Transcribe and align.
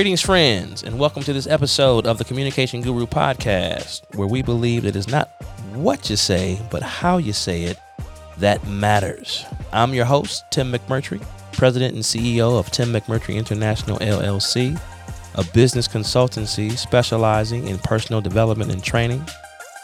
Greetings, 0.00 0.22
friends, 0.22 0.82
and 0.82 0.98
welcome 0.98 1.22
to 1.24 1.34
this 1.34 1.46
episode 1.46 2.06
of 2.06 2.16
the 2.16 2.24
Communication 2.24 2.80
Guru 2.80 3.04
Podcast, 3.04 4.00
where 4.16 4.26
we 4.26 4.40
believe 4.40 4.86
it 4.86 4.96
is 4.96 5.08
not 5.08 5.28
what 5.74 6.08
you 6.08 6.16
say, 6.16 6.58
but 6.70 6.82
how 6.82 7.18
you 7.18 7.34
say 7.34 7.64
it 7.64 7.76
that 8.38 8.66
matters. 8.66 9.44
I'm 9.74 9.92
your 9.92 10.06
host, 10.06 10.44
Tim 10.50 10.72
McMurtry, 10.72 11.22
President 11.52 11.94
and 11.94 12.02
CEO 12.02 12.58
of 12.58 12.70
Tim 12.70 12.94
McMurtry 12.94 13.34
International 13.34 13.98
LLC, 13.98 14.80
a 15.34 15.44
business 15.52 15.86
consultancy 15.86 16.78
specializing 16.78 17.68
in 17.68 17.76
personal 17.76 18.22
development 18.22 18.72
and 18.72 18.82
training, 18.82 19.22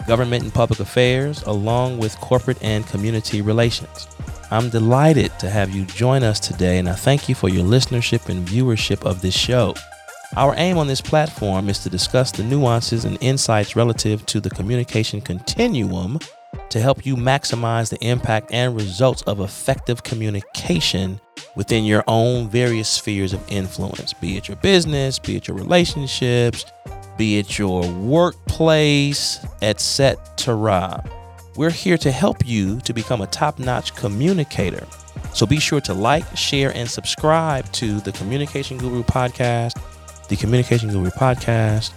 government 0.07 0.45
and 0.45 0.55
public 0.55 0.81
affairs, 0.81 1.43
along 1.43 1.99
with 1.99 2.17
corporate 2.21 2.63
and 2.63 2.87
community 2.87 3.43
relations. 3.43 4.09
I'm 4.51 4.71
delighted 4.71 5.39
to 5.41 5.51
have 5.51 5.75
you 5.75 5.85
join 5.85 6.23
us 6.23 6.41
today, 6.41 6.79
and 6.79 6.89
I 6.89 6.95
thank 6.95 7.29
you 7.29 7.35
for 7.35 7.51
your 7.51 7.65
listenership 7.65 8.31
and 8.31 8.49
viewership 8.49 9.05
of 9.05 9.21
this 9.21 9.37
show. 9.37 9.75
Our 10.35 10.55
aim 10.57 10.77
on 10.77 10.87
this 10.87 11.01
platform 11.01 11.69
is 11.69 11.79
to 11.81 11.91
discuss 11.91 12.33
the 12.33 12.43
nuances 12.43 13.05
and 13.05 13.17
insights 13.21 13.77
relative 13.77 14.27
to 14.27 14.41
the 14.41 14.51
communication 14.51 15.21
continuum 15.21 16.19
to 16.71 16.81
help 16.81 17.07
you 17.07 17.17
maximize 17.17 17.91
the 17.91 18.05
impact 18.05 18.53
and 18.53 18.75
results 18.75 19.23
of 19.23 19.41
effective 19.41 20.03
communication 20.03 21.21
within 21.55 21.85
your 21.85 22.03
own 22.07 22.49
various 22.49 22.89
spheres 22.89 23.33
of 23.33 23.43
influence, 23.49 24.13
be 24.13 24.37
it 24.37 24.49
your 24.49 24.57
business, 24.59 25.19
be 25.19 25.37
it 25.37 25.49
your 25.49 25.57
relationships, 25.57 26.65
be 27.17 27.39
it 27.39 27.59
your 27.59 27.87
workplace, 27.93 29.45
etc. 29.63 31.05
We're 31.57 31.71
here 31.71 31.97
to 31.99 32.11
help 32.11 32.47
you 32.47 32.81
to 32.81 32.93
become 32.93 33.23
a 33.23 33.27
top 33.29 33.59
notch 33.59 33.95
communicator. 33.95 34.87
So 35.33 35.47
be 35.47 35.59
sure 35.59 35.81
to 35.83 35.95
like, 35.95 36.25
share, 36.37 36.75
and 36.75 36.91
subscribe 36.91 37.71
to 37.73 38.01
the 38.01 38.13
Communication 38.13 38.79
Guru 38.79 39.03
podcast 39.03 39.81
the 40.29 40.37
Communication 40.37 40.91
Guru 40.91 41.11
Podcast. 41.11 41.93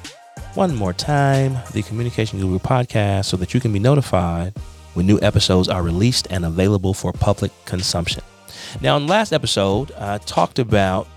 One 0.55 0.75
more 0.75 0.93
time, 0.93 1.57
the 1.73 1.81
Communication 1.81 2.39
Guru 2.39 2.59
Podcast, 2.59 3.25
so 3.25 3.37
that 3.37 3.53
you 3.53 3.59
can 3.59 3.73
be 3.73 3.79
notified 3.79 4.53
when 4.93 5.07
new 5.07 5.19
episodes 5.21 5.67
are 5.67 5.81
released 5.81 6.27
and 6.29 6.45
available 6.45 6.93
for 6.93 7.11
public 7.11 7.51
consumption. 7.65 8.21
Now, 8.81 8.97
in 8.97 9.05
the 9.05 9.11
last 9.11 9.31
episode, 9.31 9.91
I 9.93 10.19
talked 10.19 10.59
about 10.59 11.07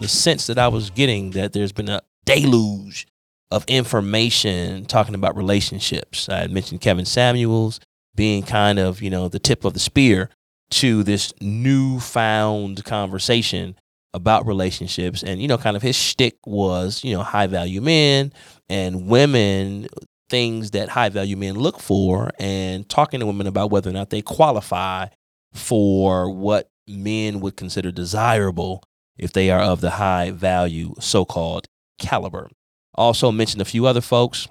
the 0.00 0.08
sense 0.08 0.46
that 0.48 0.58
I 0.58 0.68
was 0.68 0.90
getting 0.90 1.30
that 1.32 1.52
there's 1.52 1.72
been 1.72 1.88
a 1.88 2.02
deluge 2.24 3.06
of 3.50 3.64
information 3.68 4.86
talking 4.86 5.14
about 5.14 5.36
relationships. 5.36 6.28
I 6.28 6.38
had 6.38 6.50
mentioned 6.50 6.80
Kevin 6.80 7.04
Samuels 7.04 7.80
being 8.14 8.42
kind 8.42 8.78
of, 8.78 9.00
you 9.02 9.10
know, 9.10 9.28
the 9.28 9.38
tip 9.38 9.64
of 9.64 9.72
the 9.72 9.78
spear 9.78 10.30
to 10.70 11.04
this 11.04 11.32
newfound 11.40 12.84
conversation 12.84 13.76
about 14.14 14.46
relationships. 14.46 15.22
And, 15.22 15.40
you 15.40 15.48
know, 15.48 15.58
kind 15.58 15.76
of 15.76 15.82
his 15.82 15.96
shtick 15.96 16.36
was, 16.46 17.04
you 17.04 17.14
know, 17.14 17.22
high 17.22 17.46
value 17.46 17.80
men 17.80 18.32
and 18.68 19.06
women, 19.08 19.88
things 20.28 20.72
that 20.72 20.88
high 20.88 21.08
value 21.08 21.36
men 21.36 21.54
look 21.54 21.80
for, 21.80 22.30
and 22.38 22.88
talking 22.88 23.20
to 23.20 23.26
women 23.26 23.46
about 23.46 23.70
whether 23.70 23.90
or 23.90 23.92
not 23.92 24.10
they 24.10 24.22
qualify 24.22 25.06
for 25.52 26.30
what 26.30 26.68
men 26.88 27.40
would 27.40 27.56
consider 27.56 27.90
desirable 27.90 28.82
if 29.18 29.32
they 29.32 29.50
are 29.50 29.62
of 29.62 29.80
the 29.80 29.90
high 29.90 30.30
value 30.30 30.94
so 31.00 31.24
called 31.24 31.66
caliber. 31.98 32.48
Also 32.94 33.30
mentioned 33.30 33.62
a 33.62 33.66
few 33.66 33.86
other 33.86 34.00
folks. 34.00 34.48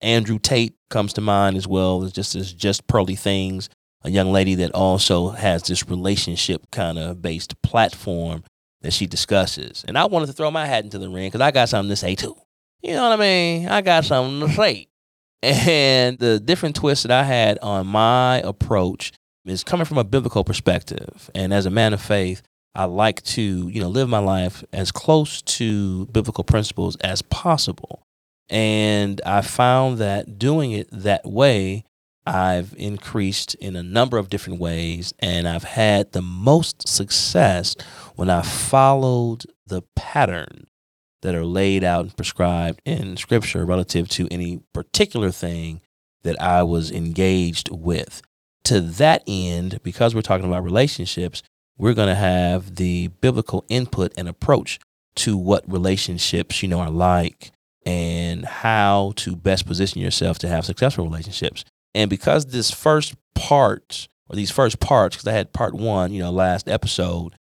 Andrew 0.00 0.38
Tate 0.38 0.74
comes 0.90 1.12
to 1.14 1.20
mind 1.20 1.56
as 1.56 1.66
well 1.66 2.02
as 2.02 2.12
just 2.12 2.34
as 2.34 2.52
just 2.52 2.86
pearly 2.86 3.14
things, 3.14 3.68
a 4.02 4.10
young 4.10 4.32
lady 4.32 4.56
that 4.56 4.72
also 4.72 5.28
has 5.28 5.62
this 5.62 5.88
relationship 5.88 6.70
kind 6.72 6.98
of 6.98 7.22
based 7.22 7.60
platform 7.62 8.42
that 8.82 8.92
she 8.92 9.06
discusses. 9.06 9.84
And 9.88 9.96
I 9.96 10.04
wanted 10.04 10.26
to 10.26 10.32
throw 10.32 10.50
my 10.50 10.66
hat 10.66 10.84
into 10.84 10.98
the 10.98 11.08
ring 11.08 11.28
because 11.28 11.40
I 11.40 11.50
got 11.50 11.68
something 11.68 11.90
to 11.90 11.96
say 11.96 12.14
too. 12.14 12.36
You 12.82 12.94
know 12.94 13.08
what 13.08 13.18
I 13.18 13.22
mean? 13.22 13.68
I 13.68 13.80
got 13.80 14.04
something 14.04 14.48
to 14.48 14.54
say. 14.54 14.88
And 15.44 16.18
the 16.20 16.38
different 16.38 16.76
twists 16.76 17.02
that 17.02 17.10
I 17.10 17.24
had 17.24 17.58
on 17.62 17.88
my 17.88 18.36
approach 18.42 19.12
is 19.44 19.64
coming 19.64 19.86
from 19.86 19.98
a 19.98 20.04
biblical 20.04 20.44
perspective. 20.44 21.28
And 21.34 21.52
as 21.52 21.66
a 21.66 21.70
man 21.70 21.92
of 21.92 22.00
faith, 22.00 22.42
I 22.76 22.84
like 22.84 23.22
to, 23.24 23.42
you 23.42 23.80
know, 23.80 23.88
live 23.88 24.08
my 24.08 24.20
life 24.20 24.62
as 24.72 24.92
close 24.92 25.42
to 25.42 26.06
biblical 26.06 26.44
principles 26.44 26.94
as 26.96 27.22
possible. 27.22 28.02
And 28.48 29.20
I 29.26 29.40
found 29.40 29.98
that 29.98 30.38
doing 30.38 30.70
it 30.70 30.88
that 30.92 31.26
way 31.26 31.84
I've 32.24 32.74
increased 32.78 33.54
in 33.56 33.74
a 33.74 33.82
number 33.82 34.16
of 34.16 34.30
different 34.30 34.60
ways, 34.60 35.12
and 35.18 35.48
I've 35.48 35.64
had 35.64 36.12
the 36.12 36.22
most 36.22 36.86
success 36.88 37.74
when 38.14 38.30
I 38.30 38.42
followed 38.42 39.44
the 39.66 39.82
pattern 39.96 40.66
that 41.22 41.34
are 41.34 41.44
laid 41.44 41.82
out 41.82 42.04
and 42.04 42.16
prescribed 42.16 42.80
in 42.84 43.16
Scripture 43.16 43.64
relative 43.64 44.08
to 44.10 44.28
any 44.30 44.60
particular 44.72 45.30
thing 45.30 45.80
that 46.22 46.40
I 46.40 46.62
was 46.62 46.90
engaged 46.90 47.70
with. 47.70 48.22
To 48.64 48.80
that 48.80 49.24
end, 49.26 49.80
because 49.82 50.14
we're 50.14 50.22
talking 50.22 50.46
about 50.46 50.64
relationships, 50.64 51.42
we're 51.76 51.94
going 51.94 52.08
to 52.08 52.14
have 52.14 52.76
the 52.76 53.08
biblical 53.08 53.64
input 53.68 54.12
and 54.16 54.28
approach 54.28 54.78
to 55.16 55.36
what 55.36 55.70
relationships, 55.70 56.62
you 56.62 56.68
know, 56.68 56.80
are 56.80 56.90
like 56.90 57.50
and 57.84 58.44
how 58.44 59.12
to 59.16 59.34
best 59.34 59.66
position 59.66 60.00
yourself 60.00 60.38
to 60.38 60.48
have 60.48 60.64
successful 60.64 61.04
relationships. 61.04 61.64
And 61.94 62.08
because 62.08 62.46
this 62.46 62.70
first 62.70 63.14
part, 63.34 64.08
or 64.28 64.36
these 64.36 64.50
first 64.50 64.80
parts, 64.80 65.16
because 65.16 65.28
I 65.28 65.32
had 65.32 65.52
part 65.52 65.74
one, 65.74 66.12
you 66.12 66.22
know, 66.22 66.30
last 66.30 66.68
episode, 66.68 67.34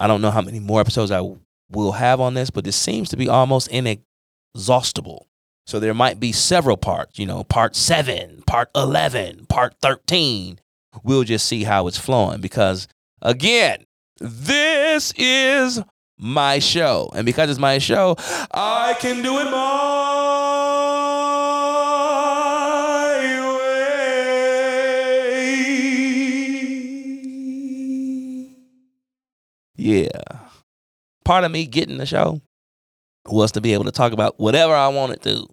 I 0.00 0.06
don't 0.06 0.20
know 0.20 0.30
how 0.30 0.42
many 0.42 0.58
more 0.58 0.80
episodes 0.80 1.10
I 1.10 1.22
will 1.70 1.92
have 1.92 2.20
on 2.20 2.34
this, 2.34 2.50
but 2.50 2.64
this 2.64 2.76
seems 2.76 3.08
to 3.10 3.16
be 3.16 3.28
almost 3.28 3.68
inexhaustible. 3.68 5.28
So 5.66 5.78
there 5.78 5.94
might 5.94 6.18
be 6.18 6.32
several 6.32 6.76
parts, 6.76 7.18
you 7.18 7.26
know, 7.26 7.44
part 7.44 7.76
seven, 7.76 8.42
part 8.46 8.68
11, 8.74 9.46
part 9.46 9.76
13. 9.80 10.58
We'll 11.04 11.24
just 11.24 11.46
see 11.46 11.62
how 11.62 11.86
it's 11.86 11.98
flowing 11.98 12.40
because, 12.40 12.88
again, 13.22 13.84
this 14.18 15.12
is 15.16 15.80
my 16.18 16.58
show. 16.58 17.10
And 17.14 17.24
because 17.24 17.48
it's 17.48 17.58
my 17.58 17.78
show, 17.78 18.16
I 18.52 18.96
can 18.98 19.22
do 19.22 19.38
it 19.38 19.50
more. 19.50 20.21
Yeah. 29.82 30.38
Part 31.24 31.42
of 31.42 31.50
me 31.50 31.66
getting 31.66 31.98
the 31.98 32.06
show 32.06 32.40
was 33.26 33.52
to 33.52 33.60
be 33.60 33.72
able 33.72 33.84
to 33.84 33.90
talk 33.90 34.12
about 34.12 34.38
whatever 34.38 34.74
I 34.74 34.88
wanted 34.88 35.22
to. 35.22 35.46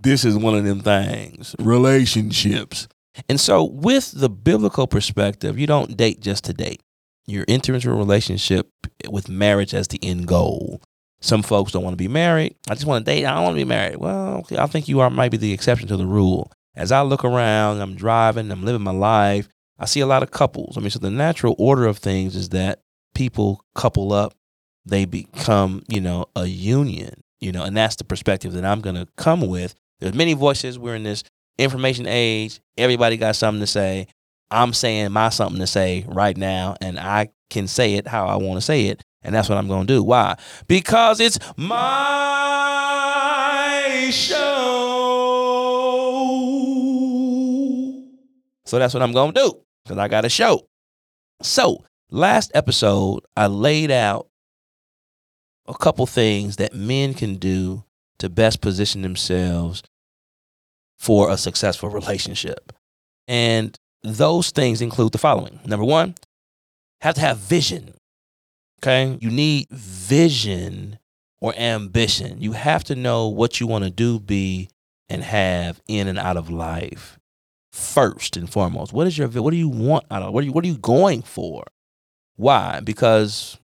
This 0.00 0.24
is 0.24 0.36
one 0.36 0.54
of 0.54 0.64
them 0.64 0.80
things 0.80 1.54
relationships. 1.58 2.88
And 3.28 3.38
so, 3.38 3.64
with 3.64 4.12
the 4.12 4.30
biblical 4.30 4.86
perspective, 4.86 5.58
you 5.58 5.66
don't 5.66 5.96
date 5.96 6.20
just 6.20 6.44
to 6.44 6.54
date. 6.54 6.80
You're 7.26 7.44
entering 7.48 7.76
into 7.76 7.90
a 7.90 7.94
relationship 7.94 8.70
with 9.10 9.28
marriage 9.28 9.74
as 9.74 9.88
the 9.88 9.98
end 10.02 10.26
goal. 10.26 10.80
Some 11.20 11.42
folks 11.42 11.72
don't 11.72 11.84
want 11.84 11.92
to 11.92 12.02
be 12.02 12.08
married. 12.08 12.56
I 12.70 12.74
just 12.74 12.86
want 12.86 13.04
to 13.04 13.12
date. 13.12 13.26
I 13.26 13.34
don't 13.34 13.42
want 13.42 13.56
to 13.56 13.64
be 13.64 13.68
married. 13.68 13.96
Well, 13.96 14.38
okay, 14.38 14.56
I 14.56 14.66
think 14.66 14.88
you 14.88 15.00
are 15.00 15.10
might 15.10 15.30
be 15.30 15.36
the 15.36 15.52
exception 15.52 15.86
to 15.88 15.98
the 15.98 16.06
rule. 16.06 16.50
As 16.74 16.92
I 16.92 17.02
look 17.02 17.24
around, 17.24 17.82
I'm 17.82 17.94
driving, 17.94 18.50
I'm 18.50 18.64
living 18.64 18.82
my 18.82 18.92
life. 18.92 19.48
I 19.78 19.84
see 19.84 20.00
a 20.00 20.06
lot 20.06 20.22
of 20.22 20.30
couples. 20.30 20.78
I 20.78 20.80
mean, 20.80 20.90
so 20.90 20.98
the 20.98 21.10
natural 21.10 21.54
order 21.58 21.84
of 21.86 21.98
things 21.98 22.36
is 22.36 22.50
that 22.50 22.80
people 23.20 23.62
couple 23.74 24.14
up, 24.14 24.32
they 24.86 25.04
become, 25.04 25.82
you 25.88 26.00
know, 26.00 26.24
a 26.34 26.46
union, 26.46 27.22
you 27.38 27.52
know, 27.52 27.64
and 27.64 27.76
that's 27.76 27.96
the 27.96 28.04
perspective 28.04 28.54
that 28.54 28.64
I'm 28.64 28.80
going 28.80 28.96
to 28.96 29.06
come 29.18 29.42
with. 29.42 29.74
There's 29.98 30.14
many 30.14 30.32
voices. 30.32 30.78
We're 30.78 30.94
in 30.94 31.02
this 31.02 31.22
information 31.58 32.06
age. 32.06 32.60
Everybody 32.78 33.18
got 33.18 33.36
something 33.36 33.60
to 33.60 33.66
say. 33.66 34.06
I'm 34.50 34.72
saying 34.72 35.12
my 35.12 35.28
something 35.28 35.60
to 35.60 35.66
say 35.66 36.06
right 36.08 36.34
now, 36.34 36.76
and 36.80 36.98
I 36.98 37.28
can 37.50 37.66
say 37.66 37.96
it 37.96 38.06
how 38.08 38.26
I 38.26 38.36
want 38.36 38.56
to 38.56 38.62
say 38.62 38.86
it. 38.86 39.02
And 39.22 39.34
that's 39.34 39.50
what 39.50 39.58
I'm 39.58 39.68
going 39.68 39.86
to 39.86 39.92
do. 39.92 40.02
Why? 40.02 40.38
Because 40.66 41.20
it's 41.20 41.38
my 41.58 41.78
show. 44.10 44.70
So 48.64 48.78
that's 48.78 48.94
what 48.94 49.02
I'm 49.02 49.12
going 49.12 49.34
to 49.34 49.40
do 49.42 49.60
because 49.84 49.98
I 49.98 50.08
got 50.08 50.24
a 50.24 50.30
show. 50.30 50.66
So 51.42 51.84
Last 52.12 52.50
episode, 52.54 53.20
I 53.36 53.46
laid 53.46 53.92
out 53.92 54.26
a 55.68 55.74
couple 55.74 56.06
things 56.06 56.56
that 56.56 56.74
men 56.74 57.14
can 57.14 57.36
do 57.36 57.84
to 58.18 58.28
best 58.28 58.60
position 58.60 59.02
themselves 59.02 59.84
for 60.98 61.30
a 61.30 61.36
successful 61.36 61.88
relationship. 61.88 62.72
And 63.28 63.78
those 64.02 64.50
things 64.50 64.82
include 64.82 65.12
the 65.12 65.18
following. 65.18 65.60
Number 65.64 65.84
one, 65.84 66.16
have 67.00 67.14
to 67.14 67.20
have 67.20 67.38
vision. 67.38 67.94
Okay? 68.82 69.16
You 69.20 69.30
need 69.30 69.68
vision 69.70 70.98
or 71.40 71.54
ambition. 71.56 72.42
You 72.42 72.52
have 72.52 72.82
to 72.84 72.96
know 72.96 73.28
what 73.28 73.60
you 73.60 73.68
want 73.68 73.84
to 73.84 73.90
do, 73.90 74.18
be, 74.18 74.68
and 75.08 75.22
have 75.22 75.80
in 75.86 76.08
and 76.08 76.18
out 76.18 76.36
of 76.36 76.50
life 76.50 77.20
first 77.72 78.36
and 78.36 78.50
foremost. 78.50 78.92
What 78.92 79.06
is 79.06 79.16
your 79.16 79.28
what 79.28 79.52
do 79.52 79.56
you 79.56 79.68
want 79.68 80.06
out 80.10 80.22
of 80.22 80.34
what 80.34 80.42
are 80.42 80.46
you 80.46 80.52
what 80.52 80.64
are 80.64 80.68
you 80.68 80.78
going 80.78 81.22
for? 81.22 81.64
Why? 82.40 82.80
Because 82.80 83.58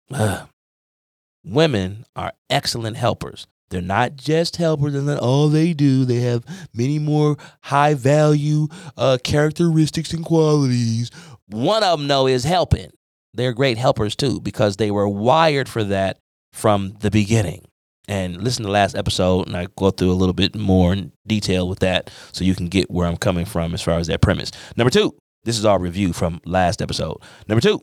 women 1.46 2.06
are 2.16 2.34
excellent 2.50 2.98
helpers. 2.98 3.46
They're 3.70 3.84
not 3.84 4.16
just 4.16 4.56
helpers, 4.56 4.96
and 4.96 5.08
all 5.20 5.48
they 5.48 5.74
do. 5.74 6.06
They 6.06 6.22
have 6.22 6.44
many 6.74 6.98
more 6.98 7.38
high 7.62 7.94
value 7.94 8.68
uh, 8.98 9.20
characteristics 9.24 10.12
and 10.12 10.26
qualities. 10.26 11.12
One 11.50 11.84
of 11.84 12.00
them, 12.00 12.08
though, 12.08 12.26
is 12.26 12.46
helping. 12.46 12.90
They're 13.36 13.54
great 13.54 13.78
helpers 13.78 14.16
too 14.16 14.42
because 14.42 14.78
they 14.78 14.90
were 14.90 15.08
wired 15.08 15.70
for 15.70 15.84
that 15.84 16.18
from 16.52 16.96
the 17.00 17.12
beginning. 17.12 17.66
And 18.08 18.44
listen 18.44 18.64
to 18.64 18.68
the 18.68 18.74
last 18.74 18.96
episode, 18.96 19.46
and 19.46 19.56
I 19.56 19.68
go 19.78 19.92
through 19.92 20.12
a 20.12 20.14
little 20.14 20.34
bit 20.34 20.56
more 20.56 20.94
in 20.94 21.12
detail 21.28 21.70
with 21.70 21.80
that 21.80 22.10
so 22.32 22.44
you 22.44 22.56
can 22.56 22.70
get 22.70 22.90
where 22.90 23.08
I'm 23.08 23.18
coming 23.18 23.46
from 23.46 23.76
as 23.76 23.84
far 23.84 24.00
as 24.00 24.08
that 24.08 24.22
premise. 24.22 24.52
Number 24.76 24.90
two, 24.90 25.16
this 25.44 25.60
is 25.60 25.66
our 25.66 25.78
review 25.78 26.12
from 26.12 26.42
last 26.46 26.82
episode. 26.82 27.18
Number 27.48 27.62
two, 27.62 27.82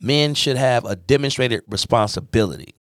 men 0.00 0.34
should 0.34 0.56
have 0.56 0.84
a 0.84 0.96
demonstrated 0.96 1.62
responsibility 1.68 2.74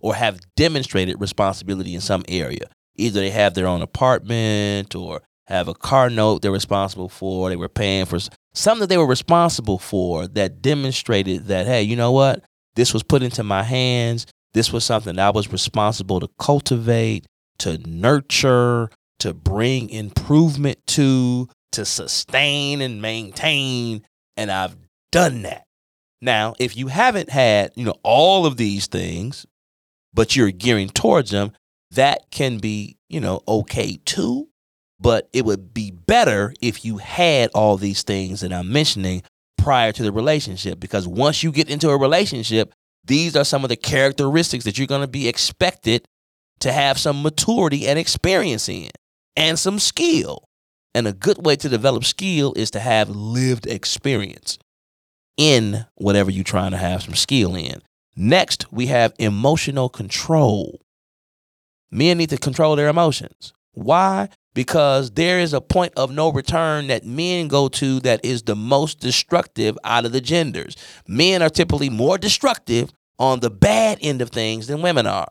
or 0.00 0.14
have 0.14 0.40
demonstrated 0.56 1.20
responsibility 1.20 1.94
in 1.94 2.00
some 2.00 2.24
area. 2.28 2.68
Either 2.96 3.20
they 3.20 3.30
have 3.30 3.54
their 3.54 3.66
own 3.66 3.82
apartment 3.82 4.94
or 4.94 5.22
have 5.46 5.68
a 5.68 5.74
car 5.74 6.10
note 6.10 6.42
they're 6.42 6.52
responsible 6.52 7.08
for, 7.08 7.48
they 7.48 7.56
were 7.56 7.68
paying 7.68 8.04
for 8.04 8.18
something 8.54 8.80
that 8.80 8.88
they 8.88 8.98
were 8.98 9.06
responsible 9.06 9.78
for 9.78 10.26
that 10.26 10.60
demonstrated 10.60 11.46
that, 11.46 11.66
hey, 11.66 11.82
you 11.82 11.96
know 11.96 12.12
what? 12.12 12.44
This 12.74 12.92
was 12.92 13.02
put 13.02 13.22
into 13.22 13.42
my 13.42 13.62
hands. 13.62 14.26
This 14.52 14.72
was 14.72 14.84
something 14.84 15.18
I 15.18 15.30
was 15.30 15.50
responsible 15.50 16.20
to 16.20 16.28
cultivate, 16.38 17.26
to 17.60 17.78
nurture, 17.78 18.90
to 19.20 19.34
bring 19.34 19.90
improvement 19.90 20.78
to, 20.88 21.48
to 21.72 21.84
sustain 21.84 22.80
and 22.80 23.00
maintain. 23.02 24.02
And 24.36 24.50
I've 24.50 24.76
done 25.10 25.42
that. 25.42 25.64
Now, 26.20 26.54
if 26.58 26.76
you 26.76 26.88
haven't 26.88 27.30
had, 27.30 27.72
you 27.76 27.84
know, 27.84 27.94
all 28.02 28.44
of 28.44 28.56
these 28.56 28.86
things, 28.86 29.46
but 30.12 30.34
you're 30.34 30.50
gearing 30.50 30.88
towards 30.88 31.30
them, 31.30 31.52
that 31.92 32.30
can 32.30 32.58
be, 32.58 32.96
you 33.08 33.20
know, 33.20 33.42
okay 33.46 33.98
too. 34.04 34.48
But 35.00 35.28
it 35.32 35.44
would 35.44 35.72
be 35.72 35.92
better 35.92 36.52
if 36.60 36.84
you 36.84 36.98
had 36.98 37.50
all 37.54 37.76
these 37.76 38.02
things 38.02 38.40
that 38.40 38.52
I'm 38.52 38.72
mentioning 38.72 39.22
prior 39.56 39.92
to 39.92 40.02
the 40.02 40.10
relationship. 40.10 40.80
Because 40.80 41.06
once 41.06 41.42
you 41.42 41.52
get 41.52 41.70
into 41.70 41.90
a 41.90 41.96
relationship, 41.96 42.72
these 43.04 43.36
are 43.36 43.44
some 43.44 43.64
of 43.64 43.68
the 43.68 43.76
characteristics 43.76 44.64
that 44.64 44.76
you're 44.76 44.88
going 44.88 45.02
to 45.02 45.06
be 45.06 45.28
expected 45.28 46.04
to 46.60 46.72
have 46.72 46.98
some 46.98 47.22
maturity 47.22 47.86
and 47.86 47.98
experience 47.98 48.68
in 48.68 48.90
and 49.36 49.56
some 49.56 49.78
skill. 49.78 50.44
And 50.94 51.06
a 51.06 51.12
good 51.12 51.46
way 51.46 51.54
to 51.56 51.68
develop 51.68 52.04
skill 52.04 52.52
is 52.56 52.72
to 52.72 52.80
have 52.80 53.08
lived 53.08 53.68
experience 53.68 54.58
in 55.38 55.86
whatever 55.94 56.30
you're 56.30 56.44
trying 56.44 56.72
to 56.72 56.76
have 56.76 57.02
some 57.02 57.14
skill 57.14 57.54
in. 57.54 57.80
Next, 58.14 58.70
we 58.70 58.86
have 58.86 59.14
emotional 59.18 59.88
control. 59.88 60.82
Men 61.90 62.18
need 62.18 62.30
to 62.30 62.36
control 62.36 62.76
their 62.76 62.88
emotions. 62.88 63.54
Why? 63.72 64.28
Because 64.54 65.12
there 65.12 65.38
is 65.38 65.54
a 65.54 65.60
point 65.60 65.92
of 65.96 66.10
no 66.10 66.32
return 66.32 66.88
that 66.88 67.06
men 67.06 67.46
go 67.46 67.68
to 67.68 68.00
that 68.00 68.24
is 68.24 68.42
the 68.42 68.56
most 68.56 68.98
destructive 68.98 69.78
out 69.84 70.04
of 70.04 70.10
the 70.10 70.20
genders. 70.20 70.76
Men 71.06 71.42
are 71.42 71.48
typically 71.48 71.88
more 71.88 72.18
destructive 72.18 72.92
on 73.20 73.38
the 73.40 73.50
bad 73.50 73.98
end 74.00 74.20
of 74.20 74.30
things 74.30 74.66
than 74.66 74.82
women 74.82 75.06
are. 75.06 75.28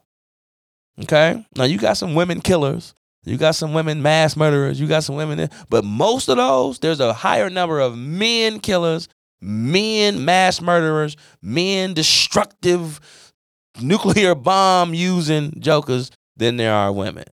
Okay? 1.03 1.45
Now, 1.57 1.65
you 1.65 1.77
got 1.77 1.97
some 1.97 2.15
women 2.15 2.39
killers. 2.39 2.93
You 3.25 3.35
got 3.35 3.55
some 3.55 3.73
women 3.73 4.01
mass 4.01 4.37
murderers. 4.37 4.79
You 4.79 4.87
got 4.87 5.03
some 5.03 5.17
women, 5.17 5.49
but 5.69 5.83
most 5.83 6.29
of 6.29 6.37
those, 6.37 6.79
there's 6.79 7.01
a 7.01 7.11
higher 7.11 7.49
number 7.49 7.81
of 7.81 7.97
men 7.97 8.61
killers 8.61 9.09
men 9.41 10.25
mass 10.25 10.61
murderers, 10.61 11.15
men 11.41 11.93
destructive 11.93 12.99
nuclear 13.81 14.35
bomb 14.35 14.93
using 14.93 15.53
jokers 15.59 16.11
than 16.35 16.57
there 16.57 16.73
are 16.73 16.91
women. 16.91 17.25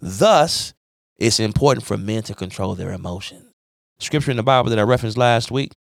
Thus, 0.00 0.74
it's 1.18 1.40
important 1.40 1.84
for 1.84 1.96
men 1.96 2.22
to 2.24 2.34
control 2.34 2.74
their 2.74 2.92
emotions. 2.92 3.46
Scripture 3.98 4.30
in 4.30 4.38
the 4.38 4.42
Bible 4.42 4.70
that 4.70 4.78
I 4.78 4.82
referenced 4.82 5.18
last 5.18 5.50
week, 5.50 5.72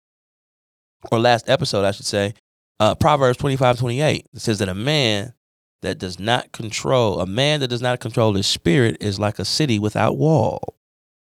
or 1.12 1.20
last 1.20 1.50
episode, 1.50 1.86
I 1.86 1.92
should 1.92 2.06
say, 2.06 2.34
uh, 2.82 2.96
Proverbs 2.96 3.38
25 3.38 3.80
28, 3.80 4.28
it 4.34 4.42
says 4.42 4.60
that 4.60 4.70
a 4.70 4.76
man 4.76 5.34
that 5.82 5.98
does 5.98 6.20
not 6.20 6.52
control, 6.52 7.22
a 7.22 7.26
man 7.26 7.62
that 7.62 7.70
does 7.70 7.82
not 7.82 8.02
control 8.02 8.34
his 8.34 8.48
spirit 8.48 8.98
is 9.00 9.20
like 9.20 9.40
a 9.40 9.46
city 9.46 9.80
without 9.80 10.18
wall. 10.18 10.76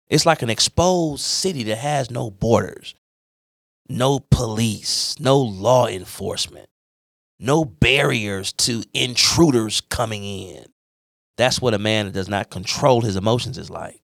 It's 0.09 0.25
like 0.25 0.41
an 0.41 0.49
exposed 0.49 1.21
city 1.21 1.63
that 1.63 1.77
has 1.77 2.09
no 2.09 2.31
borders 2.31 2.95
no 3.89 4.19
police, 4.19 5.15
no 5.19 5.39
law 5.39 5.87
enforcement, 5.87 6.69
no 7.39 7.65
barriers 7.65 8.53
to 8.53 8.83
intruders 8.93 9.81
coming 9.81 10.23
in. 10.23 10.65
That's 11.37 11.61
what 11.61 11.73
a 11.73 11.79
man 11.79 12.05
that 12.05 12.13
does 12.13 12.29
not 12.29 12.49
control 12.49 13.01
his 13.01 13.15
emotions 13.15 13.57
is 13.57 13.69
like. 13.69 14.01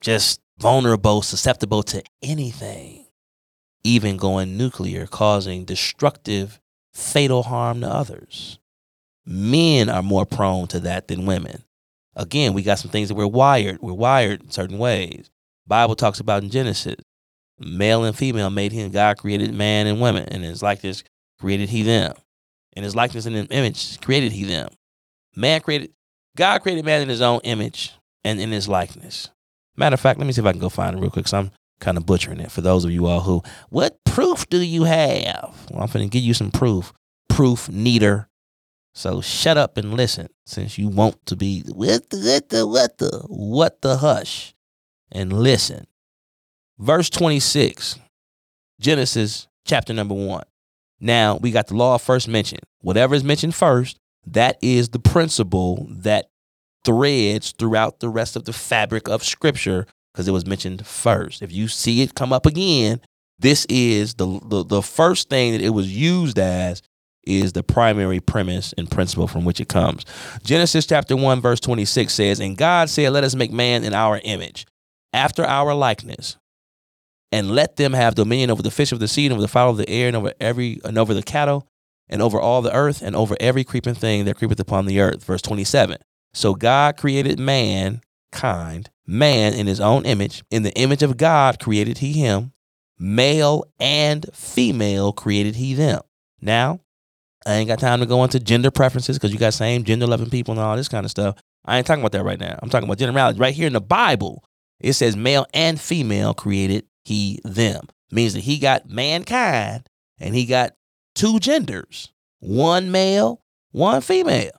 Just 0.00 0.40
vulnerable, 0.58 1.22
susceptible 1.22 1.82
to 1.84 2.02
anything, 2.22 3.06
even 3.82 4.16
going 4.16 4.56
nuclear, 4.56 5.06
causing 5.06 5.64
destructive, 5.64 6.60
fatal 6.92 7.42
harm 7.44 7.80
to 7.80 7.88
others. 7.88 8.58
Men 9.26 9.88
are 9.88 10.02
more 10.02 10.26
prone 10.26 10.66
to 10.68 10.80
that 10.80 11.08
than 11.08 11.26
women. 11.26 11.64
Again, 12.16 12.52
we 12.52 12.62
got 12.62 12.78
some 12.78 12.90
things 12.90 13.08
that 13.08 13.14
we're 13.16 13.26
wired. 13.26 13.80
We're 13.80 13.92
wired 13.92 14.42
in 14.42 14.50
certain 14.50 14.78
ways. 14.78 15.30
Bible 15.66 15.96
talks 15.96 16.20
about 16.20 16.42
in 16.42 16.50
Genesis 16.50 16.96
male 17.58 18.04
and 18.04 18.16
female 18.16 18.50
made 18.50 18.72
him. 18.72 18.90
God 18.90 19.18
created 19.18 19.54
man 19.54 19.86
and 19.86 20.00
women, 20.00 20.24
and 20.28 20.42
his 20.42 20.62
likeness 20.62 21.04
created 21.38 21.68
he 21.68 21.82
them. 21.82 22.14
And 22.76 22.84
his 22.84 22.96
likeness 22.96 23.26
and 23.26 23.50
image 23.52 24.00
created 24.00 24.32
he 24.32 24.44
them. 24.44 24.68
Man 25.36 25.60
created, 25.60 25.92
God 26.36 26.62
created 26.62 26.84
man 26.84 27.02
in 27.02 27.08
his 27.08 27.20
own 27.20 27.40
image 27.44 27.92
and 28.24 28.40
in 28.40 28.50
his 28.50 28.68
likeness. 28.68 29.30
Matter 29.76 29.94
of 29.94 30.00
fact, 30.00 30.18
let 30.18 30.26
me 30.26 30.32
see 30.32 30.40
if 30.40 30.46
I 30.46 30.52
can 30.52 30.60
go 30.60 30.68
find 30.68 30.96
it 30.96 31.00
real 31.00 31.10
quick. 31.10 31.28
So 31.28 31.38
I'm 31.38 31.50
kind 31.80 31.96
of 31.96 32.06
butchering 32.06 32.40
it 32.40 32.50
for 32.50 32.60
those 32.60 32.84
of 32.84 32.90
you 32.90 33.06
all 33.06 33.20
who, 33.20 33.42
what 33.68 34.02
proof 34.04 34.48
do 34.48 34.58
you 34.58 34.84
have? 34.84 35.66
Well, 35.70 35.82
I'm 35.82 35.90
going 35.90 36.08
to 36.08 36.10
give 36.10 36.22
you 36.22 36.34
some 36.34 36.50
proof. 36.50 36.92
Proof 37.28 37.68
neater. 37.68 38.28
So 38.94 39.20
shut 39.20 39.56
up 39.56 39.76
and 39.76 39.94
listen 39.94 40.28
since 40.46 40.78
you 40.78 40.88
want 40.88 41.26
to 41.26 41.34
be 41.34 41.64
what 41.66 42.10
the, 42.10 42.18
what 42.18 42.48
the, 42.48 42.66
what 42.66 42.98
the, 42.98 43.24
what 43.26 43.82
the 43.82 43.96
hush 43.96 44.54
and 45.10 45.32
listen. 45.32 45.86
Verse 46.78 47.08
26, 47.08 48.00
Genesis 48.80 49.46
chapter 49.64 49.92
number 49.92 50.14
one. 50.14 50.44
Now 51.00 51.36
we 51.36 51.52
got 51.52 51.68
the 51.68 51.76
law 51.76 51.98
first 51.98 52.26
mentioned. 52.26 52.62
Whatever 52.80 53.14
is 53.14 53.22
mentioned 53.22 53.54
first, 53.54 53.98
that 54.26 54.58
is 54.60 54.88
the 54.88 54.98
principle 54.98 55.86
that 55.90 56.26
threads 56.84 57.52
throughout 57.52 58.00
the 58.00 58.08
rest 58.08 58.34
of 58.34 58.44
the 58.44 58.52
fabric 58.52 59.08
of 59.08 59.22
scripture 59.22 59.86
because 60.12 60.26
it 60.26 60.32
was 60.32 60.46
mentioned 60.46 60.84
first. 60.86 61.42
If 61.42 61.52
you 61.52 61.68
see 61.68 62.02
it 62.02 62.14
come 62.14 62.32
up 62.32 62.44
again, 62.44 63.00
this 63.38 63.66
is 63.68 64.14
the, 64.14 64.40
the, 64.44 64.64
the 64.64 64.82
first 64.82 65.28
thing 65.28 65.52
that 65.52 65.60
it 65.60 65.70
was 65.70 65.94
used 65.96 66.38
as 66.38 66.82
is 67.24 67.52
the 67.52 67.62
primary 67.62 68.20
premise 68.20 68.74
and 68.76 68.90
principle 68.90 69.28
from 69.28 69.44
which 69.44 69.60
it 69.60 69.68
comes. 69.68 70.04
Genesis 70.42 70.86
chapter 70.86 71.16
1 71.16 71.40
verse 71.40 71.60
26 71.60 72.12
says, 72.12 72.40
"And 72.40 72.56
God 72.56 72.90
said, 72.90 73.12
let 73.12 73.24
us 73.24 73.34
make 73.34 73.52
man 73.52 73.84
in 73.84 73.94
our 73.94 74.20
image, 74.24 74.66
after 75.12 75.44
our 75.44 75.72
likeness, 75.74 76.36
and 77.34 77.50
let 77.50 77.74
them 77.74 77.94
have 77.94 78.14
dominion 78.14 78.48
over 78.48 78.62
the 78.62 78.70
fish 78.70 78.92
of 78.92 79.00
the 79.00 79.08
sea 79.08 79.26
and 79.26 79.32
over 79.32 79.42
the 79.42 79.48
fowl 79.48 79.70
of 79.70 79.76
the 79.76 79.90
air 79.90 80.06
and 80.06 80.16
over 80.16 80.32
every 80.38 80.80
and 80.84 80.96
over 80.96 81.12
the 81.12 81.22
cattle 81.22 81.66
and 82.08 82.22
over 82.22 82.40
all 82.40 82.62
the 82.62 82.72
earth 82.72 83.02
and 83.02 83.16
over 83.16 83.36
every 83.40 83.64
creeping 83.64 83.96
thing 83.96 84.24
that 84.24 84.36
creepeth 84.36 84.60
upon 84.60 84.86
the 84.86 85.00
earth. 85.00 85.24
Verse 85.24 85.42
27. 85.42 85.98
So 86.32 86.54
God 86.54 86.96
created 86.96 87.40
mankind, 87.40 88.88
man 89.04 89.52
in 89.52 89.66
his 89.66 89.80
own 89.80 90.06
image. 90.06 90.44
In 90.52 90.62
the 90.62 90.72
image 90.74 91.02
of 91.02 91.16
God 91.16 91.58
created 91.58 91.98
he 91.98 92.12
him. 92.12 92.52
Male 93.00 93.64
and 93.80 94.24
female 94.32 95.12
created 95.12 95.56
he 95.56 95.74
them. 95.74 96.02
Now, 96.40 96.78
I 97.44 97.54
ain't 97.54 97.68
got 97.68 97.80
time 97.80 97.98
to 97.98 98.06
go 98.06 98.22
into 98.22 98.38
gender 98.38 98.70
preferences 98.70 99.18
because 99.18 99.32
you 99.32 99.40
got 99.40 99.54
same 99.54 99.82
gender 99.82 100.06
loving 100.06 100.30
people 100.30 100.52
and 100.52 100.60
all 100.60 100.76
this 100.76 100.88
kind 100.88 101.04
of 101.04 101.10
stuff. 101.10 101.34
I 101.64 101.78
ain't 101.78 101.86
talking 101.86 102.02
about 102.02 102.12
that 102.12 102.22
right 102.22 102.38
now. 102.38 102.56
I'm 102.62 102.70
talking 102.70 102.86
about 102.86 102.98
generality. 102.98 103.40
Right 103.40 103.54
here 103.54 103.66
in 103.66 103.72
the 103.72 103.80
Bible, 103.80 104.44
it 104.78 104.92
says 104.92 105.16
male 105.16 105.46
and 105.52 105.80
female 105.80 106.32
created 106.32 106.86
he, 107.04 107.40
them. 107.44 107.88
Means 108.10 108.34
that 108.34 108.40
he 108.40 108.58
got 108.58 108.88
mankind 108.88 109.88
and 110.18 110.34
he 110.34 110.46
got 110.46 110.74
two 111.14 111.38
genders 111.38 112.10
one 112.40 112.90
male, 112.90 113.42
one 113.72 114.00
female. 114.02 114.52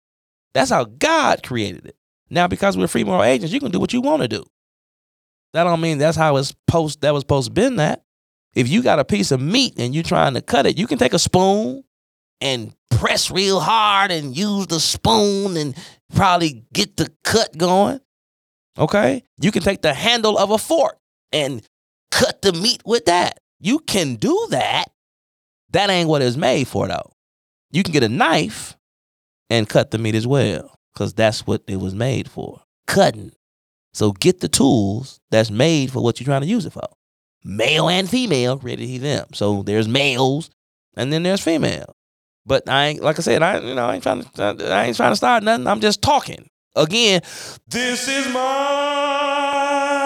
That's 0.54 0.72
how 0.72 0.86
God 0.86 1.44
created 1.44 1.86
it. 1.86 1.96
Now, 2.30 2.48
because 2.48 2.78
we're 2.78 2.88
free 2.88 3.04
moral 3.04 3.24
agents, 3.24 3.54
you 3.54 3.60
can 3.60 3.72
do 3.72 3.80
what 3.80 3.94
you 3.94 4.02
want 4.02 4.24
to 4.24 4.28
do. 4.28 4.44
That 5.54 5.64
don't 5.64 5.82
mean 5.82 6.00
that's 6.00 6.18
how 6.18 6.38
it's 6.38 6.54
post 6.68 7.02
that 7.02 7.14
was 7.14 7.22
supposed 7.22 7.48
to 7.48 7.54
been 7.54 7.76
that. 7.78 8.04
If 8.56 8.68
you 8.70 8.82
got 8.82 9.00
a 9.00 9.06
piece 9.06 9.32
of 9.32 9.40
meat 9.40 9.76
and 9.78 9.94
you're 9.94 10.04
trying 10.04 10.34
to 10.34 10.42
cut 10.42 10.66
it, 10.66 10.78
you 10.78 10.88
can 10.88 10.98
take 10.98 11.14
a 11.14 11.20
spoon 11.20 11.84
and 12.42 12.74
press 12.90 13.30
real 13.30 13.60
hard 13.60 14.12
and 14.12 14.36
use 14.36 14.68
the 14.68 14.80
spoon 14.80 15.58
and 15.58 15.76
probably 16.14 16.66
get 16.74 16.98
the 16.98 17.12
cut 17.24 17.58
going. 17.58 18.00
Okay? 18.78 19.24
You 19.40 19.52
can 19.52 19.62
take 19.62 19.82
the 19.82 19.94
handle 19.94 20.38
of 20.38 20.52
a 20.52 20.58
fork 20.58 20.98
and 21.32 21.66
cut 22.12 22.42
the 22.42 22.54
meat 22.54 22.82
with 22.86 23.06
that. 23.06 23.40
You 23.60 23.80
can 23.80 24.16
do 24.16 24.48
that. 24.52 24.86
That 25.72 25.90
ain't 25.90 26.10
what 26.10 26.22
it's 26.22 26.38
made 26.38 26.68
for, 26.68 26.88
though. 26.88 27.12
You 27.72 27.84
can 27.84 27.94
get 27.94 28.04
a 28.04 28.10
knife 28.10 28.78
and 29.50 29.68
cut 29.68 29.92
the 29.92 29.98
meat 29.98 30.16
as 30.16 30.28
well, 30.28 30.78
because 30.94 31.14
that's 31.14 31.46
what 31.46 31.64
it 31.68 31.78
was 31.78 31.94
made 31.94 32.30
for 32.30 32.62
cutting. 32.88 33.32
So 33.94 34.12
get 34.12 34.42
the 34.42 34.48
tools 34.48 35.20
that's 35.32 35.50
made 35.50 35.92
for 35.92 36.02
what 36.04 36.20
you're 36.20 36.26
trying 36.26 36.42
to 36.42 36.48
use 36.48 36.66
it 36.66 36.74
for. 36.74 36.88
Male 37.44 37.90
and 37.90 38.10
female, 38.10 38.58
ready 38.58 38.98
to 38.98 39.00
them. 39.00 39.28
So 39.34 39.64
there's 39.64 39.88
males 39.88 40.50
and 40.98 41.14
then 41.14 41.24
there's 41.24 41.42
female. 41.42 41.96
But 42.46 42.70
I 42.70 42.88
ain't 42.88 43.02
like 43.04 43.18
I 43.20 43.22
said, 43.22 43.42
I 43.42 43.60
you 43.60 43.74
know 43.74 43.88
I 43.88 43.96
ain't 43.96 44.04
trying 44.04 44.24
to 44.24 44.44
I 44.44 44.86
ain't 44.86 44.98
trying 44.98 45.12
to 45.12 45.16
start 45.16 45.44
nothing. 45.44 45.68
I'm 45.68 45.80
just 45.80 46.02
talking. 46.02 46.48
Again, 46.76 47.22
this 47.68 48.08
is 48.08 48.28
my. 48.34 50.05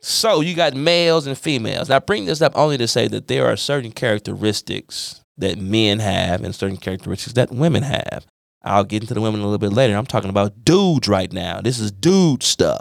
So 0.00 0.40
you 0.40 0.54
got 0.54 0.74
males 0.74 1.26
and 1.26 1.36
females. 1.36 1.90
I 1.90 1.98
bring 1.98 2.24
this 2.24 2.40
up 2.40 2.52
only 2.56 2.78
to 2.78 2.88
say 2.88 3.08
that 3.08 3.28
there 3.28 3.46
are 3.46 3.56
certain 3.56 3.92
characteristics 3.92 5.20
that 5.36 5.58
men 5.58 5.98
have 5.98 6.42
and 6.42 6.54
certain 6.54 6.78
characteristics 6.78 7.34
that 7.34 7.50
women 7.50 7.82
have. 7.82 8.26
I'll 8.62 8.84
get 8.84 9.02
into 9.02 9.14
the 9.14 9.20
women 9.20 9.40
a 9.40 9.44
little 9.44 9.58
bit 9.58 9.72
later. 9.72 9.94
I'm 9.94 10.06
talking 10.06 10.30
about 10.30 10.64
dudes 10.64 11.08
right 11.08 11.30
now. 11.32 11.60
This 11.60 11.78
is 11.78 11.92
dude 11.92 12.42
stuff. 12.42 12.80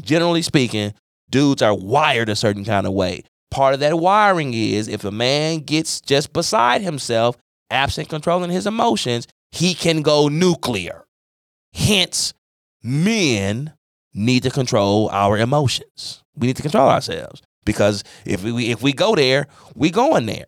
Generally 0.00 0.42
speaking, 0.42 0.92
dudes 1.30 1.62
are 1.62 1.74
wired 1.74 2.28
a 2.28 2.36
certain 2.36 2.64
kind 2.64 2.86
of 2.86 2.92
way. 2.92 3.22
Part 3.50 3.74
of 3.74 3.80
that 3.80 3.98
wiring 3.98 4.52
is 4.52 4.86
if 4.86 5.04
a 5.04 5.10
man 5.10 5.60
gets 5.60 6.00
just 6.00 6.32
beside 6.32 6.82
himself, 6.82 7.36
absent 7.70 8.08
controlling 8.08 8.50
his 8.50 8.66
emotions, 8.66 9.26
he 9.50 9.74
can 9.74 10.02
go 10.02 10.28
nuclear. 10.28 11.04
Hence, 11.72 12.34
men 12.82 13.72
need 14.14 14.42
to 14.42 14.50
control 14.50 15.08
our 15.10 15.38
emotions. 15.38 16.22
We 16.36 16.46
need 16.48 16.56
to 16.56 16.62
control 16.62 16.88
ourselves 16.88 17.42
because 17.64 18.02
if 18.24 18.42
we 18.42 18.70
if 18.70 18.82
we 18.82 18.92
go 18.92 19.14
there, 19.14 19.46
we 19.74 19.90
going 19.90 20.26
there. 20.26 20.46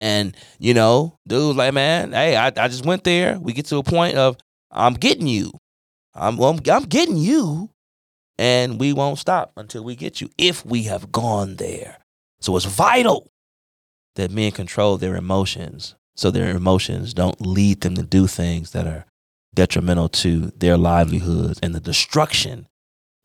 And 0.00 0.36
you 0.58 0.74
know, 0.74 1.18
dude, 1.26 1.56
like, 1.56 1.74
man, 1.74 2.12
hey, 2.12 2.36
I, 2.36 2.46
I 2.46 2.68
just 2.68 2.86
went 2.86 3.04
there. 3.04 3.38
We 3.38 3.52
get 3.52 3.66
to 3.66 3.78
a 3.78 3.82
point 3.82 4.16
of 4.16 4.36
I'm 4.70 4.94
getting 4.94 5.26
you. 5.26 5.52
I'm 6.14 6.40
I'm, 6.40 6.60
I'm 6.70 6.84
getting 6.84 7.16
you, 7.16 7.70
and 8.38 8.78
we 8.78 8.92
won't 8.92 9.18
stop 9.18 9.52
until 9.56 9.82
we 9.82 9.96
get 9.96 10.20
you. 10.20 10.30
If 10.38 10.64
we 10.64 10.84
have 10.84 11.10
gone 11.10 11.56
there, 11.56 11.98
so 12.40 12.56
it's 12.56 12.66
vital 12.66 13.28
that 14.14 14.30
men 14.30 14.52
control 14.52 14.96
their 14.98 15.16
emotions, 15.16 15.94
so 16.16 16.30
their 16.30 16.54
emotions 16.54 17.14
don't 17.14 17.40
lead 17.40 17.80
them 17.80 17.94
to 17.94 18.02
do 18.02 18.26
things 18.26 18.72
that 18.72 18.86
are 18.86 19.04
detrimental 19.58 20.08
to 20.08 20.52
their 20.56 20.76
livelihoods 20.76 21.58
and 21.64 21.74
the 21.74 21.80
destruction 21.80 22.68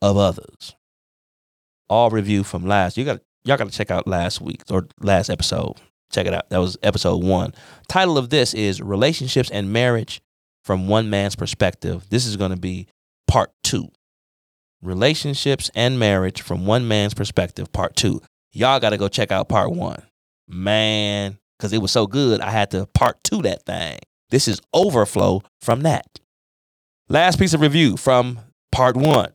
of 0.01 0.17
others. 0.17 0.75
All 1.87 2.09
review 2.09 2.43
from 2.43 2.65
last. 2.65 2.97
You 2.97 3.05
got 3.05 3.21
y'all 3.45 3.55
got 3.55 3.69
to 3.69 3.77
check 3.77 3.91
out 3.91 4.07
last 4.07 4.41
week 4.41 4.63
or 4.71 4.87
last 4.99 5.29
episode. 5.29 5.75
Check 6.11 6.25
it 6.25 6.33
out. 6.33 6.49
That 6.49 6.57
was 6.57 6.75
episode 6.81 7.23
one. 7.23 7.53
Title 7.87 8.17
of 8.17 8.31
this 8.31 8.55
is 8.55 8.81
Relationships 8.81 9.51
and 9.51 9.71
Marriage 9.71 10.21
from 10.63 10.87
One 10.87 11.11
Man's 11.11 11.35
Perspective. 11.35 12.07
This 12.09 12.25
is 12.25 12.35
going 12.35 12.49
to 12.49 12.57
be 12.57 12.87
part 13.27 13.51
two. 13.63 13.89
Relationships 14.81 15.69
and 15.75 15.99
Marriage 15.99 16.41
from 16.41 16.65
One 16.65 16.87
Man's 16.87 17.13
Perspective, 17.13 17.71
part 17.71 17.95
two. 17.95 18.23
Y'all 18.53 18.79
got 18.79 18.89
to 18.89 18.97
go 18.97 19.07
check 19.07 19.31
out 19.31 19.49
part 19.49 19.71
one. 19.71 20.01
Man, 20.47 21.37
because 21.59 21.73
it 21.73 21.81
was 21.81 21.91
so 21.91 22.07
good, 22.07 22.41
I 22.41 22.49
had 22.49 22.71
to 22.71 22.87
part 22.87 23.23
two 23.23 23.43
that 23.43 23.67
thing. 23.67 23.99
This 24.31 24.47
is 24.47 24.59
overflow 24.73 25.43
from 25.61 25.81
that. 25.81 26.07
Last 27.13 27.37
piece 27.37 27.53
of 27.53 27.61
review 27.61 27.95
from 27.95 28.39
part 28.71 28.97
one. 28.97 29.33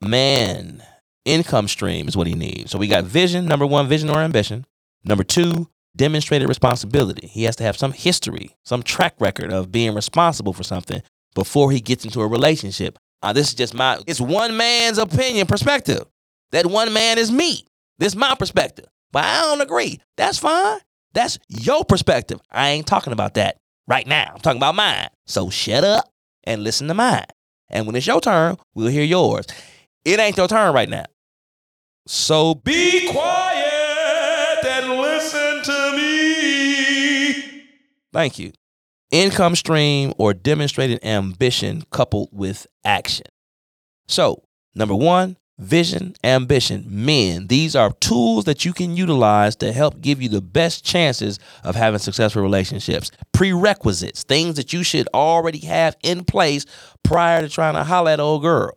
Man, 0.00 0.80
income 1.24 1.66
stream 1.66 2.06
is 2.06 2.16
what 2.16 2.28
he 2.28 2.34
needs. 2.34 2.70
So 2.70 2.78
we 2.78 2.86
got 2.86 3.02
vision, 3.02 3.46
number 3.46 3.66
one, 3.66 3.88
vision 3.88 4.08
or 4.10 4.20
ambition. 4.20 4.64
Number 5.02 5.24
two, 5.24 5.68
demonstrated 5.96 6.48
responsibility. 6.48 7.26
He 7.26 7.42
has 7.42 7.56
to 7.56 7.64
have 7.64 7.76
some 7.76 7.90
history, 7.90 8.54
some 8.64 8.84
track 8.84 9.16
record 9.18 9.52
of 9.52 9.72
being 9.72 9.92
responsible 9.92 10.52
for 10.52 10.62
something 10.62 11.02
before 11.34 11.72
he 11.72 11.80
gets 11.80 12.04
into 12.04 12.20
a 12.20 12.28
relationship. 12.28 12.96
Uh, 13.24 13.32
this 13.32 13.48
is 13.48 13.54
just 13.54 13.74
my, 13.74 13.98
it's 14.06 14.20
one 14.20 14.56
man's 14.56 14.98
opinion, 14.98 15.48
perspective. 15.48 16.04
That 16.52 16.66
one 16.66 16.92
man 16.92 17.18
is 17.18 17.32
me. 17.32 17.66
This 17.98 18.12
is 18.12 18.16
my 18.16 18.36
perspective. 18.36 18.86
But 19.10 19.24
I 19.24 19.40
don't 19.40 19.62
agree. 19.62 19.98
That's 20.16 20.38
fine. 20.38 20.78
That's 21.12 21.40
your 21.48 21.84
perspective. 21.84 22.40
I 22.52 22.70
ain't 22.70 22.86
talking 22.86 23.12
about 23.12 23.34
that 23.34 23.56
right 23.88 24.06
now. 24.06 24.30
I'm 24.32 24.40
talking 24.40 24.60
about 24.60 24.76
mine. 24.76 25.08
So 25.26 25.50
shut 25.50 25.82
up 25.82 26.08
and 26.44 26.62
listen 26.62 26.88
to 26.88 26.94
mine. 26.94 27.26
And 27.68 27.86
when 27.86 27.96
it's 27.96 28.06
your 28.06 28.20
turn, 28.20 28.56
we'll 28.74 28.88
hear 28.88 29.04
yours. 29.04 29.46
It 30.04 30.20
ain't 30.20 30.36
your 30.36 30.48
turn 30.48 30.74
right 30.74 30.88
now. 30.88 31.06
So 32.06 32.54
be 32.54 33.08
quiet 33.10 34.64
and 34.64 34.90
listen 35.00 35.62
to 35.62 35.96
me. 35.96 37.64
Thank 38.12 38.38
you. 38.38 38.52
Income 39.10 39.56
stream 39.56 40.12
or 40.18 40.34
demonstrated 40.34 41.04
ambition 41.04 41.82
coupled 41.90 42.28
with 42.32 42.66
action. 42.84 43.26
So, 44.06 44.42
number 44.74 44.94
one, 44.94 45.36
vision, 45.58 46.14
ambition. 46.24 46.84
Men, 46.88 47.46
these 47.46 47.76
are 47.76 47.92
tools 48.00 48.44
that 48.44 48.64
you 48.64 48.72
can 48.72 48.96
utilize 48.96 49.56
to 49.56 49.72
help 49.72 50.00
give 50.00 50.20
you 50.20 50.28
the 50.28 50.40
best 50.40 50.84
chances 50.84 51.38
of 51.62 51.76
having 51.76 51.98
successful 51.98 52.42
relationships. 52.42 53.10
Prerequisites, 53.32 54.24
things 54.24 54.56
that 54.56 54.72
you 54.72 54.82
should 54.82 55.08
already 55.14 55.60
have 55.60 55.96
in 56.02 56.24
place 56.24 56.66
prior 57.02 57.42
to 57.42 57.48
trying 57.48 57.74
to 57.74 57.84
holler 57.84 58.12
at 58.12 58.20
old 58.20 58.42
girl. 58.42 58.76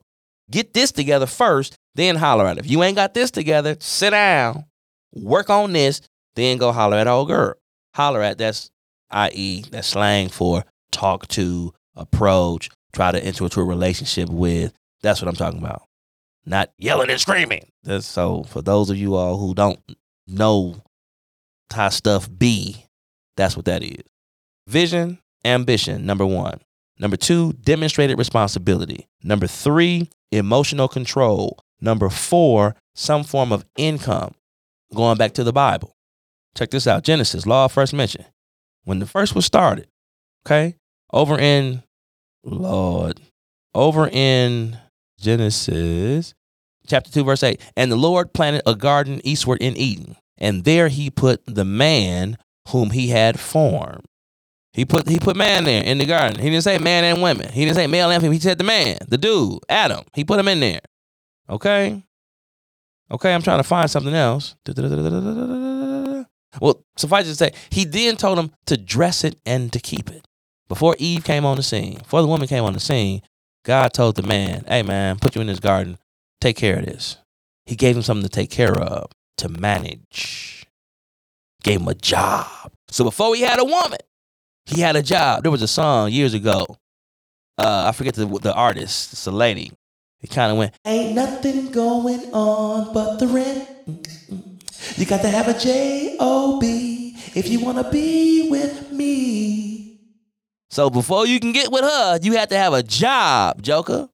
Get 0.50 0.74
this 0.74 0.92
together 0.92 1.26
first, 1.26 1.76
then 1.96 2.16
holler 2.16 2.46
at 2.46 2.58
her. 2.58 2.62
If 2.62 2.70
you 2.70 2.84
ain't 2.84 2.96
got 2.96 3.14
this 3.14 3.32
together, 3.32 3.76
sit 3.80 4.12
down, 4.12 4.66
work 5.14 5.50
on 5.50 5.74
this, 5.74 6.02
then 6.36 6.58
go 6.58 6.72
holler 6.72 6.98
at 6.98 7.08
old 7.08 7.28
girl. 7.28 7.56
Holler 7.96 8.22
at 8.22 8.38
that's 8.38 8.70
i.e. 9.10 9.64
that's 9.72 9.88
slang 9.88 10.30
for 10.30 10.66
talk 10.92 11.28
to, 11.30 11.74
approach, 11.96 12.70
try 12.94 13.12
to 13.12 13.24
enter 13.24 13.46
into 13.46 13.60
a 13.60 13.64
relationship 13.64 14.30
with. 14.30 14.74
That's 15.02 15.22
what 15.22 15.28
I'm 15.28 15.36
talking 15.36 15.60
about. 15.60 15.87
Not 16.48 16.72
yelling 16.78 17.10
and 17.10 17.20
screaming. 17.20 17.66
So 18.00 18.44
for 18.44 18.62
those 18.62 18.90
of 18.90 18.96
you 18.96 19.16
all 19.16 19.38
who 19.38 19.54
don't 19.54 19.80
know 20.28 20.82
how 21.74 21.90
stuff 21.90 22.30
be, 22.38 22.86
that's 23.36 23.58
what 23.58 23.66
that 23.66 23.84
is. 23.84 24.04
Vision, 24.66 25.20
ambition, 25.44 26.06
number 26.06 26.26
one. 26.26 26.62
Number 27.00 27.18
two, 27.18 27.52
demonstrated 27.52 28.18
responsibility. 28.18 29.10
Number 29.22 29.46
three, 29.46 30.10
emotional 30.32 30.88
control. 30.88 31.60
Number 31.82 32.10
four, 32.10 32.78
some 32.96 33.26
form 33.26 33.52
of 33.52 33.66
income 33.76 34.34
going 34.96 35.18
back 35.18 35.34
to 35.34 35.44
the 35.44 35.52
Bible. 35.52 35.98
Check 36.56 36.72
this 36.72 36.88
out 36.88 37.04
Genesis, 37.04 37.46
law 37.46 37.66
of 37.66 37.74
first 37.74 37.94
mention. 37.94 38.24
When 38.86 39.00
the 39.00 39.06
first 39.06 39.36
was 39.36 39.46
started, 39.46 39.90
okay, 40.46 40.78
over 41.12 41.38
in, 41.38 41.84
Lord, 42.46 43.20
over 43.76 44.08
in 44.08 44.78
Genesis 45.20 46.34
chapter 46.88 47.12
2, 47.12 47.24
verse 47.24 47.44
8. 47.44 47.62
And 47.76 47.92
the 47.92 47.96
Lord 47.96 48.34
planted 48.34 48.64
a 48.66 48.76
garden 48.76 49.22
eastward 49.24 49.62
in 49.62 49.78
Eden, 49.78 50.16
and 50.38 50.64
there 50.64 50.88
he 50.88 51.10
put 51.10 51.42
the 51.46 51.66
man 51.66 52.38
whom 52.70 52.92
he 52.92 53.10
had 53.10 53.40
formed. 53.40 54.06
He 54.74 54.86
put 54.86 55.10
he 55.10 55.18
put 55.18 55.36
man 55.36 55.64
there 55.64 55.84
in 55.84 55.98
the 55.98 56.06
garden. 56.06 56.40
He 56.40 56.50
didn't 56.52 56.64
say 56.64 56.78
man 56.78 57.04
and 57.04 57.22
women. 57.22 57.52
He 57.52 57.66
didn't 57.66 57.78
say 57.78 57.88
male 57.88 58.12
and 58.12 58.22
female. 58.22 58.34
He 58.34 58.40
said 58.40 58.60
the 58.60 58.64
man, 58.64 58.98
the 59.08 59.18
dude, 59.18 59.60
Adam. 59.70 60.06
He 60.14 60.24
put 60.24 60.40
him 60.40 60.48
in 60.48 60.60
there. 60.60 60.82
Okay. 61.50 62.04
Okay, 63.10 63.34
I'm 63.34 63.42
trying 63.42 63.60
to 63.60 63.64
find 63.64 63.90
something 63.90 64.14
else. 64.14 64.56
Well, 66.62 66.84
suffice 66.98 67.26
it 67.26 67.30
to 67.30 67.36
say, 67.36 67.52
he 67.70 67.86
then 67.86 68.18
told 68.18 68.38
him 68.38 68.52
to 68.66 68.78
dress 68.78 69.24
it 69.24 69.40
and 69.46 69.72
to 69.74 69.80
keep 69.80 70.10
it. 70.10 70.26
Before 70.68 70.96
Eve 71.00 71.24
came 71.24 71.46
on 71.46 71.58
the 71.58 71.64
scene, 71.64 72.00
before 72.00 72.22
the 72.22 72.28
woman 72.28 72.48
came 72.48 72.64
on 72.64 72.74
the 72.74 72.80
scene, 72.80 73.22
God 73.64 73.94
told 73.94 74.16
the 74.16 74.24
man, 74.24 74.66
hey 74.68 74.84
man, 74.84 75.18
put 75.20 75.36
you 75.36 75.42
in 75.42 75.48
this 75.48 75.60
garden, 75.60 75.98
take 76.42 76.58
care 76.58 76.78
of 76.80 76.86
this. 76.86 77.18
He 77.66 77.76
gave 77.76 77.96
him 77.96 78.02
something 78.02 78.24
to 78.24 78.30
take 78.30 78.50
care 78.50 78.78
of, 78.78 79.12
to 79.38 79.50
manage. 79.50 80.66
Gave 81.64 81.82
him 81.82 81.88
a 81.88 81.96
job. 81.96 82.72
So 82.90 83.04
before 83.04 83.36
he 83.36 83.42
had 83.42 83.60
a 83.60 83.66
woman, 83.66 84.00
he 84.66 84.82
had 84.82 84.96
a 84.96 85.04
job. 85.04 85.44
There 85.44 85.52
was 85.52 85.62
a 85.62 85.68
song 85.68 86.12
years 86.12 86.34
ago. 86.34 86.66
Uh, 87.58 87.86
I 87.88 87.92
forget 87.92 88.14
the, 88.14 88.26
the 88.26 88.54
artist. 88.54 89.14
It's 89.14 89.28
a 89.28 89.32
lady. 89.32 89.72
It 90.22 90.30
kind 90.30 90.52
of 90.52 90.58
went, 90.58 90.74
Ain't 90.86 91.16
nothing 91.16 91.72
going 91.72 92.34
on 92.34 92.94
but 92.94 93.18
the 93.18 93.28
rent. 93.28 93.68
You 94.96 95.06
got 95.06 95.22
to 95.22 95.30
have 95.30 95.48
a 95.48 95.58
J-O-B 95.58 97.18
if 97.36 97.50
you 97.50 97.60
want 97.60 97.78
to 97.78 97.92
be 97.92 98.50
with 98.50 98.92
me. 98.92 100.00
So 100.70 100.90
before 100.90 101.26
you 101.26 101.40
can 101.40 101.52
get 101.52 101.72
with 101.72 101.84
her, 101.84 102.20
you 102.22 102.34
have 102.34 102.50
to 102.50 102.58
have 102.58 102.74
a 102.74 102.84
job, 102.84 103.62
Joker. 103.62 104.10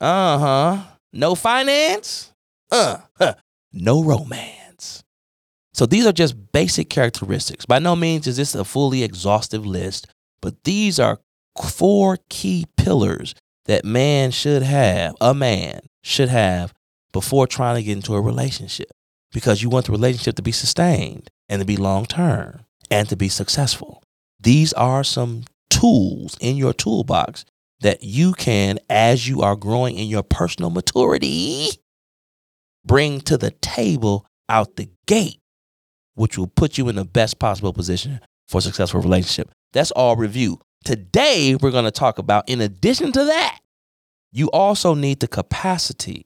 Uh-huh. 0.00 0.82
No 1.12 1.34
finance? 1.34 2.32
Uh, 2.70 2.98
huh. 3.18 3.34
no 3.72 4.02
romance. 4.02 5.02
So 5.72 5.86
these 5.86 6.06
are 6.06 6.12
just 6.12 6.52
basic 6.52 6.90
characteristics. 6.90 7.64
By 7.64 7.78
no 7.78 7.96
means 7.96 8.26
is 8.26 8.36
this 8.36 8.54
a 8.54 8.64
fully 8.64 9.02
exhaustive 9.02 9.64
list, 9.64 10.06
but 10.42 10.64
these 10.64 10.98
are 10.98 11.18
four 11.62 12.18
key 12.28 12.66
pillars 12.76 13.34
that 13.66 13.84
man 13.84 14.30
should 14.30 14.62
have, 14.62 15.14
a 15.20 15.34
man 15.34 15.80
should 16.02 16.28
have 16.28 16.72
before 17.12 17.46
trying 17.46 17.76
to 17.76 17.82
get 17.82 17.96
into 17.96 18.14
a 18.14 18.20
relationship. 18.20 18.90
because 19.32 19.62
you 19.62 19.68
want 19.68 19.84
the 19.86 19.92
relationship 19.92 20.34
to 20.36 20.42
be 20.42 20.52
sustained 20.52 21.28
and 21.50 21.60
to 21.60 21.66
be 21.66 21.76
long 21.76 22.06
term 22.06 22.60
and 22.90 23.08
to 23.10 23.16
be 23.16 23.28
successful. 23.28 24.02
These 24.40 24.72
are 24.72 25.04
some 25.04 25.44
tools 25.68 26.36
in 26.40 26.56
your 26.56 26.72
toolbox 26.72 27.44
that 27.80 28.02
you 28.02 28.32
can, 28.32 28.78
as 28.90 29.28
you 29.28 29.42
are 29.42 29.56
growing 29.56 29.96
in 29.96 30.08
your 30.08 30.22
personal 30.22 30.70
maturity, 30.70 31.68
bring 32.84 33.20
to 33.22 33.36
the 33.36 33.50
table 33.50 34.26
out 34.48 34.76
the 34.76 34.90
gate, 35.06 35.40
which 36.14 36.36
will 36.36 36.48
put 36.48 36.78
you 36.78 36.88
in 36.88 36.96
the 36.96 37.04
best 37.04 37.38
possible 37.38 37.72
position 37.72 38.20
for 38.48 38.58
a 38.58 38.62
successful 38.62 39.00
relationship. 39.00 39.50
That's 39.72 39.90
all 39.92 40.16
review. 40.16 40.60
Today, 40.84 41.54
we're 41.54 41.70
going 41.70 41.84
to 41.84 41.90
talk 41.90 42.18
about, 42.18 42.48
in 42.48 42.60
addition 42.60 43.12
to 43.12 43.24
that, 43.24 43.58
you 44.32 44.48
also 44.50 44.94
need 44.94 45.20
the 45.20 45.28
capacity 45.28 46.24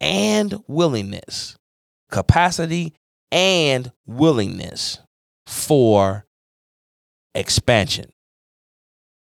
and 0.00 0.62
willingness. 0.66 1.56
Capacity 2.10 2.94
and 3.30 3.92
willingness 4.06 5.00
for 5.46 6.24
expansion. 7.34 8.10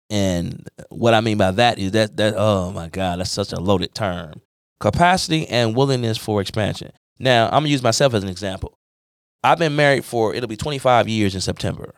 And 0.09 0.67
what 0.89 1.13
I 1.13 1.21
mean 1.21 1.37
by 1.37 1.51
that 1.51 1.77
is 1.77 1.91
that 1.91 2.17
that 2.17 2.33
oh 2.35 2.71
my 2.71 2.89
God, 2.89 3.19
that's 3.19 3.31
such 3.31 3.51
a 3.51 3.59
loaded 3.59 3.93
term. 3.93 4.41
Capacity 4.79 5.47
and 5.47 5.75
willingness 5.75 6.17
for 6.17 6.41
expansion. 6.41 6.91
Now, 7.19 7.45
I'm 7.47 7.61
gonna 7.61 7.69
use 7.69 7.83
myself 7.83 8.13
as 8.13 8.23
an 8.23 8.29
example. 8.29 8.77
I've 9.43 9.59
been 9.59 9.75
married 9.75 10.05
for 10.05 10.33
it'll 10.33 10.47
be 10.47 10.57
25 10.57 11.07
years 11.07 11.35
in 11.35 11.41
September. 11.41 11.95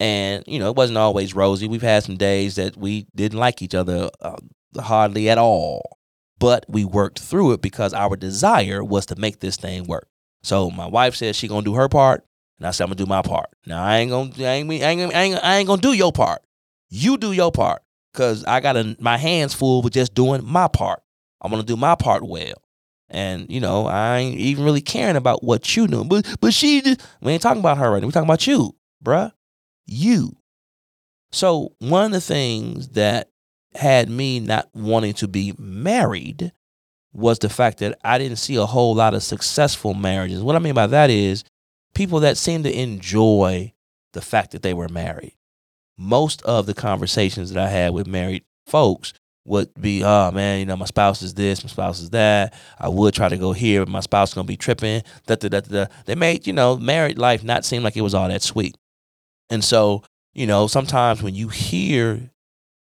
And, 0.00 0.42
you 0.48 0.58
know, 0.58 0.68
it 0.68 0.76
wasn't 0.76 0.98
always 0.98 1.34
rosy. 1.34 1.68
We've 1.68 1.80
had 1.80 2.02
some 2.02 2.16
days 2.16 2.56
that 2.56 2.76
we 2.76 3.06
didn't 3.14 3.38
like 3.38 3.62
each 3.62 3.74
other 3.74 4.10
uh, 4.20 4.36
hardly 4.80 5.30
at 5.30 5.38
all. 5.38 5.98
But 6.38 6.64
we 6.68 6.84
worked 6.84 7.20
through 7.20 7.52
it 7.52 7.62
because 7.62 7.94
our 7.94 8.16
desire 8.16 8.82
was 8.82 9.06
to 9.06 9.16
make 9.16 9.38
this 9.38 9.56
thing 9.56 9.84
work. 9.84 10.08
So 10.42 10.70
my 10.70 10.86
wife 10.86 11.14
said 11.14 11.36
she 11.36 11.46
gonna 11.46 11.62
do 11.62 11.74
her 11.74 11.88
part, 11.88 12.24
and 12.58 12.66
I 12.66 12.72
said 12.72 12.84
I'm 12.84 12.88
gonna 12.88 12.96
do 12.96 13.06
my 13.06 13.22
part. 13.22 13.50
Now 13.64 13.84
I 13.84 13.98
ain't 13.98 14.10
gonna, 14.10 14.32
I 14.40 14.54
ain't, 14.54 14.68
I 14.70 14.74
ain't, 14.74 15.14
I 15.14 15.20
ain't, 15.22 15.44
I 15.44 15.56
ain't 15.58 15.68
gonna 15.68 15.80
do 15.80 15.92
your 15.92 16.10
part. 16.10 16.42
You 16.94 17.16
do 17.16 17.32
your 17.32 17.50
part, 17.50 17.82
cause 18.12 18.44
I 18.44 18.60
got 18.60 18.76
a, 18.76 18.96
my 19.00 19.16
hands 19.16 19.54
full 19.54 19.82
with 19.82 19.94
just 19.94 20.14
doing 20.14 20.44
my 20.44 20.68
part. 20.68 21.02
I'm 21.40 21.50
gonna 21.50 21.62
do 21.62 21.76
my 21.76 21.94
part 21.94 22.22
well. 22.22 22.62
And 23.08 23.46
you 23.50 23.60
know, 23.60 23.86
I 23.86 24.18
ain't 24.18 24.38
even 24.38 24.64
really 24.64 24.80
caring 24.80 25.16
about 25.16 25.42
what 25.42 25.76
you 25.76 25.86
do. 25.86 26.04
But 26.04 26.36
but 26.40 26.54
she, 26.54 26.80
just, 26.82 27.00
we 27.20 27.32
ain't 27.32 27.42
talking 27.42 27.60
about 27.60 27.78
her 27.78 27.90
right 27.90 28.00
now. 28.00 28.06
We 28.06 28.12
talking 28.12 28.28
about 28.28 28.46
you, 28.46 28.74
bruh 29.02 29.32
you. 29.86 30.36
So, 31.32 31.72
one 31.78 32.06
of 32.06 32.12
the 32.12 32.20
things 32.20 32.88
that 32.90 33.30
had 33.74 34.10
me 34.10 34.40
not 34.40 34.68
wanting 34.74 35.14
to 35.14 35.28
be 35.28 35.54
married 35.58 36.52
was 37.12 37.38
the 37.38 37.48
fact 37.48 37.78
that 37.78 37.98
I 38.04 38.18
didn't 38.18 38.38
see 38.38 38.56
a 38.56 38.66
whole 38.66 38.94
lot 38.94 39.14
of 39.14 39.22
successful 39.22 39.94
marriages. 39.94 40.42
What 40.42 40.56
I 40.56 40.58
mean 40.58 40.74
by 40.74 40.86
that 40.88 41.10
is 41.10 41.44
people 41.94 42.20
that 42.20 42.36
seem 42.36 42.62
to 42.64 42.72
enjoy 42.72 43.72
the 44.12 44.20
fact 44.20 44.52
that 44.52 44.62
they 44.62 44.74
were 44.74 44.88
married. 44.88 45.34
Most 46.02 46.42
of 46.42 46.66
the 46.66 46.74
conversations 46.74 47.52
that 47.52 47.62
I 47.62 47.68
had 47.68 47.94
with 47.94 48.08
married 48.08 48.42
folks 48.66 49.12
would 49.44 49.72
be, 49.80 50.02
oh 50.02 50.32
man, 50.32 50.58
you 50.58 50.66
know, 50.66 50.76
my 50.76 50.84
spouse 50.84 51.22
is 51.22 51.34
this, 51.34 51.62
my 51.62 51.70
spouse 51.70 52.00
is 52.00 52.10
that. 52.10 52.54
I 52.78 52.88
would 52.88 53.14
try 53.14 53.28
to 53.28 53.36
go 53.36 53.52
here, 53.52 53.84
but 53.84 53.90
my 53.90 54.00
spouse 54.00 54.30
is 54.30 54.34
gonna 54.34 54.46
be 54.46 54.56
tripping. 54.56 55.02
Da, 55.26 55.36
da, 55.36 55.48
da, 55.48 55.60
da. 55.60 55.86
They 56.04 56.16
made, 56.16 56.46
you 56.46 56.52
know, 56.52 56.76
married 56.76 57.18
life 57.18 57.44
not 57.44 57.64
seem 57.64 57.84
like 57.84 57.96
it 57.96 58.02
was 58.02 58.14
all 58.14 58.28
that 58.28 58.42
sweet. 58.42 58.76
And 59.48 59.62
so, 59.62 60.02
you 60.34 60.46
know, 60.46 60.66
sometimes 60.66 61.22
when 61.22 61.34
you 61.34 61.48
hear 61.48 62.30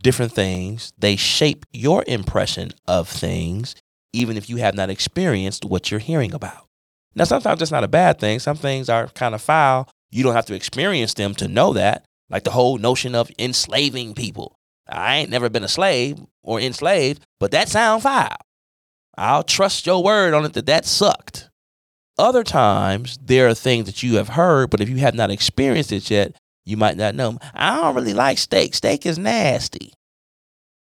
different 0.03 0.33
things, 0.33 0.93
they 0.99 1.17
shape 1.17 1.67
your 1.73 2.05
impression 2.07 2.71
of 2.87 3.09
things, 3.09 3.75
even 4.13 4.37
if 4.37 4.49
you 4.49 4.57
have 4.57 4.75
not 4.75 4.91
experienced 4.91 5.65
what 5.65 5.91
you're 5.91 6.01
hearing 6.01 6.33
about. 6.33 6.67
Now, 7.15 7.25
sometimes 7.25 7.59
that's 7.59 7.71
not 7.71 7.85
a 7.85 7.89
bad 7.89 8.19
thing. 8.19 8.39
Some 8.39 8.57
things 8.57 8.89
are 8.89 9.09
kind 9.09 9.35
of 9.35 9.43
foul. 9.43 9.89
You 10.11 10.23
don't 10.23 10.35
have 10.35 10.47
to 10.47 10.55
experience 10.55 11.15
them 11.15 11.35
to 11.37 11.49
know 11.49 11.73
that, 11.75 12.05
like 12.33 12.45
the 12.45 12.51
whole 12.51 12.79
notion 12.79 13.15
of 13.15 13.31
enslaving 13.39 14.15
people. 14.15 14.57
I 14.89 15.17
ain't 15.17 15.31
never 15.31 15.51
been 15.51 15.63
a 15.63 15.69
slave 15.69 16.19
or 16.43 16.59
enslaved, 16.61 17.23
but 17.39 17.51
that 17.53 17.69
sound 17.69 18.03
foul. 18.03 18.37
I'll 19.17 19.45
trust 19.45 19.87
your 19.87 20.03
word 20.03 20.33
on 20.35 20.47
it 20.47 20.55
that 20.55 20.67
that 20.67 20.87
sucked. 20.87 21.51
Other 22.19 22.43
times, 22.43 23.19
there 23.23 23.49
are 23.49 23.55
things 23.55 23.87
that 23.87 24.03
you 24.03 24.17
have 24.17 24.31
heard, 24.31 24.71
but 24.71 24.81
if 24.81 24.89
you 24.89 24.97
have 24.97 25.15
not 25.15 25.31
experienced 25.31 25.93
it 25.93 26.11
yet, 26.11 26.35
you 26.65 26.77
might 26.77 26.97
not 26.97 27.15
know. 27.15 27.39
I 27.55 27.77
don't 27.77 27.95
really 27.95 28.15
like 28.15 28.39
steak. 28.39 28.75
Steak 28.75 29.05
is 29.07 29.19
nasty. 29.19 29.93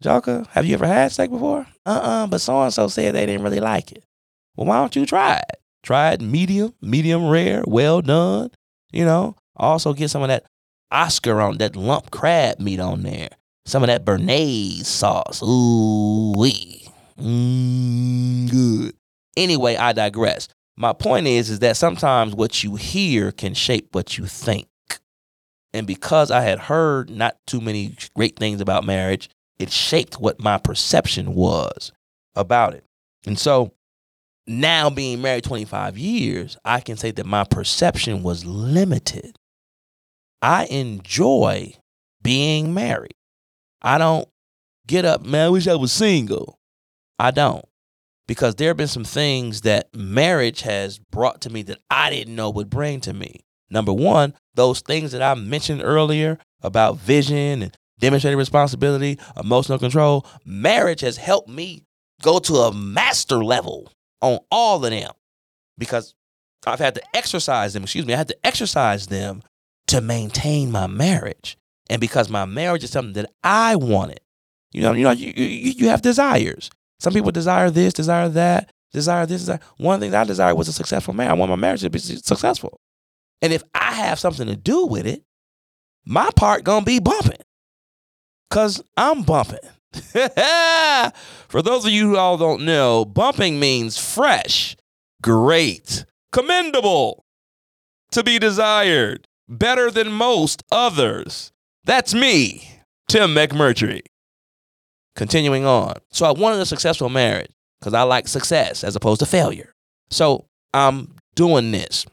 Joker, 0.02 0.44
have 0.50 0.66
you 0.66 0.74
ever 0.74 0.86
had 0.86 1.12
steak 1.12 1.30
before? 1.30 1.66
Uh-uh, 1.86 2.26
but 2.26 2.40
so 2.40 2.62
and 2.62 2.72
so 2.72 2.88
said 2.88 3.14
they 3.14 3.26
didn't 3.26 3.42
really 3.42 3.60
like 3.60 3.92
it. 3.92 4.04
Well, 4.56 4.66
why 4.66 4.76
don't 4.76 4.96
you 4.96 5.06
try 5.06 5.36
it? 5.36 5.56
Try 5.82 6.12
it 6.12 6.20
medium, 6.20 6.74
medium 6.80 7.28
rare, 7.28 7.62
well 7.66 8.00
done. 8.00 8.50
You 8.92 9.04
know, 9.04 9.36
also 9.56 9.92
get 9.92 10.10
some 10.10 10.22
of 10.22 10.28
that 10.28 10.44
Oscar 10.90 11.40
on 11.40 11.58
that 11.58 11.76
lump 11.76 12.10
crab 12.10 12.60
meat 12.60 12.80
on 12.80 13.02
there. 13.02 13.30
Some 13.66 13.82
of 13.82 13.86
that 13.88 14.04
Béarnaise 14.04 14.84
sauce. 14.84 15.42
Ooh 15.42 16.34
wee. 16.36 16.86
Mmm, 17.18 18.50
good. 18.50 18.94
Anyway, 19.36 19.76
I 19.76 19.92
digress. 19.92 20.48
My 20.76 20.92
point 20.92 21.26
is, 21.26 21.50
is 21.50 21.60
that 21.60 21.76
sometimes 21.76 22.34
what 22.34 22.64
you 22.64 22.74
hear 22.74 23.32
can 23.32 23.54
shape 23.54 23.94
what 23.94 24.18
you 24.18 24.26
think. 24.26 24.68
And 25.72 25.86
because 25.86 26.30
I 26.30 26.42
had 26.42 26.58
heard 26.58 27.10
not 27.10 27.36
too 27.46 27.60
many 27.60 27.96
great 28.14 28.36
things 28.36 28.60
about 28.60 28.84
marriage, 28.84 29.28
it 29.58 29.70
shaped 29.70 30.20
what 30.20 30.40
my 30.40 30.58
perception 30.58 31.34
was 31.34 31.92
about 32.34 32.74
it. 32.74 32.84
And 33.26 33.38
so 33.38 33.72
now 34.46 34.90
being 34.90 35.22
married 35.22 35.44
25 35.44 35.96
years, 35.96 36.56
I 36.64 36.80
can 36.80 36.96
say 36.96 37.10
that 37.12 37.26
my 37.26 37.44
perception 37.44 38.22
was 38.22 38.44
limited. 38.44 39.36
I 40.44 40.66
enjoy 40.66 41.72
being 42.22 42.74
married. 42.74 43.14
I 43.80 43.96
don't 43.96 44.28
get 44.86 45.06
up, 45.06 45.24
man, 45.24 45.46
I 45.46 45.48
wish 45.48 45.66
I 45.66 45.74
was 45.74 45.90
single. 45.90 46.58
I 47.18 47.30
don't. 47.30 47.64
Because 48.28 48.54
there 48.54 48.68
have 48.68 48.76
been 48.76 48.86
some 48.86 49.04
things 49.04 49.62
that 49.62 49.88
marriage 49.96 50.60
has 50.60 50.98
brought 50.98 51.40
to 51.42 51.50
me 51.50 51.62
that 51.62 51.78
I 51.88 52.10
didn't 52.10 52.36
know 52.36 52.50
would 52.50 52.68
bring 52.68 53.00
to 53.00 53.14
me. 53.14 53.40
Number 53.70 53.94
one, 53.94 54.34
those 54.54 54.82
things 54.82 55.12
that 55.12 55.22
I 55.22 55.34
mentioned 55.34 55.80
earlier 55.82 56.36
about 56.60 56.98
vision 56.98 57.62
and 57.62 57.74
demonstrated 57.98 58.36
responsibility, 58.36 59.18
emotional 59.42 59.78
control, 59.78 60.26
marriage 60.44 61.00
has 61.00 61.16
helped 61.16 61.48
me 61.48 61.84
go 62.20 62.38
to 62.40 62.56
a 62.56 62.74
master 62.74 63.42
level 63.42 63.90
on 64.20 64.40
all 64.50 64.84
of 64.84 64.90
them 64.90 65.12
because 65.78 66.12
I've 66.66 66.80
had 66.80 66.96
to 66.96 67.16
exercise 67.16 67.72
them, 67.72 67.84
excuse 67.84 68.04
me, 68.04 68.12
I 68.12 68.18
had 68.18 68.28
to 68.28 68.46
exercise 68.46 69.06
them 69.06 69.42
to 69.94 70.00
maintain 70.00 70.72
my 70.72 70.88
marriage. 70.88 71.56
And 71.88 72.00
because 72.00 72.28
my 72.28 72.46
marriage 72.46 72.82
is 72.82 72.90
something 72.90 73.12
that 73.12 73.30
I 73.44 73.76
wanted. 73.76 74.18
You 74.72 74.82
know, 74.82 74.92
you 74.92 75.04
know, 75.04 75.12
you, 75.12 75.32
you, 75.36 75.70
you 75.70 75.88
have 75.88 76.02
desires. 76.02 76.68
Some 76.98 77.12
people 77.12 77.30
desire 77.30 77.70
this, 77.70 77.92
desire 77.92 78.28
that, 78.30 78.72
desire 78.92 79.24
this, 79.24 79.42
desire. 79.42 79.60
One 79.76 79.94
of 79.94 80.00
the 80.00 80.06
things 80.06 80.14
I 80.14 80.24
desire 80.24 80.54
was 80.56 80.66
a 80.66 80.72
successful 80.72 81.14
marriage. 81.14 81.30
I 81.30 81.34
want 81.34 81.50
my 81.50 81.56
marriage 81.56 81.82
to 81.82 81.90
be 81.90 82.00
successful. 82.00 82.80
And 83.40 83.52
if 83.52 83.62
I 83.72 83.92
have 83.92 84.18
something 84.18 84.48
to 84.48 84.56
do 84.56 84.86
with 84.86 85.06
it, 85.06 85.22
my 86.04 86.28
part 86.34 86.64
gonna 86.64 86.84
be 86.84 86.98
bumping. 86.98 87.38
Cause 88.50 88.82
I'm 88.96 89.22
bumping. 89.22 89.60
For 91.48 91.62
those 91.62 91.84
of 91.84 91.92
you 91.92 92.08
who 92.08 92.16
all 92.16 92.36
don't 92.36 92.64
know, 92.64 93.04
bumping 93.04 93.60
means 93.60 93.96
fresh, 93.96 94.76
great, 95.22 96.04
commendable, 96.32 97.24
to 98.10 98.24
be 98.24 98.40
desired, 98.40 99.28
better 99.48 99.90
than 99.90 100.10
most 100.10 100.62
others. 100.70 101.52
That's 101.84 102.14
me, 102.14 102.68
Tim 103.08 103.34
McMurtry. 103.34 104.02
Continuing 105.16 105.64
on. 105.64 105.94
So 106.10 106.26
I 106.26 106.32
wanted 106.32 106.60
a 106.60 106.66
successful 106.66 107.08
marriage 107.08 107.50
because 107.78 107.94
I 107.94 108.02
like 108.02 108.26
success 108.26 108.82
as 108.82 108.96
opposed 108.96 109.20
to 109.20 109.26
failure. 109.26 109.72
So 110.10 110.46
I'm 110.72 111.14
doing 111.34 111.70
this. 111.70 112.06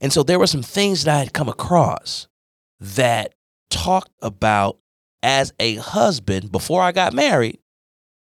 And 0.00 0.12
so 0.12 0.22
there 0.22 0.38
were 0.38 0.46
some 0.46 0.62
things 0.62 1.04
that 1.04 1.14
I 1.14 1.18
had 1.20 1.32
come 1.32 1.48
across 1.48 2.26
that 2.80 3.34
talked 3.70 4.10
about 4.20 4.78
as 5.22 5.52
a 5.58 5.76
husband 5.76 6.52
before 6.52 6.82
I 6.82 6.92
got 6.92 7.14
married, 7.14 7.58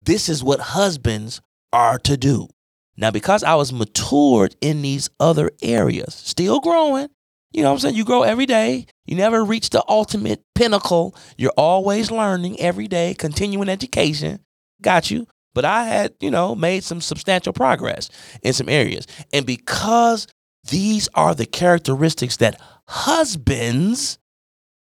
this 0.03 0.29
is 0.29 0.42
what 0.42 0.61
husbands 0.61 1.40
are 1.72 1.98
to 2.01 2.16
do. 2.16 2.48
Now, 2.96 3.11
because 3.11 3.44
I 3.44 3.55
was 3.55 3.72
matured 3.72 4.57
in 4.61 4.83
these 4.83 5.11
other 5.20 5.51
areas, 5.62 6.14
still 6.14 6.61
growing, 6.61 7.09
you 7.52 7.62
know 7.62 7.70
what 7.70 7.74
I'm 7.74 7.80
saying? 7.80 7.94
You 7.94 8.04
grow 8.04 8.22
every 8.22 8.46
day. 8.46 8.87
You 9.06 9.16
never 9.16 9.44
reach 9.44 9.70
the 9.70 9.84
ultimate 9.88 10.42
pinnacle. 10.54 11.16
You're 11.37 11.52
always 11.56 12.11
learning 12.11 12.61
every 12.61 12.88
day, 12.88 13.14
continuing 13.14 13.68
education. 13.68 14.40
Got 14.82 15.11
you. 15.11 15.26
But 15.54 15.64
I 15.64 15.84
had, 15.84 16.14
you 16.20 16.30
know, 16.30 16.54
made 16.54 16.84
some 16.84 17.00
substantial 17.00 17.52
progress 17.52 18.11
in 18.42 18.52
some 18.52 18.68
areas. 18.68 19.06
And 19.32 19.46
because 19.46 20.26
these 20.64 21.08
are 21.14 21.34
the 21.34 21.46
characteristics 21.46 22.37
that 22.37 22.61
husbands 22.87 24.18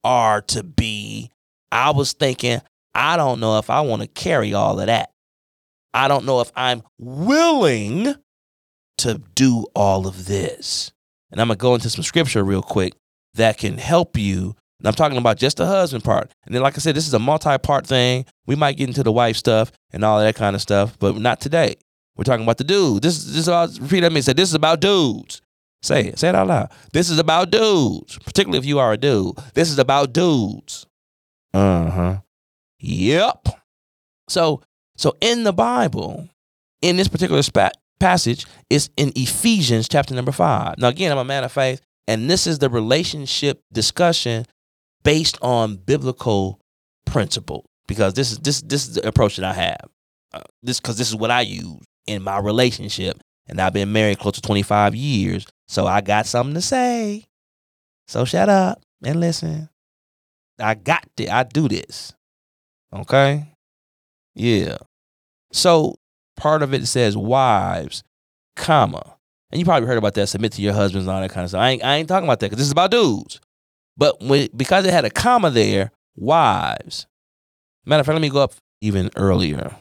are 0.04 0.42
to 0.42 0.64
be. 0.64 1.30
I 1.72 1.92
was 1.92 2.14
thinking, 2.14 2.62
I 2.94 3.18
don't 3.18 3.40
know 3.40 3.60
if 3.60 3.70
I 3.70 3.82
want 3.82 4.02
to 4.02 4.08
carry 4.08 4.54
all 4.54 4.80
of 4.80 4.88
that. 4.88 5.12
I 5.94 6.08
don't 6.08 6.26
know 6.26 6.42
if 6.42 6.52
I'm 6.56 6.84
willing 6.98 8.16
to 9.00 9.22
do 9.36 9.66
all 9.76 10.08
of 10.08 10.26
this. 10.26 10.92
And 11.32 11.40
I'm 11.40 11.48
going 11.48 11.58
to 11.58 11.62
go 11.62 11.76
into 11.76 11.90
some 11.90 12.04
scripture 12.04 12.44
real 12.44 12.62
quick 12.62 12.94
that 13.36 13.58
can 13.58 13.78
help 13.78 14.18
you. 14.18 14.56
And 14.80 14.88
I'm 14.88 14.94
talking 14.94 15.18
about 15.18 15.38
just 15.38 15.58
the 15.58 15.66
husband 15.66 16.04
part. 16.04 16.32
And 16.46 16.56
then, 16.56 16.62
like 16.62 16.76
I 16.76 16.80
said, 16.80 16.96
this 16.96 17.08
is 17.08 17.14
a 17.14 17.20
multi 17.20 17.58
part 17.58 17.86
thing. 17.86 18.26
We 18.48 18.56
might 18.56 18.78
get 18.78 18.88
into 18.88 19.04
the 19.04 19.12
wife 19.12 19.36
stuff 19.36 19.72
and 19.92 20.04
all 20.04 20.20
that 20.20 20.36
kind 20.36 20.56
of 20.56 20.62
stuff, 20.62 20.98
but 21.00 21.18
not 21.18 21.42
today. 21.42 21.76
We're 22.16 22.24
talking 22.24 22.44
about 22.44 22.58
the 22.58 22.64
dude. 22.64 23.02
This, 23.04 23.24
this 23.24 23.36
is 23.36 23.48
about, 23.48 23.78
repeat 23.80 24.02
that 24.02 24.36
this 24.36 24.50
is 24.50 24.54
about 24.54 24.80
dudes. 24.80 25.42
Say 25.82 26.08
it. 26.08 26.20
Say 26.20 26.30
it 26.30 26.36
out 26.36 26.48
loud. 26.48 26.72
This 26.92 27.10
is 27.10 27.20
about 27.20 27.52
dudes, 27.52 28.18
particularly 28.20 28.58
if 28.60 28.66
you 28.66 28.80
are 28.80 28.92
a 28.94 28.98
dude. 28.98 29.36
This 29.54 29.70
is 29.70 29.80
about 29.80 30.12
dudes. 30.12 30.86
Uh 31.54 31.90
huh. 31.90 32.18
Yep. 32.80 33.48
So, 34.28 34.62
so 34.98 35.16
in 35.22 35.44
the 35.44 35.54
Bible, 35.54 36.30
in 36.82 36.98
this 36.98 37.08
particular 37.08 37.42
spa- 37.42 37.72
passage, 38.00 38.46
is 38.70 38.90
in 38.98 39.12
Ephesians 39.16 39.88
chapter 39.90 40.14
number 40.14 40.32
five. 40.32 40.76
Now, 40.78 40.88
again, 40.88 41.12
I'm 41.12 41.18
a 41.18 41.26
man 41.26 41.44
of 41.44 41.52
faith, 41.52 41.82
and 42.08 42.30
this 42.30 42.48
is 42.48 42.60
the 42.60 42.70
relationship 42.70 43.62
discussion 43.72 44.46
based 45.04 45.38
on 45.42 45.76
biblical 45.78 46.60
principle 47.06 47.66
because 47.88 48.14
this 48.14 48.32
is 48.32 48.40
this 48.40 48.62
this 48.62 48.88
is 48.88 48.96
the 48.96 49.08
approach 49.08 49.38
that 49.38 49.46
I 49.46 49.54
have. 49.54 49.90
Uh, 50.34 50.42
this 50.62 50.80
because 50.80 50.98
this 50.98 51.10
is 51.10 51.16
what 51.16 51.32
I 51.32 51.42
use 51.42 51.84
in 52.08 52.24
my 52.24 52.40
relationship, 52.40 53.20
and 53.48 53.60
I've 53.60 53.74
been 53.74 53.92
married 53.92 54.20
close 54.20 54.36
to 54.36 54.42
25 54.42 54.96
years, 54.96 55.46
so 55.68 55.88
I 55.88 56.02
got 56.02 56.26
something 56.26 56.56
to 56.56 56.62
say. 56.62 57.26
So 58.08 58.26
shut 58.26 58.50
up 58.50 58.82
and 59.04 59.20
listen. 59.20 59.70
I 60.60 60.74
got 60.74 61.08
to, 61.18 61.28
I 61.34 61.44
do 61.44 61.68
this. 61.68 62.14
Okay? 62.94 63.54
Yeah. 64.36 64.78
So 65.52 65.96
part 66.40 66.64
of 66.64 66.74
it 66.74 66.88
says 66.88 67.16
wives, 67.16 68.04
comma. 68.56 69.18
And 69.52 69.60
you 69.60 69.66
probably 69.66 69.88
heard 69.88 69.98
about 69.98 70.14
that, 70.14 70.28
submit 70.28 70.54
to 70.54 70.62
your 70.62 70.74
husbands 70.74 71.06
and 71.06 71.14
all 71.14 71.22
that 71.22 71.32
kind 71.32 71.44
of 71.44 71.50
stuff. 71.50 71.62
I 71.62 71.70
ain't, 71.72 71.84
I 71.84 71.96
ain't 71.98 72.08
talking 72.08 72.28
about 72.28 72.40
that 72.40 72.48
because 72.48 72.60
this 72.60 72.68
is 72.68 72.72
about 72.72 72.92
dudes. 72.92 73.42
But 73.98 74.22
when, 74.22 74.48
because 74.56 74.86
it 74.86 74.94
had 74.94 75.06
a 75.06 75.10
comma 75.10 75.50
there, 75.50 75.92
wives. 76.16 77.08
Matter 77.86 78.02
of 78.02 78.06
fact, 78.06 78.14
let 78.14 78.22
me 78.22 78.30
go 78.30 78.44
up 78.44 78.54
even 78.82 79.10
earlier. 79.16 79.76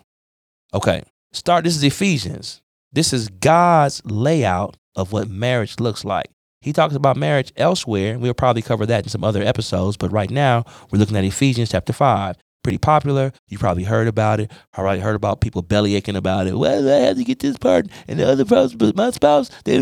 Okay. 0.75 1.03
Start, 1.33 1.64
this 1.64 1.77
is 1.77 1.85
Ephesians. 1.85 2.62
This 2.92 3.12
is 3.12 3.29
God's 3.29 4.03
layout 4.05 4.77
of 4.97 5.12
what 5.12 5.29
marriage 5.29 5.79
looks 5.79 6.05
like. 6.05 6.31
He 6.61 6.73
talks 6.73 6.94
about 6.94 7.16
marriage 7.16 7.53
elsewhere. 7.57 8.18
We'll 8.18 8.35
probably 8.35 8.62
cover 8.62 8.87
that 8.87 9.05
in 9.05 9.11
some 9.11 9.23
other 9.23 9.42
episodes, 9.42 9.97
but 9.97 10.11
right 10.11 10.31
now 10.31 10.64
we're 10.90 10.99
looking 10.99 11.16
at 11.16 11.25
Ephesians 11.25 11.71
chapter 11.71 11.92
5. 11.92 12.37
Pretty 12.62 12.79
popular. 12.79 13.33
You 13.49 13.59
probably 13.59 13.85
heard 13.85 14.09
about 14.09 14.40
it. 14.40 14.51
I 14.73 14.83
probably 14.83 15.01
heard 15.01 15.14
about 15.14 15.40
people 15.40 15.62
belly 15.62 15.94
aching 15.94 16.16
about 16.16 16.47
it. 16.47 16.59
Well, 16.59 16.88
I 16.88 16.99
had 16.99 17.16
to 17.16 17.25
get 17.25 17.38
this 17.38 17.57
part 17.57 17.87
and 18.07 18.18
the 18.18 18.29
other 18.29 18.44
spouse, 18.44 18.75
but 18.75 18.97
my 18.97 19.11
spouse, 19.11 19.51
they, 19.64 19.77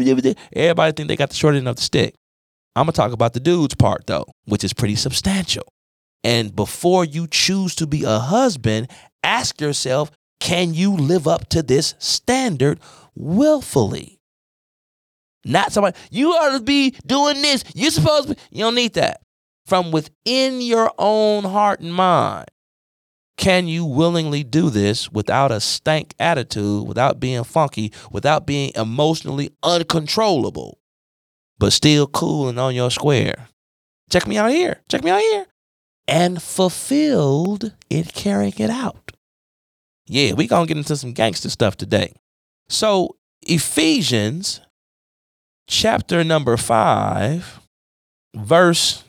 everybody 0.55 0.93
think 0.93 1.09
they 1.09 1.17
got 1.17 1.31
the 1.31 1.37
short 1.37 1.55
end 1.55 1.69
of 1.69 1.77
the 1.77 1.83
stick. 1.83 2.15
I'm 2.77 2.83
gonna 2.85 2.93
talk 2.93 3.13
about 3.13 3.33
the 3.33 3.41
dude's 3.41 3.75
part 3.75 4.07
though, 4.07 4.27
which 4.45 4.63
is 4.63 4.75
pretty 4.75 4.97
substantial. 4.97 5.65
And 6.23 6.55
before 6.55 7.05
you 7.05 7.27
choose 7.27 7.75
to 7.77 7.87
be 7.87 8.05
a 8.05 8.19
husband, 8.19 8.91
ask 9.23 9.61
yourself, 9.61 10.11
can 10.41 10.75
you 10.75 10.93
live 10.95 11.27
up 11.27 11.49
to 11.51 11.63
this 11.63 11.95
standard 11.99 12.79
willfully? 13.15 14.19
Not 15.45 15.73
somebody, 15.73 15.97
you 16.11 16.33
ought 16.33 16.59
to 16.59 16.63
be 16.63 16.91
doing 17.07 17.41
this. 17.41 17.65
You're 17.75 17.91
supposed 17.91 18.29
to 18.29 18.35
be. 18.35 18.41
You 18.51 18.65
don't 18.65 18.75
need 18.75 18.95
that. 18.95 19.23
From 19.65 19.91
within 19.91 20.61
your 20.61 20.93
own 20.99 21.45
heart 21.45 21.81
and 21.81 21.95
mind, 21.95 22.51
can 23.37 23.69
you 23.69 23.85
willingly 23.85 24.43
do 24.43 24.71
this 24.71 25.13
without 25.13 25.53
a 25.53 25.61
stank 25.61 26.15
attitude, 26.19 26.87
without 26.87 27.21
being 27.21 27.45
funky, 27.45 27.93
without 28.11 28.47
being 28.47 28.73
emotionally 28.75 29.51
uncontrollable, 29.63 30.79
but 31.59 31.73
still 31.73 32.07
cool 32.07 32.49
and 32.49 32.59
on 32.59 32.75
your 32.75 32.91
square? 32.91 33.49
Check 34.11 34.27
me 34.27 34.39
out 34.39 34.51
here. 34.51 34.81
Check 34.89 35.05
me 35.05 35.11
out 35.11 35.21
here. 35.21 35.47
And 36.09 36.43
fulfilled 36.43 37.75
in 37.91 38.05
carrying 38.05 38.55
it 38.59 38.71
out. 38.71 39.13
Yeah, 40.07 40.35
we 40.35 40.47
gonna 40.47 40.67
get 40.67 40.77
into 40.77 40.97
some 40.97 41.13
gangster 41.13 41.51
stuff 41.51 41.77
today. 41.77 42.13
So 42.69 43.17
Ephesians 43.43 44.61
chapter 45.67 46.25
number 46.25 46.57
five, 46.57 47.61
verse. 48.35 49.05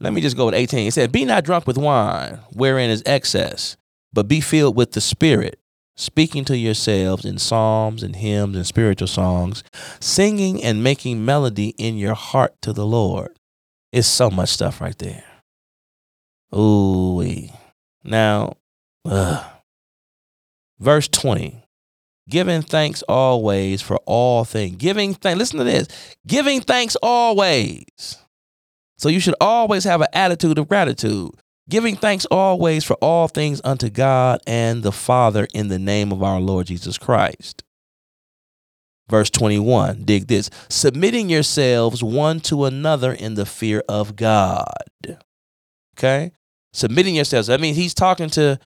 let 0.00 0.12
me 0.12 0.20
just 0.20 0.36
go 0.36 0.46
with 0.46 0.54
18. 0.54 0.88
It 0.88 0.94
said, 0.94 1.12
Be 1.12 1.24
not 1.24 1.44
drunk 1.44 1.66
with 1.66 1.78
wine, 1.78 2.40
wherein 2.52 2.90
is 2.90 3.02
excess, 3.06 3.76
but 4.12 4.28
be 4.28 4.40
filled 4.40 4.76
with 4.76 4.92
the 4.92 5.00
Spirit, 5.00 5.60
speaking 5.96 6.44
to 6.46 6.56
yourselves 6.56 7.24
in 7.24 7.38
psalms 7.38 8.02
and 8.02 8.16
hymns 8.16 8.56
and 8.56 8.66
spiritual 8.66 9.08
songs, 9.08 9.62
singing 10.00 10.62
and 10.64 10.82
making 10.82 11.24
melody 11.24 11.74
in 11.78 11.98
your 11.98 12.14
heart 12.14 12.54
to 12.62 12.72
the 12.72 12.86
Lord. 12.86 13.38
It's 13.92 14.08
so 14.08 14.30
much 14.30 14.48
stuff 14.48 14.80
right 14.80 14.96
there. 14.98 15.24
Ooh, 16.54 17.48
now, 18.02 18.54
ugh. 19.04 19.44
verse 20.78 21.06
20 21.08 21.62
Giving 22.30 22.62
thanks 22.62 23.02
always 23.08 23.82
for 23.82 23.96
all 24.06 24.44
things. 24.44 24.76
Giving 24.76 25.14
thanks. 25.14 25.36
Listen 25.36 25.58
to 25.58 25.64
this. 25.64 25.88
Giving 26.28 26.60
thanks 26.60 26.96
always. 27.02 28.16
So 29.00 29.08
you 29.08 29.18
should 29.18 29.34
always 29.40 29.84
have 29.84 30.02
an 30.02 30.08
attitude 30.12 30.58
of 30.58 30.68
gratitude. 30.68 31.30
Giving 31.70 31.96
thanks 31.96 32.26
always 32.26 32.84
for 32.84 32.96
all 32.96 33.28
things 33.28 33.62
unto 33.64 33.88
God 33.88 34.42
and 34.46 34.82
the 34.82 34.92
Father 34.92 35.48
in 35.54 35.68
the 35.68 35.78
name 35.78 36.12
of 36.12 36.22
our 36.22 36.38
Lord 36.38 36.66
Jesus 36.66 36.98
Christ. 36.98 37.64
Verse 39.08 39.30
21, 39.30 40.02
dig 40.04 40.26
this. 40.26 40.50
Submitting 40.68 41.30
yourselves 41.30 42.04
one 42.04 42.40
to 42.40 42.66
another 42.66 43.10
in 43.10 43.36
the 43.36 43.46
fear 43.46 43.82
of 43.88 44.16
God. 44.16 45.18
Okay? 45.96 46.32
Submitting 46.74 47.14
yourselves. 47.14 47.46
That 47.46 47.60
means 47.62 47.78
he's 47.78 47.94
talking 47.94 48.28
to 48.30 48.60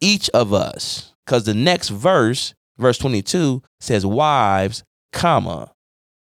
each 0.00 0.30
of 0.30 0.52
us 0.52 1.14
because 1.26 1.46
the 1.46 1.54
next 1.54 1.88
verse 1.88 2.54
verse 2.78 2.96
22 2.98 3.60
says, 3.80 4.06
Wives, 4.06 4.84
comma, 5.12 5.72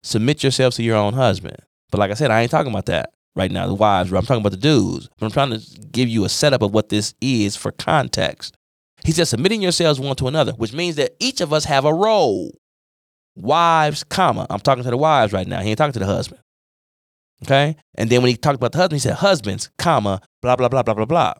submit 0.02 0.42
yourselves 0.42 0.74
to 0.76 0.82
your 0.82 0.96
own 0.96 1.14
husband. 1.14 1.58
But 1.90 1.98
like 1.98 2.10
I 2.10 2.14
said, 2.14 2.30
I 2.30 2.42
ain't 2.42 2.50
talking 2.50 2.72
about 2.72 2.86
that 2.86 3.10
right 3.36 3.50
now, 3.50 3.66
the 3.66 3.74
wives, 3.74 4.12
I'm 4.12 4.22
talking 4.22 4.40
about 4.40 4.52
the 4.52 4.56
dudes. 4.56 5.08
But 5.18 5.26
I'm 5.26 5.32
trying 5.32 5.50
to 5.50 5.80
give 5.90 6.08
you 6.08 6.24
a 6.24 6.28
setup 6.28 6.62
of 6.62 6.72
what 6.72 6.88
this 6.88 7.14
is 7.20 7.56
for 7.56 7.72
context. 7.72 8.56
He 9.04 9.12
says, 9.12 9.28
submitting 9.28 9.60
yourselves 9.60 10.00
one 10.00 10.16
to 10.16 10.28
another, 10.28 10.52
which 10.52 10.72
means 10.72 10.96
that 10.96 11.14
each 11.20 11.40
of 11.40 11.52
us 11.52 11.64
have 11.64 11.84
a 11.84 11.92
role. 11.92 12.56
Wives, 13.36 14.04
comma. 14.04 14.46
I'm 14.48 14.60
talking 14.60 14.84
to 14.84 14.90
the 14.90 14.96
wives 14.96 15.32
right 15.32 15.46
now. 15.46 15.60
He 15.60 15.70
ain't 15.70 15.78
talking 15.78 15.92
to 15.92 15.98
the 15.98 16.06
husband. 16.06 16.40
Okay? 17.42 17.76
And 17.96 18.08
then 18.08 18.22
when 18.22 18.30
he 18.30 18.36
talked 18.36 18.56
about 18.56 18.72
the 18.72 18.78
husband, 18.78 19.00
he 19.00 19.00
said, 19.00 19.16
husbands, 19.16 19.70
comma, 19.78 20.20
blah, 20.40 20.56
blah, 20.56 20.68
blah, 20.68 20.82
blah, 20.82 20.94
blah, 20.94 21.04
blah. 21.04 21.34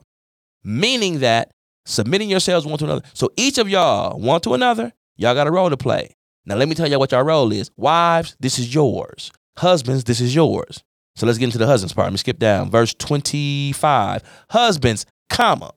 Meaning 0.62 1.20
that 1.20 1.52
submitting 1.86 2.28
yourselves 2.28 2.66
one 2.66 2.78
to 2.78 2.84
another. 2.84 3.02
So 3.14 3.30
each 3.36 3.58
of 3.58 3.68
y'all, 3.68 4.18
one 4.18 4.40
to 4.42 4.54
another, 4.54 4.92
y'all 5.16 5.34
got 5.34 5.46
a 5.46 5.50
role 5.50 5.70
to 5.70 5.76
play. 5.76 6.14
Now 6.44 6.56
let 6.56 6.68
me 6.68 6.74
tell 6.74 6.88
y'all 6.88 6.98
what 6.98 7.12
your 7.12 7.24
role 7.24 7.52
is. 7.52 7.70
Wives, 7.76 8.36
this 8.40 8.58
is 8.58 8.74
yours. 8.74 9.30
Husbands, 9.58 10.04
this 10.04 10.20
is 10.20 10.34
yours. 10.34 10.82
So 11.16 11.26
let's 11.26 11.38
get 11.38 11.46
into 11.46 11.58
the 11.58 11.66
husbands 11.66 11.92
part. 11.92 12.06
Let 12.06 12.12
me 12.12 12.18
skip 12.18 12.38
down. 12.38 12.70
Verse 12.70 12.92
25. 12.94 14.22
Husbands, 14.50 15.06
comma. 15.30 15.72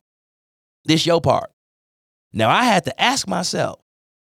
This 0.86 1.06
your 1.06 1.22
part. 1.22 1.52
Now 2.34 2.50
I 2.50 2.64
had 2.64 2.86
to 2.86 3.02
ask 3.02 3.28
myself, 3.28 3.80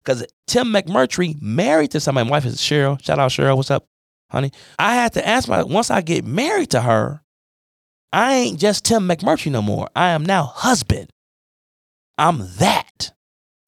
because 0.04 0.26
Tim 0.48 0.68
McMurtry 0.68 1.42
married 1.42 1.92
to 1.92 2.00
somebody. 2.00 2.30
My 2.30 2.32
wife 2.32 2.46
is 2.46 2.58
Cheryl. 2.58 3.02
Shout 3.04 3.20
out 3.20 3.32
Cheryl. 3.32 3.58
What's 3.58 3.72
up, 3.72 3.86
honey? 4.32 4.52
I 4.80 4.96
had 4.96 5.14
to 5.14 5.28
ask 5.28 5.48
myself, 5.48 5.70
once 5.70 5.92
I 5.92 6.02
get 6.02 6.26
married 6.26 6.72
to 6.72 6.82
her, 6.82 7.22
I 8.14 8.36
ain't 8.36 8.60
just 8.60 8.86
Tim 8.86 9.08
McMurtry 9.08 9.52
no 9.52 9.62
more. 9.62 9.90
I 9.96 10.10
am 10.10 10.26
now 10.26 10.44
husband. 10.44 11.10
I'm 12.18 12.48
that. 12.58 13.12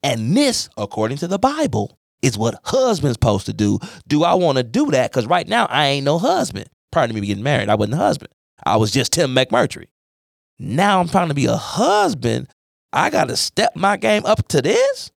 And 0.01 0.35
this, 0.35 0.69
according 0.77 1.17
to 1.17 1.27
the 1.27 1.37
Bible, 1.39 1.98
is 2.21 2.37
what 2.37 2.59
husband's 2.63 3.15
supposed 3.15 3.45
to 3.47 3.53
do. 3.53 3.79
Do 4.07 4.23
I 4.23 4.33
want 4.33 4.57
to 4.57 4.63
do 4.63 4.91
that? 4.91 5.11
Because 5.11 5.25
right 5.27 5.47
now 5.47 5.65
I 5.67 5.87
ain't 5.87 6.05
no 6.05 6.17
husband. 6.17 6.69
Prior 6.91 7.07
to 7.07 7.13
me 7.13 7.21
getting 7.21 7.43
married, 7.43 7.69
I 7.69 7.75
wasn't 7.75 7.95
a 7.95 7.97
husband. 7.97 8.31
I 8.63 8.77
was 8.77 8.91
just 8.91 9.13
Tim 9.13 9.33
McMurtry. 9.35 9.85
Now 10.57 10.99
I'm 10.99 11.07
trying 11.07 11.29
to 11.29 11.33
be 11.33 11.45
a 11.45 11.55
husband. 11.55 12.47
I 12.91 13.09
got 13.09 13.29
to 13.29 13.37
step 13.37 13.75
my 13.75 13.97
game 13.97 14.25
up 14.25 14.47
to 14.49 14.61
this. 14.61 15.11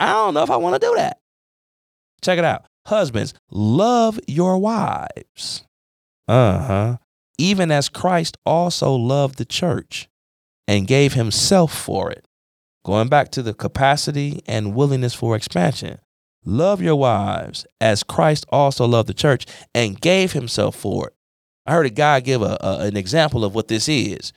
I 0.00 0.12
don't 0.12 0.34
know 0.34 0.42
if 0.42 0.50
I 0.50 0.56
want 0.56 0.80
to 0.80 0.86
do 0.86 0.94
that. 0.96 1.18
Check 2.22 2.38
it 2.38 2.44
out. 2.44 2.64
Husbands, 2.86 3.34
love 3.50 4.18
your 4.26 4.58
wives. 4.58 5.64
Uh 6.26 6.58
huh. 6.58 6.96
Even 7.36 7.70
as 7.70 7.88
Christ 7.88 8.36
also 8.44 8.92
loved 8.92 9.38
the 9.38 9.44
church 9.44 10.08
and 10.66 10.86
gave 10.86 11.12
himself 11.12 11.72
for 11.72 12.10
it 12.10 12.24
Going 12.88 13.08
back 13.08 13.30
to 13.32 13.42
the 13.42 13.52
capacity 13.52 14.40
and 14.46 14.74
willingness 14.74 15.12
for 15.12 15.36
expansion. 15.36 15.98
Love 16.48 16.80
your 16.80 16.96
wives 16.96 17.66
as 17.78 18.02
Christ 18.02 18.46
also 18.48 18.86
loved 18.86 19.06
the 19.06 19.12
church 19.12 19.44
and 19.74 20.00
gave 20.00 20.32
himself 20.32 20.74
for 20.74 21.08
it. 21.08 21.14
I 21.66 21.72
heard 21.72 21.84
a 21.84 21.90
guy 21.90 22.20
give 22.20 22.40
a, 22.40 22.56
a 22.62 22.78
an 22.86 22.96
example 22.96 23.44
of 23.44 23.54
what 23.54 23.68
this 23.68 23.86
is. 23.86 24.32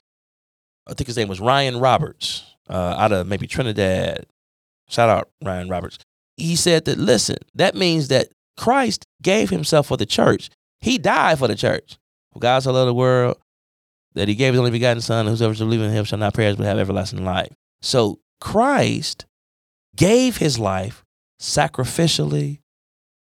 I 0.86 0.94
think 0.94 1.08
his 1.08 1.16
name 1.16 1.30
was 1.30 1.40
Ryan 1.40 1.78
Roberts, 1.78 2.44
uh, 2.70 2.96
out 2.98 3.14
of 3.14 3.28
maybe 3.28 3.48
Trinidad. 3.48 4.26
Shout 4.90 5.08
out 5.08 5.30
Ryan 5.42 5.70
Roberts. 5.70 6.00
he 6.36 6.58
said 6.58 6.84
that, 6.84 6.98
listen, 6.98 7.38
that 7.56 7.76
means 7.76 8.10
that 8.10 8.28
Christ 8.58 9.08
gave 9.22 9.50
himself 9.50 9.88
for 9.88 9.96
the 9.96 10.06
church. 10.06 10.50
He 10.82 10.98
died 10.98 11.40
for 11.40 11.48
the 11.48 11.56
church. 11.56 11.98
For 12.34 12.40
God 12.40 12.60
so 12.60 12.74
loved 12.74 12.90
the 12.90 12.94
world 12.94 13.38
that 14.16 14.28
he 14.28 14.36
gave 14.36 14.54
his 14.54 14.60
only 14.60 14.72
begotten 14.72 15.00
son, 15.00 15.28
whosoever 15.28 15.56
shall 15.56 15.68
believe 15.68 15.82
in 15.82 15.92
him 15.92 16.04
shall 16.04 16.20
not 16.20 16.34
perish 16.34 16.58
but 16.58 16.66
have 16.66 16.78
everlasting 16.78 17.24
life. 17.24 17.54
So 17.82 18.20
Christ 18.42 19.26
gave 19.96 20.38
his 20.38 20.60
life 20.60 21.01
sacrificially 21.42 22.60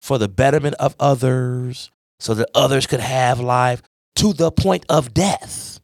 for 0.00 0.18
the 0.18 0.28
betterment 0.28 0.74
of 0.80 0.96
others, 0.98 1.90
so 2.18 2.34
that 2.34 2.48
others 2.54 2.86
could 2.86 3.00
have 3.00 3.38
life 3.38 3.82
to 4.16 4.32
the 4.32 4.50
point 4.50 4.84
of 4.88 5.14
death. 5.14 5.80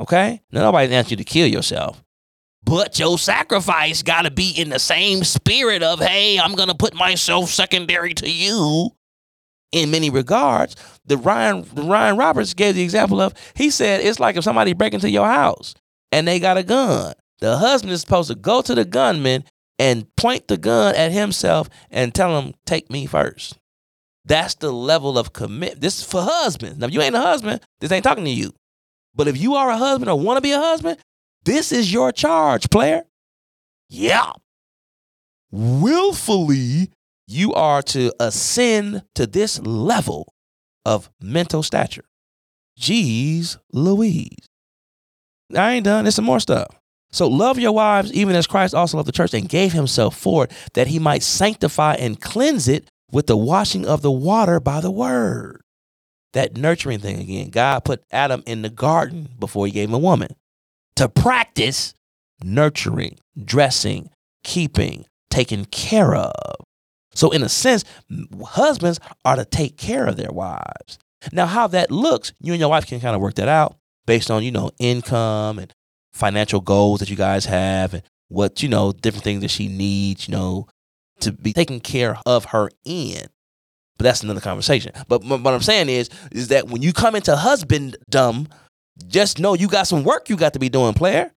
Okay? 0.00 0.40
Now, 0.50 0.62
nobody's 0.62 0.92
asking 0.92 1.18
you 1.18 1.24
to 1.24 1.30
kill 1.30 1.46
yourself. 1.46 2.02
But 2.64 2.98
your 2.98 3.18
sacrifice 3.18 4.02
got 4.02 4.22
to 4.22 4.30
be 4.30 4.50
in 4.50 4.70
the 4.70 4.78
same 4.78 5.22
spirit 5.24 5.82
of, 5.82 6.00
hey, 6.00 6.38
I'm 6.38 6.54
going 6.54 6.68
to 6.68 6.74
put 6.74 6.94
myself 6.94 7.50
secondary 7.50 8.14
to 8.14 8.30
you 8.30 8.90
in 9.72 9.90
many 9.90 10.10
regards. 10.10 10.76
The 11.04 11.16
Ryan, 11.16 11.64
Ryan 11.74 12.16
Roberts 12.16 12.54
gave 12.54 12.74
the 12.74 12.82
example 12.82 13.20
of, 13.20 13.34
he 13.54 13.70
said, 13.70 14.00
it's 14.00 14.18
like 14.18 14.36
if 14.36 14.44
somebody 14.44 14.72
break 14.72 14.94
into 14.94 15.10
your 15.10 15.26
house 15.26 15.74
and 16.10 16.26
they 16.26 16.40
got 16.40 16.58
a 16.58 16.62
gun. 16.62 17.14
The 17.38 17.58
husband 17.58 17.92
is 17.92 18.00
supposed 18.00 18.30
to 18.30 18.34
go 18.34 18.62
to 18.62 18.74
the 18.74 18.84
gunman 18.84 19.44
and 19.78 20.14
point 20.16 20.48
the 20.48 20.56
gun 20.56 20.94
at 20.94 21.12
himself 21.12 21.68
and 21.90 22.14
tell 22.14 22.40
him, 22.40 22.54
take 22.64 22.90
me 22.90 23.06
first. 23.06 23.58
That's 24.24 24.54
the 24.54 24.72
level 24.72 25.18
of 25.18 25.32
commitment. 25.32 25.80
This 25.80 25.98
is 25.98 26.04
for 26.04 26.22
husbands. 26.22 26.78
Now, 26.78 26.86
if 26.86 26.92
you 26.92 27.00
ain't 27.00 27.14
a 27.14 27.20
husband, 27.20 27.60
this 27.80 27.92
ain't 27.92 28.04
talking 28.04 28.24
to 28.24 28.30
you. 28.30 28.52
But 29.14 29.28
if 29.28 29.38
you 29.38 29.54
are 29.54 29.70
a 29.70 29.76
husband 29.76 30.10
or 30.10 30.18
want 30.18 30.36
to 30.36 30.42
be 30.42 30.52
a 30.52 30.58
husband, 30.58 30.98
this 31.44 31.70
is 31.70 31.92
your 31.92 32.10
charge, 32.12 32.68
player. 32.70 33.04
Yeah. 33.88 34.32
Willfully, 35.52 36.90
you 37.28 37.54
are 37.54 37.82
to 37.82 38.12
ascend 38.18 39.04
to 39.14 39.26
this 39.26 39.60
level 39.60 40.32
of 40.84 41.08
mental 41.20 41.62
stature. 41.62 42.04
Jeez 42.78 43.58
Louise. 43.72 44.46
I 45.56 45.74
ain't 45.74 45.84
done. 45.84 46.04
There's 46.04 46.16
some 46.16 46.24
more 46.24 46.40
stuff. 46.40 46.68
So 47.16 47.28
love 47.28 47.58
your 47.58 47.72
wives, 47.72 48.12
even 48.12 48.36
as 48.36 48.46
Christ 48.46 48.74
also 48.74 48.98
loved 48.98 49.08
the 49.08 49.12
church 49.12 49.32
and 49.32 49.48
gave 49.48 49.72
himself 49.72 50.14
for 50.14 50.44
it, 50.44 50.52
that 50.74 50.88
he 50.88 50.98
might 50.98 51.22
sanctify 51.22 51.94
and 51.94 52.20
cleanse 52.20 52.68
it 52.68 52.90
with 53.10 53.26
the 53.26 53.38
washing 53.38 53.86
of 53.86 54.02
the 54.02 54.12
water 54.12 54.60
by 54.60 54.82
the 54.82 54.90
word. 54.90 55.62
That 56.34 56.58
nurturing 56.58 56.98
thing 56.98 57.18
again. 57.18 57.48
God 57.48 57.86
put 57.86 58.04
Adam 58.12 58.42
in 58.46 58.60
the 58.60 58.68
garden 58.68 59.30
before 59.38 59.64
he 59.64 59.72
gave 59.72 59.88
him 59.88 59.94
a 59.94 59.98
woman 59.98 60.36
to 60.96 61.08
practice 61.08 61.94
nurturing, 62.44 63.16
dressing, 63.42 64.10
keeping, 64.44 65.06
taking 65.30 65.64
care 65.64 66.14
of. 66.14 66.54
So, 67.14 67.30
in 67.30 67.42
a 67.42 67.48
sense, 67.48 67.82
husbands 68.44 69.00
are 69.24 69.36
to 69.36 69.46
take 69.46 69.78
care 69.78 70.04
of 70.04 70.18
their 70.18 70.32
wives. 70.32 70.98
Now, 71.32 71.46
how 71.46 71.66
that 71.68 71.90
looks, 71.90 72.34
you 72.42 72.52
and 72.52 72.60
your 72.60 72.68
wife 72.68 72.86
can 72.86 73.00
kind 73.00 73.16
of 73.16 73.22
work 73.22 73.36
that 73.36 73.48
out 73.48 73.78
based 74.06 74.30
on, 74.30 74.44
you 74.44 74.50
know, 74.50 74.70
income 74.78 75.58
and 75.58 75.72
financial 76.16 76.60
goals 76.60 77.00
that 77.00 77.10
you 77.10 77.16
guys 77.16 77.44
have 77.44 77.94
and 77.94 78.02
what, 78.28 78.62
you 78.62 78.68
know, 78.68 78.92
different 78.92 79.24
things 79.24 79.42
that 79.42 79.50
she 79.50 79.68
needs, 79.68 80.28
you 80.28 80.32
know, 80.32 80.66
to 81.20 81.32
be 81.32 81.52
taken 81.52 81.80
care 81.80 82.18
of 82.26 82.46
her 82.46 82.70
in. 82.84 83.26
But 83.98 84.04
that's 84.04 84.22
another 84.22 84.40
conversation. 84.40 84.92
But 85.08 85.24
what 85.24 85.54
I'm 85.54 85.62
saying 85.62 85.88
is, 85.88 86.10
is 86.32 86.48
that 86.48 86.68
when 86.68 86.82
you 86.82 86.92
come 86.92 87.14
into 87.14 87.34
husbanddom, 87.34 88.50
just 89.06 89.38
know 89.38 89.54
you 89.54 89.68
got 89.68 89.86
some 89.86 90.04
work 90.04 90.28
you 90.28 90.36
got 90.36 90.54
to 90.54 90.58
be 90.58 90.68
doing, 90.68 90.94
player. 90.94 91.32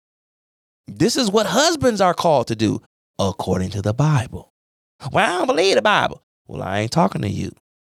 This 0.87 1.15
is 1.15 1.29
what 1.29 1.45
husbands 1.45 2.01
are 2.01 2.13
called 2.13 2.47
to 2.47 2.55
do 2.55 2.81
according 3.17 3.69
to 3.71 3.81
the 3.81 3.93
Bible. 3.93 4.51
Well, 5.11 5.25
I 5.25 5.37
don't 5.37 5.47
believe 5.47 5.75
the 5.75 5.81
Bible. 5.81 6.23
Well, 6.47 6.63
I 6.63 6.79
ain't 6.79 6.91
talking 6.91 7.21
to 7.21 7.29
you. 7.29 7.51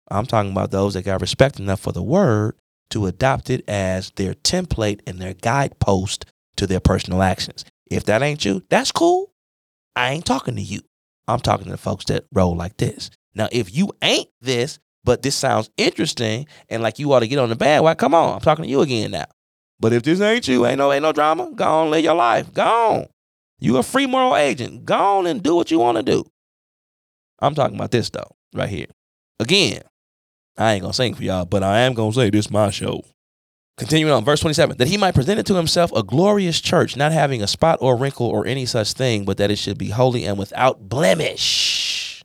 I'm 0.08 0.26
talking 0.26 0.52
about 0.52 0.70
those 0.70 0.94
that 0.94 1.04
got 1.04 1.20
respect 1.20 1.58
enough 1.58 1.80
for 1.80 1.92
the 1.92 2.02
word 2.02 2.54
to 2.90 3.06
adopt 3.06 3.50
it 3.50 3.64
as 3.66 4.10
their 4.10 4.34
template 4.34 5.00
and 5.06 5.18
their 5.18 5.32
guidepost 5.32 6.26
to 6.62 6.66
their 6.68 6.80
personal 6.80 7.22
actions. 7.22 7.64
If 7.90 8.04
that 8.04 8.22
ain't 8.22 8.44
you, 8.44 8.62
that's 8.70 8.92
cool. 8.92 9.32
I 9.96 10.12
ain't 10.12 10.24
talking 10.24 10.56
to 10.56 10.62
you. 10.62 10.80
I'm 11.28 11.40
talking 11.40 11.66
to 11.66 11.72
the 11.72 11.76
folks 11.76 12.04
that 12.06 12.24
roll 12.32 12.56
like 12.56 12.76
this. 12.76 13.10
Now, 13.34 13.48
if 13.50 13.74
you 13.74 13.92
ain't 14.00 14.28
this, 14.40 14.78
but 15.04 15.22
this 15.22 15.34
sounds 15.34 15.70
interesting 15.76 16.46
and 16.68 16.82
like 16.82 16.98
you 16.98 17.12
ought 17.12 17.20
to 17.20 17.28
get 17.28 17.38
on 17.38 17.48
the 17.48 17.56
bandwagon, 17.56 17.98
come 17.98 18.14
on, 18.14 18.34
I'm 18.34 18.40
talking 18.40 18.64
to 18.64 18.70
you 18.70 18.80
again 18.80 19.10
now. 19.10 19.26
But 19.80 19.92
if 19.92 20.04
this 20.04 20.20
ain't 20.20 20.46
you, 20.46 20.64
ain't 20.64 20.78
no 20.78 20.92
ain't 20.92 21.02
no 21.02 21.12
drama. 21.12 21.50
Go 21.52 21.64
on, 21.64 21.90
live 21.90 22.04
your 22.04 22.14
life. 22.14 22.52
Go 22.52 22.62
on. 22.62 23.06
You 23.58 23.78
a 23.78 23.82
free 23.82 24.06
moral 24.06 24.36
agent. 24.36 24.84
Go 24.84 25.18
on 25.18 25.26
and 25.26 25.42
do 25.42 25.56
what 25.56 25.70
you 25.70 25.80
want 25.80 25.96
to 25.96 26.04
do. 26.04 26.24
I'm 27.40 27.54
talking 27.56 27.76
about 27.76 27.90
this 27.90 28.08
though, 28.10 28.36
right 28.54 28.68
here. 28.68 28.86
Again, 29.40 29.82
I 30.56 30.74
ain't 30.74 30.82
gonna 30.82 30.94
sing 30.94 31.14
for 31.14 31.24
y'all, 31.24 31.44
but 31.44 31.64
I 31.64 31.80
am 31.80 31.94
gonna 31.94 32.12
say 32.12 32.30
this 32.30 32.50
my 32.50 32.70
show. 32.70 33.02
Continuing 33.78 34.12
on, 34.12 34.24
verse 34.24 34.40
27, 34.40 34.76
that 34.76 34.88
he 34.88 34.98
might 34.98 35.14
present 35.14 35.40
it 35.40 35.46
to 35.46 35.54
himself 35.54 35.90
a 35.92 36.02
glorious 36.02 36.60
church, 36.60 36.96
not 36.96 37.10
having 37.10 37.42
a 37.42 37.46
spot 37.46 37.78
or 37.80 37.96
wrinkle 37.96 38.26
or 38.26 38.46
any 38.46 38.66
such 38.66 38.92
thing, 38.92 39.24
but 39.24 39.38
that 39.38 39.50
it 39.50 39.56
should 39.56 39.78
be 39.78 39.88
holy 39.88 40.24
and 40.24 40.38
without 40.38 40.88
blemish. 40.88 42.22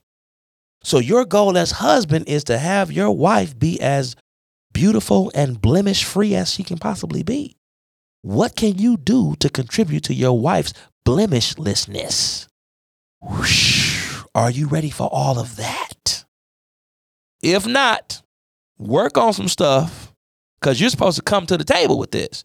So 0.83 0.99
your 0.99 1.25
goal 1.25 1.57
as 1.57 1.71
husband 1.71 2.27
is 2.27 2.43
to 2.45 2.57
have 2.57 2.91
your 2.91 3.11
wife 3.11 3.57
be 3.57 3.79
as 3.81 4.15
beautiful 4.73 5.31
and 5.33 5.61
blemish 5.61 6.03
free 6.03 6.35
as 6.35 6.51
she 6.51 6.63
can 6.63 6.77
possibly 6.77 7.23
be. 7.23 7.55
What 8.21 8.55
can 8.55 8.77
you 8.77 8.97
do 8.97 9.35
to 9.39 9.49
contribute 9.49 10.03
to 10.03 10.13
your 10.13 10.37
wife's 10.37 10.73
blemishlessness? 11.05 12.47
Whoosh. 13.21 14.21
Are 14.35 14.51
you 14.51 14.67
ready 14.67 14.89
for 14.89 15.07
all 15.11 15.39
of 15.39 15.55
that? 15.55 16.25
If 17.41 17.65
not, 17.65 18.21
work 18.77 19.17
on 19.17 19.33
some 19.33 19.47
stuff 19.47 20.06
because 20.59 20.79
you're 20.79 20.89
supposed 20.89 21.17
to 21.17 21.23
come 21.23 21.45
to 21.45 21.57
the 21.57 21.63
table 21.63 21.97
with 21.97 22.11
this. 22.11 22.43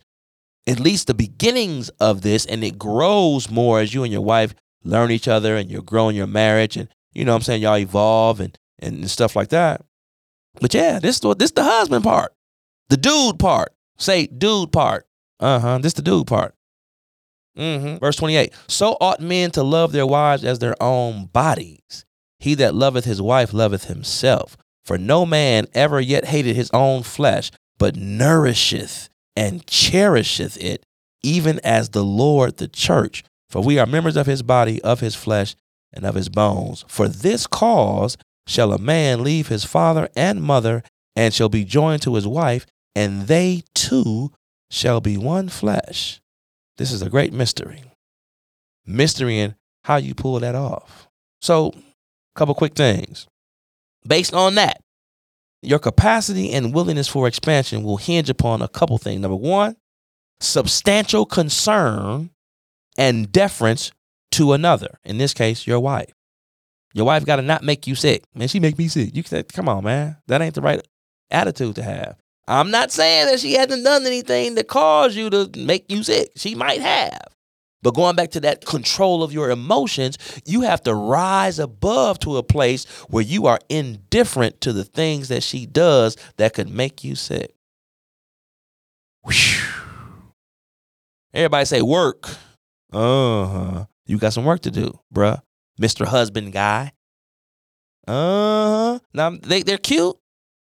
At 0.66 0.78
least 0.78 1.08
the 1.08 1.14
beginnings 1.14 1.88
of 2.00 2.22
this, 2.22 2.46
and 2.46 2.62
it 2.62 2.78
grows 2.78 3.50
more 3.50 3.80
as 3.80 3.92
you 3.92 4.04
and 4.04 4.12
your 4.12 4.22
wife 4.22 4.54
learn 4.84 5.10
each 5.10 5.28
other 5.28 5.56
and 5.56 5.70
you're 5.70 5.82
growing 5.82 6.16
your 6.16 6.26
marriage 6.26 6.76
and 6.76 6.88
you 7.12 7.24
know 7.24 7.32
what 7.32 7.36
I'm 7.36 7.42
saying, 7.42 7.62
y'all 7.62 7.78
evolve 7.78 8.40
and, 8.40 8.58
and 8.78 9.10
stuff 9.10 9.36
like 9.36 9.48
that. 9.48 9.84
But 10.60 10.74
yeah, 10.74 10.98
this 10.98 11.20
this 11.20 11.50
the 11.50 11.62
husband 11.62 12.04
part, 12.04 12.34
the 12.88 12.96
dude 12.96 13.38
part. 13.38 13.72
Say 13.98 14.26
dude 14.26 14.72
part. 14.72 15.06
Uh 15.40 15.58
huh. 15.58 15.78
This 15.78 15.92
the 15.92 16.02
dude 16.02 16.26
part. 16.26 16.54
Mm-hmm. 17.56 17.98
Verse 17.98 18.16
28. 18.16 18.52
So 18.68 18.96
ought 19.00 19.20
men 19.20 19.50
to 19.52 19.62
love 19.62 19.92
their 19.92 20.06
wives 20.06 20.44
as 20.44 20.58
their 20.58 20.80
own 20.82 21.26
bodies. 21.26 22.04
He 22.38 22.54
that 22.54 22.74
loveth 22.74 23.04
his 23.04 23.20
wife 23.20 23.52
loveth 23.52 23.84
himself. 23.84 24.56
For 24.84 24.98
no 24.98 25.24
man 25.24 25.66
ever 25.74 26.00
yet 26.00 26.24
hated 26.24 26.56
his 26.56 26.70
own 26.72 27.02
flesh, 27.02 27.50
but 27.82 27.96
nourisheth 27.96 29.08
and 29.34 29.66
cherisheth 29.66 30.56
it, 30.62 30.86
even 31.24 31.58
as 31.64 31.88
the 31.88 32.04
Lord 32.04 32.58
the 32.58 32.68
church. 32.68 33.24
For 33.50 33.60
we 33.60 33.76
are 33.80 33.86
members 33.86 34.14
of 34.16 34.26
his 34.26 34.40
body, 34.40 34.80
of 34.82 35.00
his 35.00 35.16
flesh, 35.16 35.56
and 35.92 36.06
of 36.06 36.14
his 36.14 36.28
bones. 36.28 36.84
For 36.86 37.08
this 37.08 37.48
cause 37.48 38.16
shall 38.46 38.72
a 38.72 38.78
man 38.78 39.24
leave 39.24 39.48
his 39.48 39.64
father 39.64 40.08
and 40.14 40.40
mother 40.40 40.84
and 41.16 41.34
shall 41.34 41.48
be 41.48 41.64
joined 41.64 42.02
to 42.02 42.14
his 42.14 42.24
wife, 42.24 42.66
and 42.94 43.26
they 43.26 43.64
two 43.74 44.30
shall 44.70 45.00
be 45.00 45.16
one 45.16 45.48
flesh. 45.48 46.20
This 46.78 46.92
is 46.92 47.02
a 47.02 47.10
great 47.10 47.32
mystery. 47.32 47.82
Mystery 48.86 49.40
in 49.40 49.56
how 49.82 49.96
you 49.96 50.14
pull 50.14 50.38
that 50.38 50.54
off. 50.54 51.08
So, 51.40 51.72
a 51.74 52.38
couple 52.38 52.54
quick 52.54 52.76
things. 52.76 53.26
Based 54.06 54.34
on 54.34 54.54
that, 54.54 54.81
your 55.62 55.78
capacity 55.78 56.52
and 56.52 56.74
willingness 56.74 57.08
for 57.08 57.26
expansion 57.28 57.82
will 57.82 57.96
hinge 57.96 58.28
upon 58.28 58.62
a 58.62 58.68
couple 58.68 58.98
things. 58.98 59.20
Number 59.20 59.36
one, 59.36 59.76
substantial 60.40 61.24
concern 61.24 62.30
and 62.98 63.30
deference 63.30 63.92
to 64.32 64.52
another, 64.52 64.98
in 65.04 65.18
this 65.18 65.32
case, 65.32 65.66
your 65.66 65.80
wife. 65.80 66.12
Your 66.94 67.06
wife 67.06 67.24
got 67.24 67.36
to 67.36 67.42
not 67.42 67.62
make 67.62 67.86
you 67.86 67.94
sick. 67.94 68.24
Man, 68.34 68.48
she 68.48 68.60
make 68.60 68.76
me 68.76 68.88
sick. 68.88 69.14
You 69.16 69.22
say, 69.22 69.44
come 69.44 69.68
on, 69.68 69.84
man. 69.84 70.16
That 70.26 70.42
ain't 70.42 70.54
the 70.54 70.60
right 70.60 70.86
attitude 71.30 71.76
to 71.76 71.82
have. 71.82 72.16
I'm 72.48 72.70
not 72.70 72.90
saying 72.90 73.26
that 73.26 73.40
she 73.40 73.54
hasn't 73.54 73.84
done 73.84 74.04
anything 74.04 74.56
to 74.56 74.64
cause 74.64 75.16
you 75.16 75.30
to 75.30 75.50
make 75.56 75.90
you 75.90 76.02
sick. 76.02 76.32
She 76.36 76.54
might 76.54 76.80
have. 76.80 77.28
But 77.82 77.94
going 77.94 78.14
back 78.16 78.30
to 78.32 78.40
that 78.40 78.64
control 78.64 79.22
of 79.22 79.32
your 79.32 79.50
emotions, 79.50 80.16
you 80.44 80.62
have 80.62 80.82
to 80.84 80.94
rise 80.94 81.58
above 81.58 82.18
to 82.20 82.36
a 82.36 82.42
place 82.42 82.84
where 83.08 83.24
you 83.24 83.46
are 83.46 83.58
indifferent 83.68 84.60
to 84.60 84.72
the 84.72 84.84
things 84.84 85.28
that 85.28 85.42
she 85.42 85.66
does 85.66 86.16
that 86.36 86.54
could 86.54 86.68
make 86.68 87.02
you 87.02 87.14
sick. 87.16 87.54
Whew. 89.24 89.60
Everybody 91.34 91.64
say 91.64 91.82
work. 91.82 92.28
Uh 92.92 93.46
huh. 93.46 93.84
You 94.06 94.18
got 94.18 94.32
some 94.32 94.44
work 94.44 94.60
to 94.62 94.70
do, 94.70 94.98
bruh. 95.12 95.40
Mr. 95.80 96.06
Husband 96.06 96.52
guy. 96.52 96.92
Uh 98.06 98.92
huh. 98.92 98.98
Now 99.14 99.30
they 99.30 99.62
they're 99.62 99.78
cute, 99.78 100.16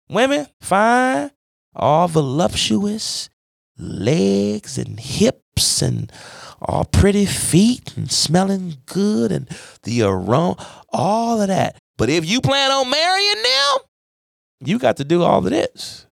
women, 0.09 0.47
fine, 0.61 1.31
all 1.75 2.07
voluptuous, 2.07 3.29
legs 3.77 4.77
and 4.77 4.99
hips 4.99 5.81
and 5.81 6.11
all 6.61 6.85
pretty 6.85 7.25
feet 7.25 7.95
and 7.97 8.11
smelling 8.11 8.77
good 8.85 9.31
and 9.31 9.47
the 9.83 10.03
aroma, 10.03 10.55
all 10.89 11.41
of 11.41 11.47
that. 11.47 11.77
But 11.97 12.09
if 12.09 12.25
you 12.25 12.41
plan 12.41 12.71
on 12.71 12.89
marrying 12.89 13.43
them, 13.43 13.77
you 14.63 14.79
got 14.79 14.97
to 14.97 15.03
do 15.03 15.23
all 15.23 15.39
of 15.39 15.45
this. 15.51 16.07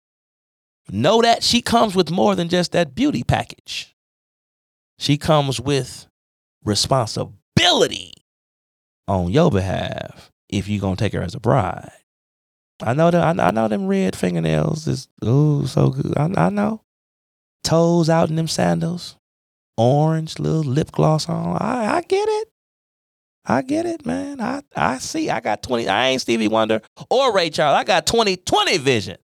Know 0.90 1.22
that 1.22 1.44
she 1.44 1.62
comes 1.62 1.96
with 1.96 2.10
more 2.10 2.36
than 2.36 2.48
just 2.48 2.72
that 2.72 2.96
beauty 2.96 3.24
package. 3.24 3.94
She 5.00 5.18
comes 5.18 5.60
with 5.60 6.08
responsibility 6.64 8.14
on 9.08 9.32
your 9.32 9.52
behalf 9.52 10.32
if 10.50 10.68
you're 10.68 10.82
gonna 10.82 10.96
take 10.96 11.14
her 11.14 11.22
as 11.22 11.36
a 11.36 11.40
bride. 11.40 11.92
I 12.82 12.94
know 12.94 13.12
that 13.12 13.40
I, 13.40 13.52
know 13.52 13.68
them 13.68 13.88
red 13.88 14.16
fingernails 14.16 14.88
is 14.88 15.08
oh 15.22 15.66
so 15.66 15.90
good. 15.90 16.18
I, 16.18 16.32
I 16.36 16.50
know 16.50 16.82
toes 17.64 18.10
out 18.10 18.30
in 18.30 18.36
them 18.36 18.48
sandals, 18.48 19.18
orange 19.78 20.40
little 20.40 20.64
lip 20.64 20.92
gloss 20.92 21.30
on. 21.30 21.58
I, 21.62 21.98
I 21.98 22.02
get 22.02 22.28
it. 22.28 22.50
I 23.46 23.62
get 23.62 23.86
it, 23.86 24.06
man. 24.06 24.42
I, 24.42 24.62
I 24.76 24.98
see. 24.98 25.30
I 25.30 25.40
got 25.40 25.64
20. 25.64 25.88
I 25.88 26.10
ain't 26.10 26.22
Stevie 26.22 26.50
Wonder 26.50 26.82
or 27.10 27.34
Ray 27.34 27.50
Charles. 27.50 27.80
I 27.80 27.84
got 27.86 28.06
2020 28.06 28.78
vision. 28.78 29.18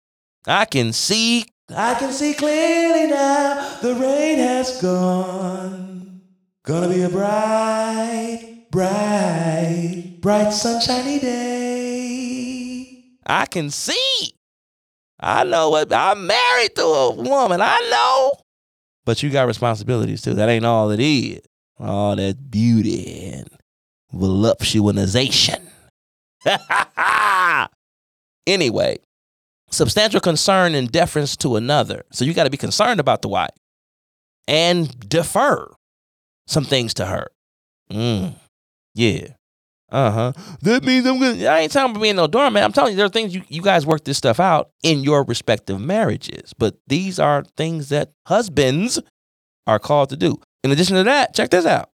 I 0.46 0.66
can 0.66 0.92
see. 0.92 1.46
I 1.74 1.94
can 1.94 2.12
see 2.12 2.34
clearly 2.34 3.06
now. 3.10 3.78
The 3.80 3.94
rain 3.94 4.38
has 4.38 4.80
gone. 4.82 6.20
Gonna 6.64 6.88
be 6.88 7.02
a 7.02 7.08
bright, 7.08 8.66
bright, 8.70 10.18
bright 10.20 10.50
sunshiny 10.50 11.18
day. 11.18 13.04
I 13.26 13.46
can 13.46 13.70
see. 13.70 14.34
I 15.18 15.44
know 15.44 15.70
what 15.70 15.92
I'm 15.92 16.26
married 16.26 16.74
to 16.76 16.82
a 16.82 17.10
woman. 17.12 17.60
I 17.62 17.78
know. 17.90 18.32
But 19.04 19.22
you 19.22 19.30
got 19.30 19.46
responsibilities 19.46 20.22
too. 20.22 20.34
That 20.34 20.48
ain't 20.48 20.64
all 20.64 20.90
it 20.90 21.00
is. 21.00 21.40
All 21.78 22.16
that 22.16 22.50
beauty 22.50 23.32
and 23.32 23.48
voluptuization. 24.14 25.60
anyway, 28.46 28.98
substantial 29.70 30.20
concern 30.20 30.74
and 30.74 30.90
deference 30.90 31.36
to 31.38 31.56
another. 31.56 32.04
So 32.12 32.24
you 32.24 32.34
got 32.34 32.44
to 32.44 32.50
be 32.50 32.56
concerned 32.56 33.00
about 33.00 33.22
the 33.22 33.28
wife 33.28 33.50
and 34.46 35.08
defer 35.08 35.72
some 36.46 36.64
things 36.64 36.94
to 36.94 37.06
her. 37.06 37.28
Mm, 37.90 38.34
yeah. 38.94 39.28
Uh 39.90 40.10
huh. 40.10 40.32
That 40.62 40.84
means 40.84 41.06
I'm 41.06 41.18
gonna. 41.18 41.46
I 41.46 41.60
ain't 41.60 41.72
talking 41.72 41.90
about 41.90 42.02
being 42.02 42.16
no 42.16 42.26
doormat. 42.26 42.62
I'm 42.62 42.72
telling 42.72 42.92
you, 42.92 42.96
there 42.96 43.06
are 43.06 43.10
things 43.10 43.34
you, 43.34 43.42
you 43.48 43.60
guys 43.62 43.84
work 43.84 44.04
this 44.04 44.18
stuff 44.18 44.38
out 44.38 44.70
in 44.82 45.02
your 45.02 45.24
respective 45.24 45.80
marriages. 45.80 46.52
But 46.56 46.76
these 46.86 47.18
are 47.18 47.44
things 47.56 47.88
that 47.88 48.12
husbands 48.26 49.00
are 49.66 49.78
called 49.78 50.10
to 50.10 50.16
do. 50.16 50.40
In 50.62 50.70
addition 50.70 50.96
to 50.96 51.02
that, 51.04 51.34
check 51.34 51.50
this 51.50 51.66
out. 51.66 51.90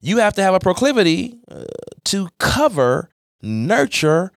You 0.00 0.18
have 0.18 0.34
to 0.34 0.42
have 0.42 0.54
a 0.54 0.60
proclivity 0.60 1.38
uh, 1.50 1.64
to 2.06 2.28
cover, 2.38 3.10
nurture, 3.42 4.32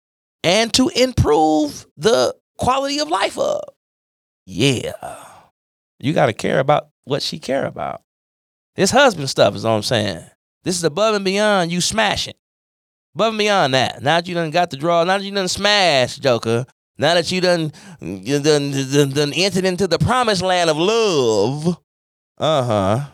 and 0.44 0.72
to 0.74 0.88
improve 0.88 1.86
the 1.96 2.34
quality 2.58 2.98
of 3.00 3.08
life 3.08 3.38
of. 3.38 3.62
Yeah. 4.46 4.92
You 5.98 6.12
got 6.12 6.26
to 6.26 6.32
care 6.32 6.58
about 6.58 6.88
what 7.04 7.22
she 7.22 7.38
care 7.38 7.64
about. 7.66 8.02
This 8.74 8.90
husband 8.90 9.30
stuff 9.30 9.54
is 9.54 9.64
all 9.64 9.76
I'm 9.76 9.82
saying. 9.82 10.24
This 10.64 10.76
is 10.76 10.84
above 10.84 11.14
and 11.14 11.24
beyond 11.24 11.70
you 11.70 11.80
smashing. 11.80 12.34
And 13.18 13.38
beyond 13.38 13.75
that. 13.75 14.03
Now 14.03 14.16
that 14.16 14.29
you 14.29 14.35
done 14.35 14.51
got 14.51 14.70
the 14.70 14.77
draw, 14.77 15.05
now 15.05 15.18
that 15.18 15.25
you 15.25 15.33
done 15.33 15.48
smashed, 15.48 16.22
Joker. 16.22 16.64
Now 16.98 17.14
that 17.14 17.33
you 17.33 17.40
done, 17.40 17.72
done, 18.01 18.42
done, 18.42 19.11
done 19.11 19.33
entered 19.35 19.64
into 19.64 19.87
the 19.87 19.98
promised 19.98 20.42
land 20.42 20.70
of 20.70 20.77
love. 20.77 21.79
Uh-huh. 22.38 23.09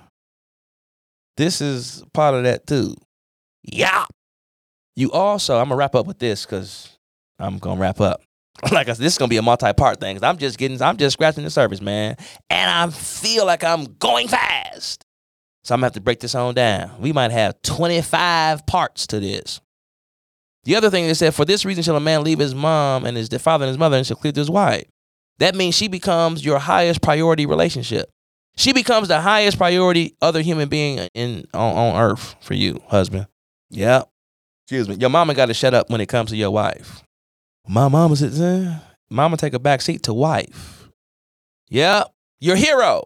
This 1.37 1.61
is 1.61 2.05
part 2.13 2.35
of 2.35 2.43
that 2.45 2.67
too. 2.67 2.97
Yeah. 3.63 4.05
You 4.97 5.13
also, 5.13 5.59
I'm 5.59 5.67
gonna 5.69 5.77
wrap 5.77 5.95
up 5.95 6.07
with 6.07 6.19
this 6.19 6.45
because 6.45 6.99
I'm 7.39 7.59
gonna 7.59 7.81
wrap 7.81 8.01
up. 8.01 8.23
Like 8.73 8.89
I 8.89 8.93
said, 8.93 9.05
this 9.05 9.13
is 9.13 9.19
gonna 9.19 9.29
be 9.29 9.37
a 9.37 9.43
multi-part 9.43 10.01
thing. 10.01 10.23
I'm 10.25 10.39
just 10.39 10.59
getting, 10.59 10.83
I'm 10.83 10.97
just 10.97 11.15
scratching 11.15 11.45
the 11.45 11.51
surface, 11.51 11.81
man. 11.81 12.17
And 12.51 12.71
I 12.71 12.91
feel 12.91 13.47
like 13.47 13.63
I'm 13.63 13.85
going 13.99 14.27
fast. 14.27 15.05
So 15.63 15.75
I'm 15.75 15.79
gonna 15.79 15.87
have 15.87 15.93
to 15.93 16.01
break 16.01 16.19
this 16.19 16.35
on 16.35 16.55
down. 16.55 17.01
We 17.01 17.13
might 17.13 17.31
have 17.31 17.63
25 17.63 18.67
parts 18.67 19.07
to 19.09 19.21
this. 19.21 19.61
The 20.65 20.77
other 20.77 20.91
thing 20.91 21.05
is 21.05 21.19
that 21.21 21.35
for 21.35 21.45
this 21.45 21.65
reason 21.65 21.83
shall 21.83 21.97
a 21.97 22.01
man 22.01 22.25
leave 22.25 22.39
his 22.39 22.55
mom 22.55 23.05
and 23.05 23.17
his 23.17 23.29
father 23.29 23.65
and 23.65 23.71
his 23.71 23.79
mother 23.79 23.97
and 23.97 24.07
shall 24.07 24.17
cleave 24.17 24.35
to 24.35 24.41
his 24.41 24.51
wife. 24.51 24.85
That 25.39 25.55
means 25.55 25.77
she 25.77 25.89
becomes 25.89 26.45
your 26.45 26.59
highest 26.59 27.01
priority 27.01 27.47
relationship. 27.47 28.11
She 28.57 28.73
becomes 28.73 29.07
the 29.09 29.21
highest 29.21 29.57
priority 29.57 30.17
other 30.21 30.43
human 30.43 30.69
being 30.69 30.99
in 31.15 31.47
on, 31.55 31.77
on 31.77 32.03
earth 32.03 32.35
for 32.41 32.55
you, 32.55 32.83
husband. 32.89 33.29
Yeah. 33.71 34.03
Excuse 34.67 34.89
me. 34.89 34.97
Your 34.97 35.11
mama 35.11 35.35
got 35.35 35.47
to 35.47 35.55
shut 35.55 35.75
up 35.75 35.91
when 35.91 36.01
it 36.01 36.09
comes 36.09 36.31
to 36.31 36.37
your 36.37 36.51
wife. 36.51 37.03
My 37.69 37.89
mama 37.89 38.17
said, 38.17 38.33
eh. 38.35 38.79
"Mama 39.11 39.37
take 39.37 39.55
a 39.55 39.59
back 39.59 39.81
seat 39.81 40.03
to 40.05 40.13
wife." 40.15 40.89
Yeah, 41.71 42.05
your 42.41 42.57
hero. 42.57 43.05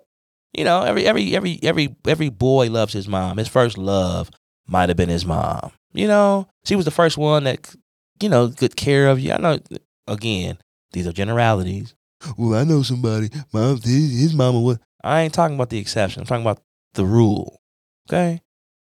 You 0.52 0.64
know, 0.64 0.82
every 0.82 1.04
every 1.04 1.34
every 1.36 1.58
every 1.62 1.94
every 2.06 2.28
boy 2.30 2.70
loves 2.70 2.92
his 2.92 3.08
mom. 3.08 3.36
His 3.38 3.48
first 3.48 3.76
love 3.76 4.30
might 4.66 4.88
have 4.88 4.96
been 4.96 5.08
his 5.08 5.26
mom. 5.26 5.72
You 5.92 6.08
know, 6.08 6.48
she 6.64 6.76
was 6.76 6.84
the 6.84 6.90
first 6.90 7.18
one 7.18 7.44
that, 7.44 7.74
you 8.20 8.28
know, 8.28 8.48
good 8.48 8.76
care 8.76 9.08
of 9.08 9.20
you. 9.20 9.32
I 9.32 9.38
know, 9.38 9.58
again, 10.06 10.58
these 10.92 11.06
are 11.06 11.12
generalities. 11.12 11.94
Well, 12.38 12.58
I 12.58 12.64
know 12.64 12.82
somebody, 12.82 13.30
mom, 13.52 13.80
his, 13.80 14.20
his 14.20 14.34
mama 14.34 14.60
was. 14.60 14.78
I 15.02 15.22
ain't 15.22 15.34
talking 15.34 15.56
about 15.56 15.70
the 15.70 15.78
exception. 15.78 16.20
I'm 16.20 16.26
talking 16.26 16.44
about 16.44 16.62
the 16.94 17.04
rule. 17.04 17.60
Okay? 18.08 18.40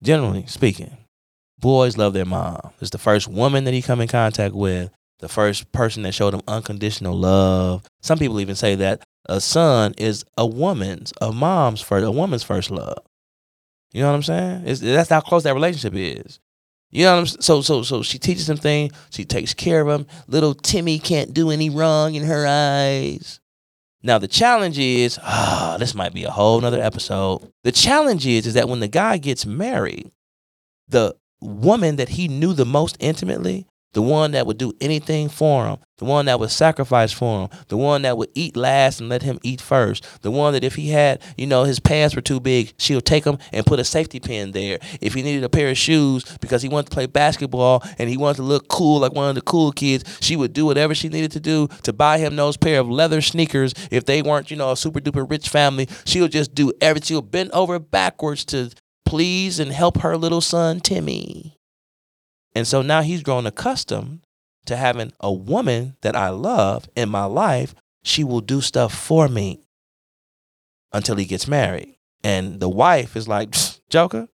Generally 0.02 0.46
speaking, 0.46 0.96
boys 1.58 1.96
love 1.96 2.12
their 2.12 2.24
mom. 2.24 2.72
It's 2.80 2.90
the 2.90 2.98
first 2.98 3.28
woman 3.28 3.64
that 3.64 3.74
he 3.74 3.82
come 3.82 4.00
in 4.00 4.08
contact 4.08 4.54
with, 4.54 4.90
the 5.20 5.28
first 5.28 5.70
person 5.70 6.02
that 6.02 6.12
showed 6.12 6.34
him 6.34 6.42
unconditional 6.48 7.16
love. 7.16 7.84
Some 8.00 8.18
people 8.18 8.40
even 8.40 8.56
say 8.56 8.74
that 8.74 9.02
a 9.26 9.40
son 9.40 9.94
is 9.96 10.24
a 10.36 10.44
woman's, 10.44 11.12
a 11.20 11.32
mom's 11.32 11.80
first, 11.80 12.04
a 12.04 12.10
woman's 12.10 12.42
first 12.42 12.70
love. 12.70 12.98
You 13.92 14.02
know 14.02 14.08
what 14.08 14.16
I'm 14.16 14.22
saying? 14.22 14.62
It's, 14.66 14.80
that's 14.80 15.10
how 15.10 15.20
close 15.20 15.44
that 15.44 15.54
relationship 15.54 15.94
is. 15.94 16.40
You 16.92 17.06
know 17.06 17.14
what 17.14 17.20
I'm 17.20 17.26
saying? 17.26 17.42
So 17.42 17.62
so 17.62 17.82
so 17.82 18.02
she 18.02 18.18
teaches 18.18 18.48
him 18.48 18.58
things. 18.58 18.92
She 19.10 19.24
takes 19.24 19.54
care 19.54 19.80
of 19.80 19.88
him. 19.88 20.06
Little 20.28 20.54
Timmy 20.54 20.98
can't 20.98 21.32
do 21.32 21.50
any 21.50 21.70
wrong 21.70 22.14
in 22.14 22.24
her 22.24 22.46
eyes. 22.46 23.40
Now 24.02 24.18
the 24.18 24.28
challenge 24.28 24.78
is, 24.78 25.18
ah, 25.22 25.74
oh, 25.74 25.78
this 25.78 25.94
might 25.94 26.12
be 26.12 26.24
a 26.24 26.30
whole 26.30 26.60
nother 26.60 26.80
episode. 26.80 27.50
The 27.64 27.72
challenge 27.72 28.26
is, 28.26 28.46
is 28.46 28.54
that 28.54 28.68
when 28.68 28.80
the 28.80 28.88
guy 28.88 29.16
gets 29.16 29.46
married, 29.46 30.10
the 30.88 31.16
woman 31.40 31.96
that 31.96 32.10
he 32.10 32.28
knew 32.28 32.52
the 32.52 32.66
most 32.66 32.96
intimately 33.00 33.66
the 33.92 34.02
one 34.02 34.32
that 34.32 34.46
would 34.46 34.58
do 34.58 34.72
anything 34.80 35.28
for 35.28 35.66
him, 35.66 35.76
the 35.98 36.04
one 36.04 36.26
that 36.26 36.40
would 36.40 36.50
sacrifice 36.50 37.12
for 37.12 37.42
him, 37.42 37.58
the 37.68 37.76
one 37.76 38.02
that 38.02 38.16
would 38.16 38.30
eat 38.34 38.56
last 38.56 39.00
and 39.00 39.08
let 39.08 39.22
him 39.22 39.38
eat 39.42 39.60
first, 39.60 40.22
the 40.22 40.30
one 40.30 40.52
that 40.54 40.64
if 40.64 40.74
he 40.74 40.90
had, 40.90 41.20
you 41.36 41.46
know, 41.46 41.64
his 41.64 41.78
pants 41.78 42.16
were 42.16 42.22
too 42.22 42.40
big, 42.40 42.72
she'll 42.78 43.00
take 43.00 43.24
him 43.24 43.38
and 43.52 43.66
put 43.66 43.78
a 43.78 43.84
safety 43.84 44.18
pin 44.18 44.52
there. 44.52 44.78
If 45.00 45.14
he 45.14 45.22
needed 45.22 45.44
a 45.44 45.48
pair 45.48 45.68
of 45.68 45.76
shoes 45.76 46.24
because 46.40 46.62
he 46.62 46.68
wanted 46.68 46.90
to 46.90 46.94
play 46.94 47.06
basketball 47.06 47.82
and 47.98 48.08
he 48.08 48.16
wanted 48.16 48.36
to 48.36 48.42
look 48.42 48.68
cool 48.68 49.00
like 49.00 49.12
one 49.12 49.28
of 49.28 49.34
the 49.34 49.42
cool 49.42 49.72
kids, 49.72 50.04
she 50.20 50.36
would 50.36 50.52
do 50.52 50.64
whatever 50.64 50.94
she 50.94 51.08
needed 51.08 51.32
to 51.32 51.40
do 51.40 51.68
to 51.82 51.92
buy 51.92 52.18
him 52.18 52.36
those 52.36 52.56
pair 52.56 52.80
of 52.80 52.88
leather 52.88 53.20
sneakers. 53.20 53.74
If 53.90 54.06
they 54.06 54.22
weren't, 54.22 54.50
you 54.50 54.56
know, 54.56 54.72
a 54.72 54.76
super 54.76 55.00
duper 55.00 55.28
rich 55.28 55.48
family, 55.48 55.88
she'll 56.04 56.28
just 56.28 56.54
do 56.54 56.72
everything. 56.80 57.02
She'll 57.02 57.22
bend 57.22 57.50
over 57.52 57.78
backwards 57.78 58.44
to 58.46 58.70
please 59.04 59.58
and 59.58 59.72
help 59.72 59.98
her 59.98 60.16
little 60.16 60.40
son, 60.40 60.80
Timmy. 60.80 61.58
And 62.54 62.66
so 62.66 62.82
now 62.82 63.02
he's 63.02 63.22
grown 63.22 63.46
accustomed 63.46 64.26
to 64.66 64.76
having 64.76 65.12
a 65.20 65.32
woman 65.32 65.96
that 66.02 66.14
I 66.14 66.28
love 66.28 66.88
in 66.94 67.08
my 67.08 67.24
life. 67.24 67.74
She 68.04 68.24
will 68.24 68.40
do 68.40 68.60
stuff 68.60 68.94
for 68.94 69.28
me 69.28 69.60
until 70.92 71.16
he 71.16 71.24
gets 71.24 71.48
married. 71.48 71.96
And 72.24 72.60
the 72.60 72.68
wife 72.68 73.16
is 73.16 73.26
like, 73.26 73.54
Joker, 73.88 74.28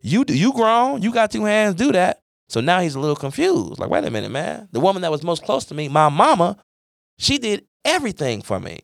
you 0.00 0.24
you 0.28 0.52
grown, 0.52 1.02
you 1.02 1.12
got 1.12 1.30
two 1.30 1.44
hands, 1.44 1.74
do 1.74 1.92
that. 1.92 2.20
So 2.48 2.60
now 2.60 2.80
he's 2.80 2.94
a 2.94 3.00
little 3.00 3.16
confused. 3.16 3.78
Like, 3.78 3.90
wait 3.90 4.04
a 4.04 4.10
minute, 4.10 4.30
man. 4.30 4.68
The 4.72 4.80
woman 4.80 5.02
that 5.02 5.10
was 5.10 5.22
most 5.22 5.44
close 5.44 5.64
to 5.66 5.74
me, 5.74 5.88
my 5.88 6.08
mama, 6.08 6.56
she 7.18 7.38
did 7.38 7.64
everything 7.84 8.42
for 8.42 8.58
me. 8.58 8.80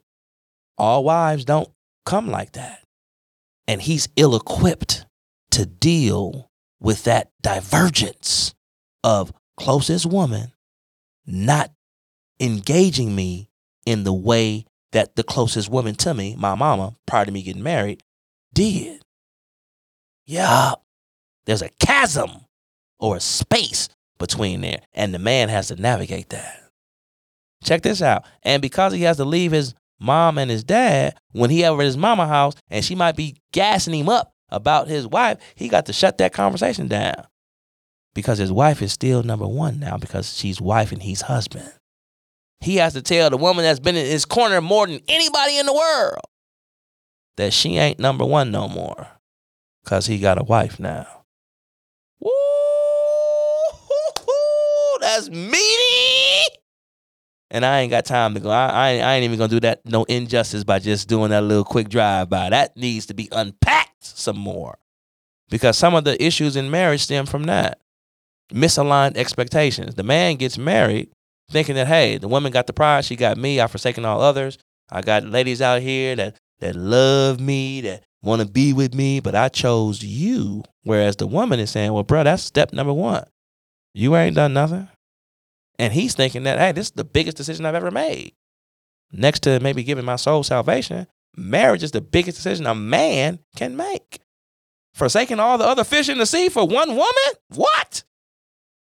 All 0.79 1.05
wives 1.05 1.45
don't 1.45 1.69
come 2.05 2.29
like 2.29 2.53
that. 2.53 2.81
And 3.67 3.83
he's 3.83 4.09
ill 4.17 4.37
equipped 4.37 5.07
to 5.53 5.67
deal 5.67 6.49
with 6.81 7.05
that 7.05 7.31
divergence 7.43 8.55
of 9.03 9.33
closest 9.57 10.07
woman 10.07 10.53
not 11.27 11.71
engaging 12.41 13.15
me 13.15 13.49
in 13.85 14.05
the 14.05 14.13
way 14.13 14.65
that 14.93 15.17
the 15.17 15.23
closest 15.23 15.71
woman 15.71 15.95
to 15.95 16.15
me, 16.15 16.37
my 16.39 16.55
mama, 16.55 16.95
prior 17.07 17.25
to 17.25 17.33
me 17.33 17.43
getting 17.43 17.63
married, 17.63 18.03
did. 18.53 19.03
Yeah, 20.27 20.75
there's 21.47 21.63
a 21.63 21.71
chasm 21.81 22.31
or 22.99 23.17
a 23.17 23.21
space 23.21 23.89
between 24.19 24.61
there, 24.61 24.81
and 24.93 25.15
the 25.15 25.19
man 25.19 25.49
has 25.49 25.69
to 25.69 25.77
navigate 25.77 26.31
that. 26.31 26.63
Check 27.65 27.83
this 27.83 28.03
out. 28.03 28.25
And 28.43 28.63
because 28.63 28.93
he 28.93 29.03
has 29.03 29.17
to 29.19 29.25
leave 29.25 29.53
his 29.53 29.75
mom 30.01 30.39
and 30.39 30.51
his 30.51 30.65
dad, 30.65 31.17
when 31.33 31.51
he 31.51 31.65
ever 31.65 31.81
at 31.83 31.87
his 31.87 31.97
mama 31.97 32.27
house, 32.27 32.55
and 32.71 32.85
she 32.85 32.95
might 32.95 33.17
be 33.17 33.37
gassing 33.53 33.95
him 33.95 34.09
up 34.09 34.33
about 34.49 34.89
his 34.89 35.07
wife, 35.07 35.39
he 35.55 35.69
got 35.69 35.87
to 35.87 35.93
shut 35.93 36.19
that 36.19 36.33
conversation 36.33 36.89
down 36.89 37.27
because 38.15 38.39
his 38.39 38.53
wife 38.53 38.83
is 38.83 38.93
still 38.93 39.23
number 39.23 39.47
one 39.47 39.79
now 39.79 39.97
because 39.97 40.37
she's 40.37 40.61
wife 40.61 40.93
and 40.93 41.03
he's 41.03 41.23
husband. 41.23 41.73
He 42.61 42.77
has 42.77 42.95
to 42.95 43.03
tell 43.03 43.31
the 43.31 43.37
woman 43.37 43.65
that's 43.65 43.81
been 43.81 43.97
in 43.97 44.07
his 44.07 44.25
corner 44.25 44.61
more 44.61 44.87
than 44.87 45.01
anybody 45.09 45.59
in 45.59 45.67
the 45.67 45.75
world 45.75 46.21
that 47.37 47.53
she 47.53 47.77
ain't 47.77 47.99
number 47.99 48.25
one 48.25 48.51
no 48.51 48.69
more 48.69 49.09
because 49.85 50.07
he 50.07 50.19
got 50.19 50.41
a 50.41 50.45
wife 50.45 50.81
now. 50.81 51.07
Woo! 52.21 52.31
That's 55.01 55.29
meaty. 55.31 55.86
And 57.51 57.65
I 57.65 57.81
ain't 57.81 57.91
got 57.91 58.05
time 58.05 58.35
to 58.35 58.41
go. 58.41 58.51
I, 58.51 58.67
I, 58.67 58.89
I 58.99 59.15
ain't 59.15 59.25
even 59.25 59.39
gonna 59.39 59.49
do 59.49 59.61
that 59.61 59.81
no 59.85 60.05
injustice 60.05 60.65
by 60.65 60.79
just 60.79 61.09
doing 61.09 61.31
that 61.31 61.45
little 61.45 61.65
quick 61.65 61.89
drive 61.89 62.29
by. 62.29 62.51
That 62.51 62.77
needs 62.77 63.07
to 63.07 63.15
be 63.15 63.29
unpacked 63.31 64.05
some 64.05 64.37
more. 64.37 64.79
Because 65.49 65.79
some 65.79 65.95
of 65.95 66.05
the 66.05 66.23
issues 66.23 66.57
in 66.57 66.71
marriage 66.71 67.03
stem 67.03 67.27
from 67.27 67.45
that. 67.45 67.81
Misaligned 68.53 69.17
expectations. 69.17 69.95
The 69.95 70.03
man 70.03 70.37
gets 70.37 70.59
married 70.59 71.11
thinking 71.51 71.77
that, 71.77 71.87
hey, 71.87 72.19
the 72.19 72.29
woman 72.29 72.53
got 72.53 72.67
the 72.67 72.73
prize, 72.73 73.07
she 73.07 73.17
got 73.17 73.37
me, 73.37 73.61
I've 73.61 73.71
forsaken 73.71 74.05
all 74.05 74.21
others. 74.21 74.59
I 74.91 75.03
got 75.03 75.25
ladies 75.25 75.63
out 75.63 75.83
here 75.83 76.17
that 76.17 76.37
that 76.61 76.75
love 76.75 77.39
me, 77.39 77.81
that 77.83 78.03
want 78.23 78.41
to 78.41 78.49
be 78.49 78.73
with 78.73 78.95
me, 78.95 79.21
but 79.21 79.35
I 79.35 79.49
chose 79.49 80.03
you. 80.03 80.65
Whereas 80.83 81.17
the 81.17 81.27
woman 81.27 81.61
is 81.61 81.71
saying, 81.71 81.93
well, 81.93 82.03
bro, 82.03 82.25
that's 82.25 82.43
step 82.43 82.73
number 82.73 82.93
one. 82.93 83.25
You 83.95 84.17
ain't 84.17 84.37
done 84.37 84.55
nothing. 84.55 84.89
And 85.79 85.93
he's 85.93 86.15
thinking 86.15 86.45
that, 86.45 86.59
hey, 86.59 86.73
this 86.73 86.87
is 86.87 86.93
the 86.93 87.05
biggest 87.05 87.37
decision 87.37 87.67
I've 87.67 87.75
ever 87.75 87.91
made. 87.91 88.35
Next 89.13 89.41
to 89.45 89.61
maybe 89.61 89.83
giving 89.85 90.05
my 90.05 90.17
soul 90.17 90.43
salvation, 90.43 91.07
marriage 91.37 91.83
is 91.83 91.93
the 91.93 92.01
biggest 92.01 92.39
decision 92.39 92.67
a 92.67 92.75
man 92.75 93.39
can 93.55 93.77
make. 93.77 94.21
Forsaking 94.95 95.39
all 95.39 95.59
the 95.59 95.67
other 95.67 95.85
fish 95.85 96.09
in 96.09 96.19
the 96.19 96.27
sea 96.27 96.49
for 96.49 96.67
one 96.67 96.91
woman? 96.91 97.33
What? 97.55 98.05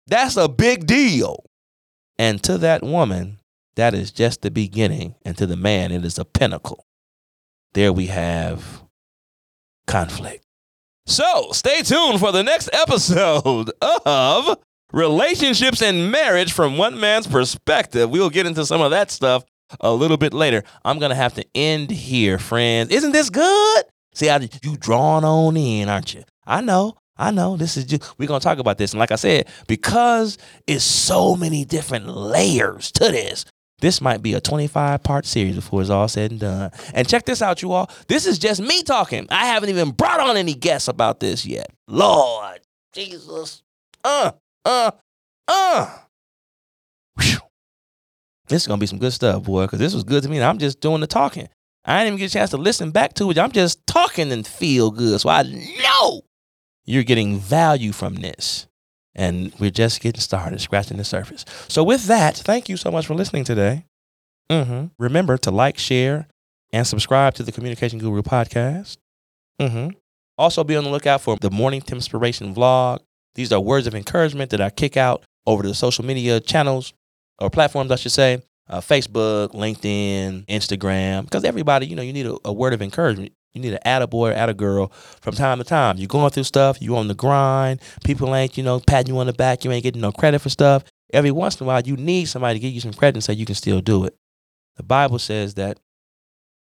That's 0.07 0.37
a 0.37 0.49
big 0.49 0.87
deal. 0.87 1.45
And 2.19 2.43
to 2.45 2.59
that 2.59 2.83
woman, 2.83 3.41
that 3.75 3.93
is 3.93 4.13
just 4.13 4.43
the 4.43 4.51
beginning. 4.51 5.17
And 5.25 5.37
to 5.37 5.47
the 5.47 5.57
man, 5.57 5.93
it 5.93 6.05
is 6.05 6.19
a 6.19 6.25
pinnacle. 6.25 6.87
There 7.75 7.93
we 7.93 8.07
have 8.07 8.85
conflict. 9.87 10.45
So 11.07 11.51
stay 11.53 11.83
tuned 11.83 12.21
for 12.21 12.33
the 12.33 12.43
next 12.43 12.71
episode 12.73 13.71
of 14.07 14.59
relationships 14.93 15.83
and 15.83 16.11
marriage 16.11 16.53
from 16.53 16.79
one 16.79 16.99
man's 16.99 17.27
perspective. 17.27 18.11
We'll 18.11 18.31
get 18.31 18.47
into 18.47 18.65
some 18.67 18.81
of 18.81 18.91
that 18.91 19.11
stuff 19.11 19.45
a 19.81 19.93
little 19.93 20.17
bit 20.17 20.33
later. 20.33 20.63
I'm 20.85 20.99
going 20.99 21.11
to 21.11 21.17
have 21.17 21.35
to 21.35 21.45
end 21.55 21.91
here, 21.91 22.39
friends. 22.39 22.91
Isn't 22.91 23.13
this 23.13 23.31
good? 23.31 23.85
See 24.15 24.27
how 24.27 24.39
you 24.63 24.77
drawn 24.77 25.25
on 25.25 25.57
in, 25.57 25.89
aren't 25.89 26.15
you? 26.15 26.25
I 26.47 26.61
know. 26.61 26.97
I 27.19 27.31
know 27.31 27.57
this 27.57 27.77
is 27.77 27.85
just, 27.85 28.19
we're 28.19 28.29
going 28.29 28.41
to 28.41 28.45
talk 28.45 28.59
about 28.59 28.79
this. 28.79 28.93
And 28.93 29.01
like 29.01 29.11
I 29.11 29.17
said, 29.17 29.49
because 29.67 30.37
it's 30.67 30.85
so 30.85 31.35
many 31.35 31.65
different 31.65 32.09
layers 32.09 32.93
to 32.93 33.05
this, 33.11 33.47
this 33.81 34.01
might 34.01 34.23
be 34.23 34.35
a 34.35 34.41
25 34.41 35.03
part 35.03 35.27
series 35.27 35.57
before 35.57 35.81
it's 35.81 35.91
all 35.91 36.09
said 36.09 36.31
and 36.31 36.41
done. 36.41 36.71
And 36.95 37.09
check 37.09 37.25
this 37.25 37.43
out, 37.43 37.63
you 37.63 37.73
all. 37.73 37.91
This 38.09 38.27
is 38.27 38.39
just 38.39 38.61
me 38.61 38.83
talking. 38.83 39.27
I 39.31 39.47
haven't 39.47 39.69
even 39.71 39.91
brought 39.91 40.21
on 40.21 40.37
any 40.37 40.55
guests 40.55 40.89
about 40.89 41.21
this 41.21 41.45
yet. 41.45 41.71
Lord 41.89 42.61
Jesus. 42.95 43.63
Uh, 44.03 44.33
uh, 44.67 44.91
uh. 45.49 45.99
Whew. 47.21 47.39
This 48.49 48.63
is 48.63 48.69
gonna 48.69 48.81
be 48.81 48.87
some 48.87 48.99
good 48.99 49.13
stuff, 49.13 49.45
boy, 49.45 49.63
because 49.63 49.79
this 49.79 49.95
was 49.95 50.05
good 50.05 50.23
to 50.23 50.29
me. 50.29 50.43
I'm 50.43 50.59
just 50.59 50.81
doing 50.81 51.01
the 51.01 51.07
talking. 51.07 51.49
I 51.85 51.99
didn't 51.99 52.09
even 52.09 52.19
get 52.19 52.31
a 52.31 52.35
chance 52.35 52.51
to 52.51 52.57
listen 52.57 52.91
back 52.91 53.15
to 53.15 53.31
it. 53.31 53.39
I'm 53.39 53.53
just 53.53 53.87
talking 53.87 54.33
and 54.33 54.47
feel 54.47 54.91
good. 54.91 55.21
So 55.21 55.29
I 55.29 55.43
know 55.43 56.23
you're 56.85 57.05
getting 57.05 57.39
value 57.39 57.93
from 57.93 58.17
this. 58.17 58.67
And 59.19 59.53
we're 59.59 59.71
just 59.71 60.03
getting 60.03 60.21
started, 60.21 60.61
scratching 60.61 60.99
the 60.99 61.05
surface. 61.05 61.47
So, 61.69 61.83
with 61.83 62.05
that, 62.05 62.37
thank 62.37 62.69
you 62.69 62.77
so 62.77 62.91
much 62.91 63.07
for 63.07 63.15
listening 63.15 63.45
today. 63.45 63.87
Mm-hmm. 64.51 64.89
Remember 64.99 65.39
to 65.39 65.51
like, 65.51 65.79
share, 65.79 66.29
and 66.71 66.87
subscribe 66.87 67.33
to 67.35 67.43
the 67.43 67.51
Communication 67.51 67.99
Guru 67.99 68.21
podcast. 68.21 68.99
Mm-hmm. 69.59 69.97
Also, 70.37 70.65
be 70.65 70.77
on 70.77 70.85
the 70.85 70.91
lookout 70.91 71.23
for 71.23 71.39
the 71.41 71.51
Morning 71.51 71.83
Inspiration 71.91 72.55
vlog. 72.55 73.01
These 73.37 73.53
are 73.53 73.61
words 73.61 73.87
of 73.87 73.95
encouragement 73.95 74.51
that 74.51 74.61
I 74.61 74.71
kick 74.71 74.97
out 74.97 75.23
over 75.47 75.63
the 75.63 75.75
social 75.75 76.05
media 76.05 76.41
channels 76.41 76.93
or 77.39 77.51
platforms, 77.51 77.93
I 77.93 77.97
should 77.97 78.13
say, 78.13 78.43
uh, 78.69 78.81
Facebook, 78.81 79.53
LinkedIn, 79.53 80.47
Instagram, 80.47 81.25
because 81.25 81.45
everybody, 81.45 81.87
you 81.87 81.95
know, 81.95 82.03
you 82.03 82.13
need 82.13 82.27
a, 82.27 82.37
a 82.47 82.53
word 82.53 82.73
of 82.73 82.83
encouragement. 82.83 83.33
You 83.53 83.61
need 83.63 83.75
an 83.75 83.81
attaboy 83.87 84.33
or 84.33 84.35
attagirl 84.35 84.93
from 85.21 85.35
time 85.35 85.59
to 85.59 85.65
time. 85.65 85.97
You're 85.97 86.09
going 86.09 86.31
through 86.31 86.45
stuff, 86.45 86.83
you 86.83 86.97
on 86.97 87.09
the 87.09 87.15
grind, 87.15 87.81
people 88.05 88.35
ain't, 88.35 88.59
you 88.59 88.63
know, 88.63 88.81
patting 88.81 89.15
you 89.15 89.21
on 89.21 89.27
the 89.27 89.33
back, 89.33 89.65
you 89.65 89.73
ain't 89.73 89.83
getting 89.83 90.03
no 90.03 90.13
credit 90.13 90.41
for 90.41 90.51
stuff. 90.51 90.85
Every 91.13 91.31
once 91.31 91.61
in 91.61 91.65
a 91.65 91.69
while, 91.69 91.81
you 91.83 91.97
need 91.97 92.27
somebody 92.27 92.59
to 92.59 92.61
give 92.61 92.73
you 92.73 92.81
some 92.81 92.93
credit 92.93 93.17
and 93.17 93.25
say 93.25 93.33
you 93.33 93.47
can 93.47 93.55
still 93.55 93.81
do 93.81 94.05
it. 94.05 94.15
The 94.77 94.83
Bible 94.83 95.19
says 95.19 95.55
that 95.55 95.79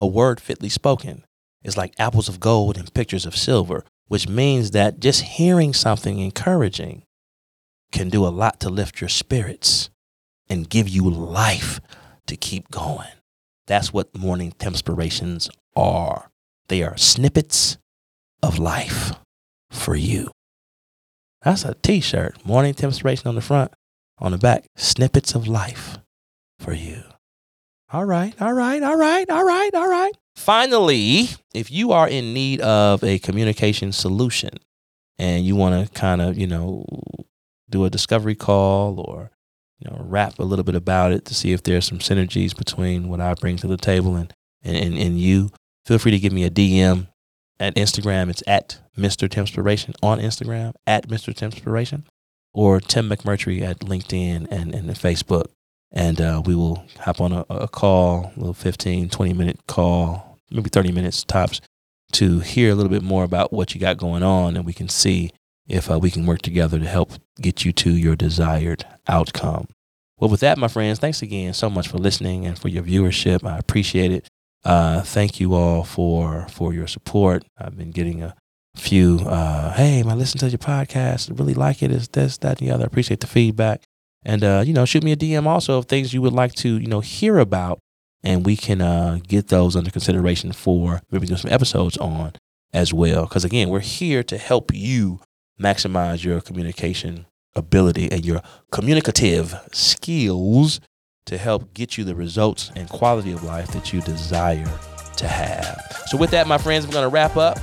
a 0.01 0.07
word 0.07 0.39
fitly 0.39 0.69
spoken 0.69 1.25
is 1.63 1.77
like 1.77 1.93
apples 1.99 2.29
of 2.29 2.39
gold 2.39 2.77
and 2.77 2.93
pictures 2.93 3.25
of 3.25 3.35
silver, 3.35 3.83
which 4.09 4.27
means 4.27 4.71
that 4.71 4.99
just 4.99 5.21
hearing 5.21 5.73
something 5.73 6.19
encouraging 6.19 7.03
can 7.91 8.09
do 8.09 8.25
a 8.25 8.29
lot 8.29 8.59
to 8.59 8.69
lift 8.69 8.99
your 8.99 9.07
spirits 9.07 9.89
and 10.49 10.69
give 10.69 10.89
you 10.89 11.09
life 11.09 11.79
to 12.27 12.35
keep 12.35 12.69
going. 12.69 13.07
That's 13.67 13.93
what 13.93 14.17
morning 14.17 14.53
inspirations 14.59 15.49
are. 15.75 16.29
They 16.67 16.83
are 16.83 16.97
snippets 16.97 17.77
of 18.41 18.57
life 18.57 19.13
for 19.71 19.95
you. 19.95 20.31
That's 21.43 21.63
a 21.63 21.75
t 21.75 22.01
shirt. 22.01 22.43
Morning 22.43 22.75
inspiration 22.81 23.27
on 23.27 23.35
the 23.35 23.41
front, 23.41 23.71
on 24.17 24.31
the 24.31 24.37
back, 24.39 24.65
snippets 24.75 25.35
of 25.35 25.47
life 25.47 25.99
for 26.59 26.73
you. 26.73 27.03
All 27.93 28.05
right, 28.05 28.33
all 28.41 28.53
right, 28.53 28.81
all 28.81 28.97
right, 28.97 29.29
all 29.29 29.45
right, 29.45 29.73
all 29.73 29.89
right. 29.89 30.13
Finally, 30.39 31.27
if 31.53 31.69
you 31.69 31.91
are 31.91 32.07
in 32.07 32.33
need 32.33 32.61
of 32.61 33.03
a 33.03 33.19
communication 33.19 33.91
solution 33.91 34.49
and 35.17 35.45
you 35.45 35.53
want 35.53 35.85
to 35.85 35.93
kind 35.93 36.21
of, 36.21 36.37
you 36.37 36.47
know, 36.47 36.85
do 37.69 37.83
a 37.83 37.89
discovery 37.89 38.35
call 38.35 39.01
or, 39.01 39.31
you 39.79 39.91
know, 39.91 39.97
rap 39.99 40.39
a 40.39 40.43
little 40.43 40.63
bit 40.63 40.75
about 40.75 41.11
it 41.11 41.25
to 41.25 41.35
see 41.35 41.51
if 41.51 41.61
there's 41.63 41.85
some 41.85 41.99
synergies 41.99 42.57
between 42.57 43.09
what 43.09 43.19
I 43.19 43.33
bring 43.33 43.57
to 43.57 43.67
the 43.67 43.75
table 43.75 44.15
and, 44.15 44.33
and, 44.63 44.97
and 44.97 45.19
you, 45.19 45.51
feel 45.85 45.99
free 45.99 46.11
to 46.11 46.19
give 46.19 46.31
me 46.31 46.45
a 46.45 46.49
DM 46.49 47.09
at 47.59 47.75
Instagram. 47.75 48.29
It's 48.29 48.41
at 48.47 48.79
Mr. 48.97 49.27
Timspiration 49.27 49.93
on 50.01 50.19
Instagram, 50.19 50.73
at 50.87 51.09
Mr. 51.09 51.33
Timspiration, 51.33 52.05
or 52.53 52.79
Tim 52.79 53.09
McMurtry 53.09 53.61
at 53.61 53.79
LinkedIn 53.79 54.47
and, 54.49 54.73
and 54.73 54.89
Facebook. 54.91 55.47
And 55.91 56.21
uh, 56.21 56.41
we 56.45 56.55
will 56.55 56.85
hop 56.97 57.19
on 57.19 57.33
a, 57.33 57.45
a 57.49 57.67
call, 57.67 58.31
a 58.35 58.39
little 58.39 58.53
15, 58.53 59.09
20 59.09 59.33
minute 59.33 59.59
call, 59.67 60.28
maybe 60.51 60.69
30 60.69 60.91
minutes 60.91 61.23
tops, 61.23 61.61
to 62.13 62.39
hear 62.39 62.71
a 62.71 62.75
little 62.75 62.89
bit 62.89 63.03
more 63.03 63.23
about 63.23 63.53
what 63.53 63.73
you 63.73 63.81
got 63.81 63.97
going 63.97 64.23
on. 64.23 64.55
And 64.55 64.65
we 64.65 64.73
can 64.73 64.89
see 64.89 65.31
if 65.67 65.89
uh, 65.91 65.99
we 65.99 66.09
can 66.09 66.25
work 66.25 66.41
together 66.41 66.79
to 66.79 66.87
help 66.87 67.13
get 67.39 67.63
you 67.63 67.71
to 67.73 67.91
your 67.91 68.15
desired 68.15 68.85
outcome. 69.07 69.67
Well, 70.19 70.29
with 70.29 70.41
that, 70.41 70.57
my 70.57 70.67
friends, 70.67 70.99
thanks 70.99 71.21
again 71.21 71.53
so 71.53 71.69
much 71.69 71.87
for 71.87 71.97
listening 71.97 72.45
and 72.45 72.57
for 72.57 72.67
your 72.67 72.83
viewership. 72.83 73.47
I 73.47 73.57
appreciate 73.57 74.11
it. 74.11 74.27
Uh, 74.65 75.01
thank 75.01 75.39
you 75.39 75.53
all 75.53 75.85
for 75.85 76.47
for 76.49 76.73
your 76.73 76.87
support. 76.87 77.45
I've 77.57 77.77
been 77.77 77.91
getting 77.91 78.21
a 78.21 78.35
few, 78.75 79.19
uh, 79.19 79.73
hey, 79.73 80.03
I 80.05 80.13
listen 80.13 80.39
to 80.39 80.49
your 80.49 80.57
podcast. 80.57 81.31
I 81.31 81.35
really 81.35 81.53
like 81.53 81.81
it. 81.81 81.91
It's 81.91 82.07
this, 82.09 82.37
that, 82.39 82.59
and 82.59 82.67
the 82.67 82.73
other. 82.73 82.83
I 82.83 82.87
appreciate 82.87 83.19
the 83.19 83.27
feedback. 83.27 83.83
And, 84.23 84.43
uh, 84.43 84.63
you 84.65 84.73
know, 84.73 84.85
shoot 84.85 85.03
me 85.03 85.11
a 85.11 85.15
DM 85.15 85.45
also 85.45 85.77
of 85.77 85.85
things 85.85 86.13
you 86.13 86.21
would 86.21 86.33
like 86.33 86.53
to, 86.55 86.77
you 86.77 86.87
know, 86.87 86.99
hear 86.99 87.39
about. 87.39 87.79
And 88.23 88.45
we 88.45 88.57
can 88.57 88.81
uh, 88.81 89.19
get 89.27 89.47
those 89.47 89.75
under 89.75 89.91
consideration 89.91 90.51
for 90.51 91.01
maybe 91.11 91.27
doing 91.27 91.37
some 91.37 91.51
episodes 91.51 91.97
on 91.97 92.33
as 92.73 92.93
well. 92.93 93.23
Because, 93.23 93.45
again, 93.45 93.69
we're 93.69 93.79
here 93.79 94.23
to 94.23 94.37
help 94.37 94.73
you 94.73 95.21
maximize 95.59 96.23
your 96.23 96.41
communication 96.41 97.25
ability 97.55 98.11
and 98.11 98.25
your 98.25 98.41
communicative 98.71 99.55
skills 99.71 100.79
to 101.25 101.37
help 101.37 101.73
get 101.73 101.97
you 101.97 102.03
the 102.03 102.15
results 102.15 102.71
and 102.75 102.89
quality 102.89 103.31
of 103.31 103.43
life 103.43 103.71
that 103.71 103.93
you 103.93 104.01
desire 104.01 104.79
to 105.17 105.27
have. 105.27 105.81
So, 106.07 106.17
with 106.17 106.31
that, 106.31 106.47
my 106.47 106.57
friends, 106.57 106.85
we're 106.85 106.93
going 106.93 107.09
to 107.09 107.13
wrap 107.13 107.37
up. 107.37 107.57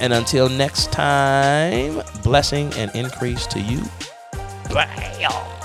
And 0.00 0.12
until 0.12 0.48
next 0.48 0.90
time, 0.90 2.02
blessing 2.24 2.72
and 2.74 2.90
increase 2.94 3.46
to 3.48 3.60
you. 3.60 3.82
Bam! 4.72 5.61